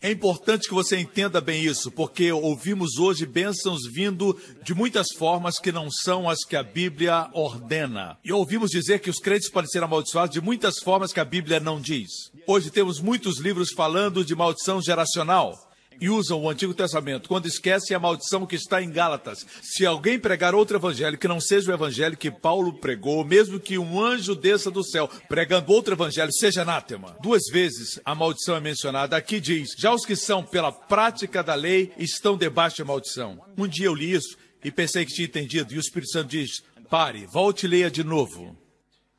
É 0.00 0.12
importante 0.12 0.68
que 0.68 0.74
você 0.74 0.96
entenda 0.96 1.40
bem 1.40 1.64
isso, 1.64 1.90
porque 1.90 2.30
ouvimos 2.30 2.98
hoje 2.98 3.26
bênçãos 3.26 3.80
vindo 3.92 4.38
de 4.62 4.72
muitas 4.72 5.08
formas 5.18 5.58
que 5.58 5.72
não 5.72 5.90
são 5.90 6.30
as 6.30 6.44
que 6.44 6.54
a 6.54 6.62
Bíblia 6.62 7.28
ordena. 7.32 8.16
E 8.24 8.32
ouvimos 8.32 8.70
dizer 8.70 9.00
que 9.00 9.10
os 9.10 9.18
crentes 9.18 9.50
podem 9.50 9.68
ser 9.68 9.82
amaldiçoados 9.82 10.32
de 10.32 10.40
muitas 10.40 10.78
formas 10.78 11.12
que 11.12 11.18
a 11.18 11.24
Bíblia 11.24 11.58
não 11.58 11.80
diz. 11.80 12.30
Hoje 12.46 12.70
temos 12.70 13.00
muitos 13.00 13.40
livros 13.40 13.72
falando 13.72 14.24
de 14.24 14.36
maldição 14.36 14.80
geracional 14.80 15.67
e 16.00 16.08
usam 16.08 16.40
o 16.40 16.48
Antigo 16.48 16.74
Testamento 16.74 17.28
quando 17.28 17.46
esquecem 17.46 17.96
a 17.96 18.00
maldição 18.00 18.46
que 18.46 18.56
está 18.56 18.82
em 18.82 18.90
Gálatas. 18.90 19.46
Se 19.62 19.84
alguém 19.84 20.18
pregar 20.18 20.54
outro 20.54 20.76
evangelho 20.76 21.18
que 21.18 21.28
não 21.28 21.40
seja 21.40 21.70
o 21.70 21.74
evangelho 21.74 22.16
que 22.16 22.30
Paulo 22.30 22.72
pregou, 22.72 23.24
mesmo 23.24 23.58
que 23.58 23.78
um 23.78 24.00
anjo 24.00 24.34
desça 24.34 24.70
do 24.70 24.84
céu 24.84 25.08
pregando 25.28 25.72
outro 25.72 25.94
evangelho, 25.94 26.32
seja 26.32 26.62
anátema. 26.62 27.16
Duas 27.20 27.42
vezes 27.50 28.00
a 28.04 28.14
maldição 28.14 28.56
é 28.56 28.60
mencionada. 28.60 29.16
Aqui 29.16 29.40
diz: 29.40 29.70
já 29.76 29.92
os 29.92 30.04
que 30.04 30.16
são 30.16 30.42
pela 30.42 30.72
prática 30.72 31.42
da 31.42 31.54
lei 31.54 31.92
estão 31.98 32.36
debaixo 32.36 32.78
da 32.78 32.84
maldição. 32.84 33.40
Um 33.56 33.66
dia 33.66 33.86
eu 33.86 33.94
li 33.94 34.12
isso 34.12 34.36
e 34.62 34.70
pensei 34.70 35.04
que 35.04 35.12
tinha 35.12 35.26
entendido, 35.26 35.72
e 35.72 35.76
o 35.76 35.80
Espírito 35.80 36.12
Santo 36.12 36.28
diz: 36.28 36.62
pare, 36.88 37.26
volte 37.26 37.66
e 37.66 37.68
leia 37.68 37.90
de 37.90 38.04
novo. 38.04 38.56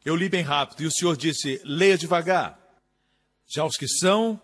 Eu 0.05 0.15
li 0.15 0.29
bem 0.29 0.43
rápido 0.43 0.83
e 0.83 0.87
o 0.87 0.91
Senhor 0.91 1.15
disse: 1.17 1.61
leia 1.63 1.97
devagar. 1.97 2.57
Já 3.47 3.65
os 3.65 3.75
que 3.75 3.87
são 3.87 4.39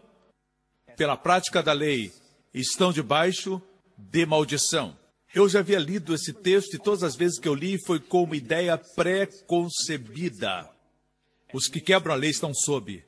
pela 0.98 1.16
prática 1.18 1.62
da 1.62 1.74
lei 1.74 2.12
estão 2.60 2.92
debaixo 2.92 3.62
de 3.98 4.26
maldição. 4.26 4.98
Eu 5.34 5.50
já 5.50 5.60
havia 5.60 5.78
lido 5.78 6.16
esse 6.16 6.32
texto 6.32 6.76
e 6.76 6.80
todas 6.80 7.04
as 7.04 7.16
vezes 7.16 7.38
que 7.38 7.48
eu 7.48 7.54
li 7.54 7.78
foi 7.86 8.00
com 8.00 8.24
uma 8.24 8.38
ideia 8.38 8.78
pré-concebida. 8.78 10.70
Os 11.54 11.68
que 11.68 11.82
quebram 11.82 12.14
a 12.14 12.18
lei 12.18 12.30
estão 12.30 12.54
sob 12.54 13.04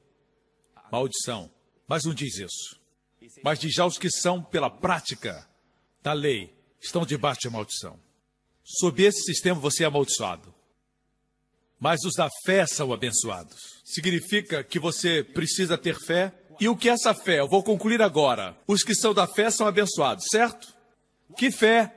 maldição. 0.92 1.50
Mas 1.88 2.04
não 2.04 2.14
diz 2.14 2.38
isso. 2.38 2.80
Mas 3.44 3.60
diz 3.60 3.74
já 3.74 3.86
os 3.86 3.98
que 3.98 4.10
são 4.10 4.44
pela 4.44 4.70
prática 4.70 5.48
da 6.04 6.14
lei 6.14 6.54
estão 6.82 7.06
debaixo 7.06 7.42
de 7.42 7.50
maldição. 7.50 8.00
Sob 8.64 9.02
esse 9.02 9.22
sistema 9.22 9.60
você 9.60 9.84
é 9.84 9.88
amaldiçoado. 9.88 10.54
Mas 11.80 12.04
os 12.04 12.14
da 12.16 12.30
fé 12.46 12.66
são 12.66 12.92
abençoados. 12.92 13.82
Significa 13.86 14.64
que 14.64 14.80
você 14.80 15.24
precisa 15.24 15.78
ter 15.78 15.96
fé. 15.96 16.34
E 16.60 16.68
o 16.68 16.76
que 16.76 16.90
é 16.90 16.94
essa 16.94 17.14
fé? 17.14 17.40
Eu 17.40 17.48
vou 17.48 17.64
concluir 17.64 18.02
agora. 18.02 18.58
Os 18.68 18.84
que 18.84 18.96
são 18.96 19.14
da 19.14 19.28
fé 19.28 19.50
são 19.50 19.68
abençoados, 19.68 20.26
certo? 20.32 20.74
Que 21.38 21.52
fé 21.52 21.94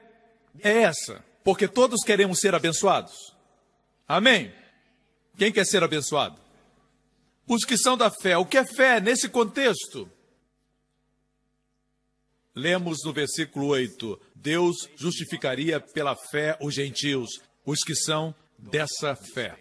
é 0.62 0.82
essa? 0.82 1.24
Porque 1.42 1.66
todos 1.66 2.02
queremos 2.04 2.40
ser 2.40 2.54
abençoados. 2.54 3.34
Amém? 4.06 4.52
Quem 5.38 5.50
quer 5.50 5.64
ser 5.64 5.82
abençoado? 5.82 6.38
Os 7.46 7.64
que 7.64 7.78
são 7.78 7.96
da 7.96 8.10
fé. 8.10 8.36
O 8.36 8.44
que 8.44 8.58
é 8.58 8.64
fé 8.64 9.00
nesse 9.00 9.28
contexto? 9.28 10.10
Lemos 12.54 12.98
no 13.04 13.12
versículo 13.12 13.68
8: 13.68 14.20
Deus 14.34 14.88
justificaria 14.96 15.80
pela 15.80 16.14
fé 16.14 16.56
os 16.60 16.74
gentios, 16.74 17.40
os 17.64 17.80
que 17.80 17.94
são 17.94 18.34
dessa 18.58 19.16
fé. 19.16 19.58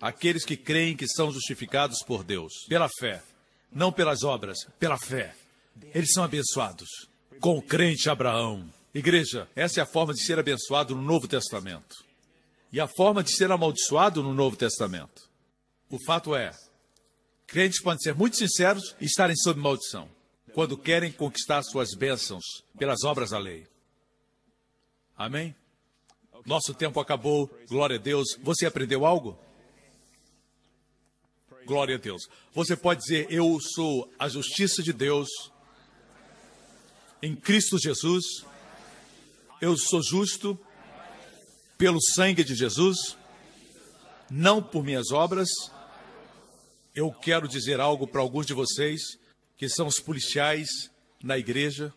Aqueles 0.00 0.44
que 0.44 0.56
creem 0.56 0.96
que 0.96 1.06
são 1.06 1.30
justificados 1.30 2.02
por 2.02 2.24
Deus, 2.24 2.52
pela 2.68 2.88
fé, 2.98 3.22
não 3.72 3.92
pelas 3.92 4.22
obras, 4.22 4.58
pela 4.78 4.98
fé. 4.98 5.34
Eles 5.94 6.12
são 6.12 6.24
abençoados. 6.24 6.88
Com 7.40 7.56
o 7.58 7.62
crente 7.62 8.10
Abraão. 8.10 8.68
Igreja, 8.94 9.48
essa 9.54 9.80
é 9.80 9.82
a 9.82 9.86
forma 9.86 10.12
de 10.12 10.22
ser 10.22 10.38
abençoado 10.38 10.94
no 10.94 11.02
Novo 11.02 11.28
Testamento. 11.28 11.96
E 12.72 12.80
a 12.80 12.88
forma 12.88 13.22
de 13.22 13.34
ser 13.34 13.50
amaldiçoado 13.50 14.22
no 14.22 14.34
Novo 14.34 14.56
Testamento. 14.56 15.28
O 15.88 15.96
fato 16.04 16.34
é, 16.34 16.52
crentes 17.46 17.82
podem 17.82 18.00
ser 18.00 18.14
muito 18.14 18.36
sinceros 18.36 18.94
e 19.00 19.06
estarem 19.06 19.36
sob 19.36 19.60
maldição 19.60 20.08
quando 20.52 20.76
querem 20.76 21.12
conquistar 21.12 21.62
suas 21.62 21.94
bênçãos 21.94 22.44
pelas 22.78 23.04
obras 23.04 23.30
da 23.30 23.38
lei. 23.38 23.66
Amém? 25.16 25.54
Nosso 26.46 26.74
tempo 26.74 26.98
acabou, 26.98 27.50
glória 27.68 27.96
a 27.96 28.00
Deus. 28.00 28.36
Você 28.42 28.66
aprendeu 28.66 29.04
algo? 29.04 29.38
Glória 31.70 31.94
a 31.94 31.98
Deus. 31.98 32.28
Você 32.52 32.76
pode 32.76 33.00
dizer: 33.00 33.28
Eu 33.30 33.56
sou 33.60 34.12
a 34.18 34.28
justiça 34.28 34.82
de 34.82 34.92
Deus 34.92 35.28
em 37.22 37.36
Cristo 37.36 37.78
Jesus. 37.78 38.24
Eu 39.60 39.76
sou 39.76 40.02
justo 40.02 40.58
pelo 41.78 42.02
sangue 42.02 42.42
de 42.42 42.56
Jesus, 42.56 43.16
não 44.28 44.60
por 44.60 44.82
minhas 44.82 45.12
obras. 45.12 45.48
Eu 46.92 47.12
quero 47.12 47.46
dizer 47.46 47.78
algo 47.78 48.04
para 48.04 48.20
alguns 48.20 48.46
de 48.46 48.52
vocês 48.52 49.16
que 49.56 49.68
são 49.68 49.86
os 49.86 50.00
policiais 50.00 50.90
na 51.22 51.38
igreja. 51.38 51.94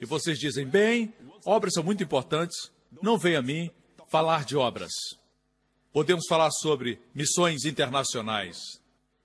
E 0.00 0.04
vocês 0.04 0.40
dizem: 0.40 0.66
bem, 0.66 1.14
obras 1.44 1.74
são 1.74 1.84
muito 1.84 2.02
importantes, 2.02 2.72
não 3.00 3.16
venha 3.16 3.38
a 3.38 3.42
mim 3.42 3.70
falar 4.08 4.44
de 4.44 4.56
obras. 4.56 5.19
Podemos 5.92 6.26
falar 6.28 6.50
sobre 6.50 7.00
missões 7.14 7.64
internacionais, 7.64 8.80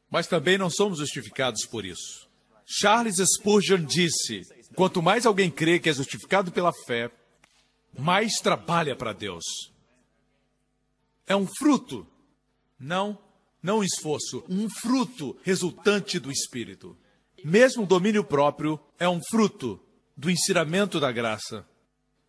mas 0.10 0.28
também 0.28 0.58
não 0.58 0.70
somos 0.70 1.00
justificados 1.00 1.66
por 1.66 1.86
isso. 1.86 2.28
Charles 2.66 3.18
Spurgeon 3.18 3.86
disse: 3.86 4.42
quanto 4.76 5.02
mais 5.02 5.26
alguém 5.26 5.52
crê 5.52 5.80
que 5.80 5.90
é 5.90 5.94
justificado 5.94 6.52
pela 6.52 6.74
fé, 6.86 7.12
mais 7.98 8.36
trabalha 8.36 8.96
para 8.96 9.14
Deus. 9.14 9.44
É 11.28 11.36
um 11.36 11.48
fruto, 11.48 12.06
não, 12.80 13.18
não 13.62 13.80
um 13.80 13.84
esforço, 13.84 14.44
um 14.50 14.68
fruto 14.70 15.38
resultante 15.44 16.20
do 16.20 16.32
Espírito. 16.32 16.98
Mesmo 17.44 17.84
o 17.84 17.88
domínio 17.88 18.24
próprio 18.24 18.80
é 19.00 19.08
um 19.08 19.22
fruto 19.30 19.80
do 20.18 20.30
ensinamento 20.30 21.00
da 21.00 21.12
graça. 21.12 21.66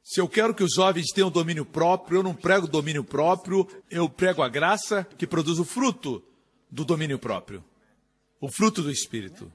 Se 0.08 0.20
eu 0.20 0.28
quero 0.28 0.54
que 0.54 0.62
os 0.62 0.74
jovens 0.74 1.06
tenham 1.12 1.28
domínio 1.28 1.64
próprio, 1.64 2.18
eu 2.18 2.22
não 2.22 2.32
prego 2.32 2.68
domínio 2.68 3.02
próprio, 3.02 3.66
eu 3.90 4.08
prego 4.08 4.40
a 4.40 4.48
graça 4.48 5.04
que 5.18 5.26
produz 5.26 5.58
o 5.58 5.64
fruto 5.64 6.22
do 6.70 6.84
domínio 6.84 7.18
próprio 7.18 7.62
o 8.40 8.48
fruto 8.48 8.82
do 8.82 8.90
Espírito. 8.90 9.50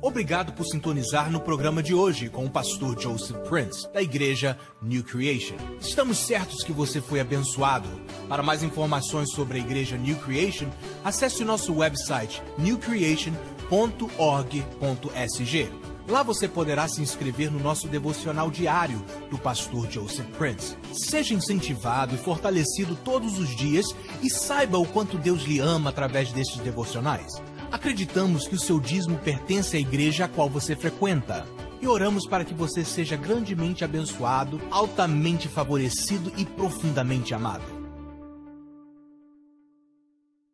Obrigado 0.00 0.52
por 0.52 0.64
sintonizar 0.64 1.32
no 1.32 1.40
programa 1.40 1.82
de 1.82 1.92
hoje 1.92 2.28
com 2.28 2.44
o 2.44 2.50
pastor 2.50 3.00
Joseph 3.00 3.36
Prince, 3.48 3.90
da 3.92 4.00
igreja 4.00 4.56
New 4.80 5.02
Creation. 5.02 5.56
Estamos 5.80 6.18
certos 6.18 6.62
que 6.62 6.70
você 6.70 7.00
foi 7.00 7.18
abençoado. 7.18 7.88
Para 8.28 8.42
mais 8.42 8.62
informações 8.62 9.32
sobre 9.32 9.58
a 9.58 9.60
igreja 9.60 9.96
New 9.96 10.16
Creation, 10.18 10.70
acesse 11.02 11.42
o 11.42 11.46
nosso 11.46 11.74
website 11.74 12.40
newcreation.com 12.58 13.58
www.org.sg. 13.68 15.87
Lá 16.08 16.22
você 16.22 16.48
poderá 16.48 16.88
se 16.88 17.02
inscrever 17.02 17.50
no 17.50 17.60
nosso 17.60 17.86
devocional 17.86 18.50
diário 18.50 19.04
do 19.30 19.36
pastor 19.36 19.90
Joseph 19.90 20.26
Prince. 20.38 20.74
Seja 20.90 21.34
incentivado 21.34 22.14
e 22.14 22.18
fortalecido 22.18 22.96
todos 23.04 23.38
os 23.38 23.54
dias 23.54 23.84
e 24.22 24.30
saiba 24.30 24.78
o 24.78 24.86
quanto 24.86 25.18
Deus 25.18 25.42
lhe 25.42 25.58
ama 25.58 25.90
através 25.90 26.32
destes 26.32 26.62
devocionais. 26.62 27.34
Acreditamos 27.70 28.48
que 28.48 28.54
o 28.54 28.60
seu 28.60 28.80
dízimo 28.80 29.18
pertence 29.18 29.76
à 29.76 29.80
igreja 29.80 30.24
a 30.24 30.28
qual 30.28 30.48
você 30.48 30.74
frequenta. 30.74 31.46
E 31.80 31.86
oramos 31.86 32.26
para 32.26 32.44
que 32.44 32.54
você 32.54 32.84
seja 32.84 33.14
grandemente 33.14 33.84
abençoado, 33.84 34.58
altamente 34.70 35.46
favorecido 35.46 36.32
e 36.38 36.46
profundamente 36.46 37.34
amado. 37.34 37.77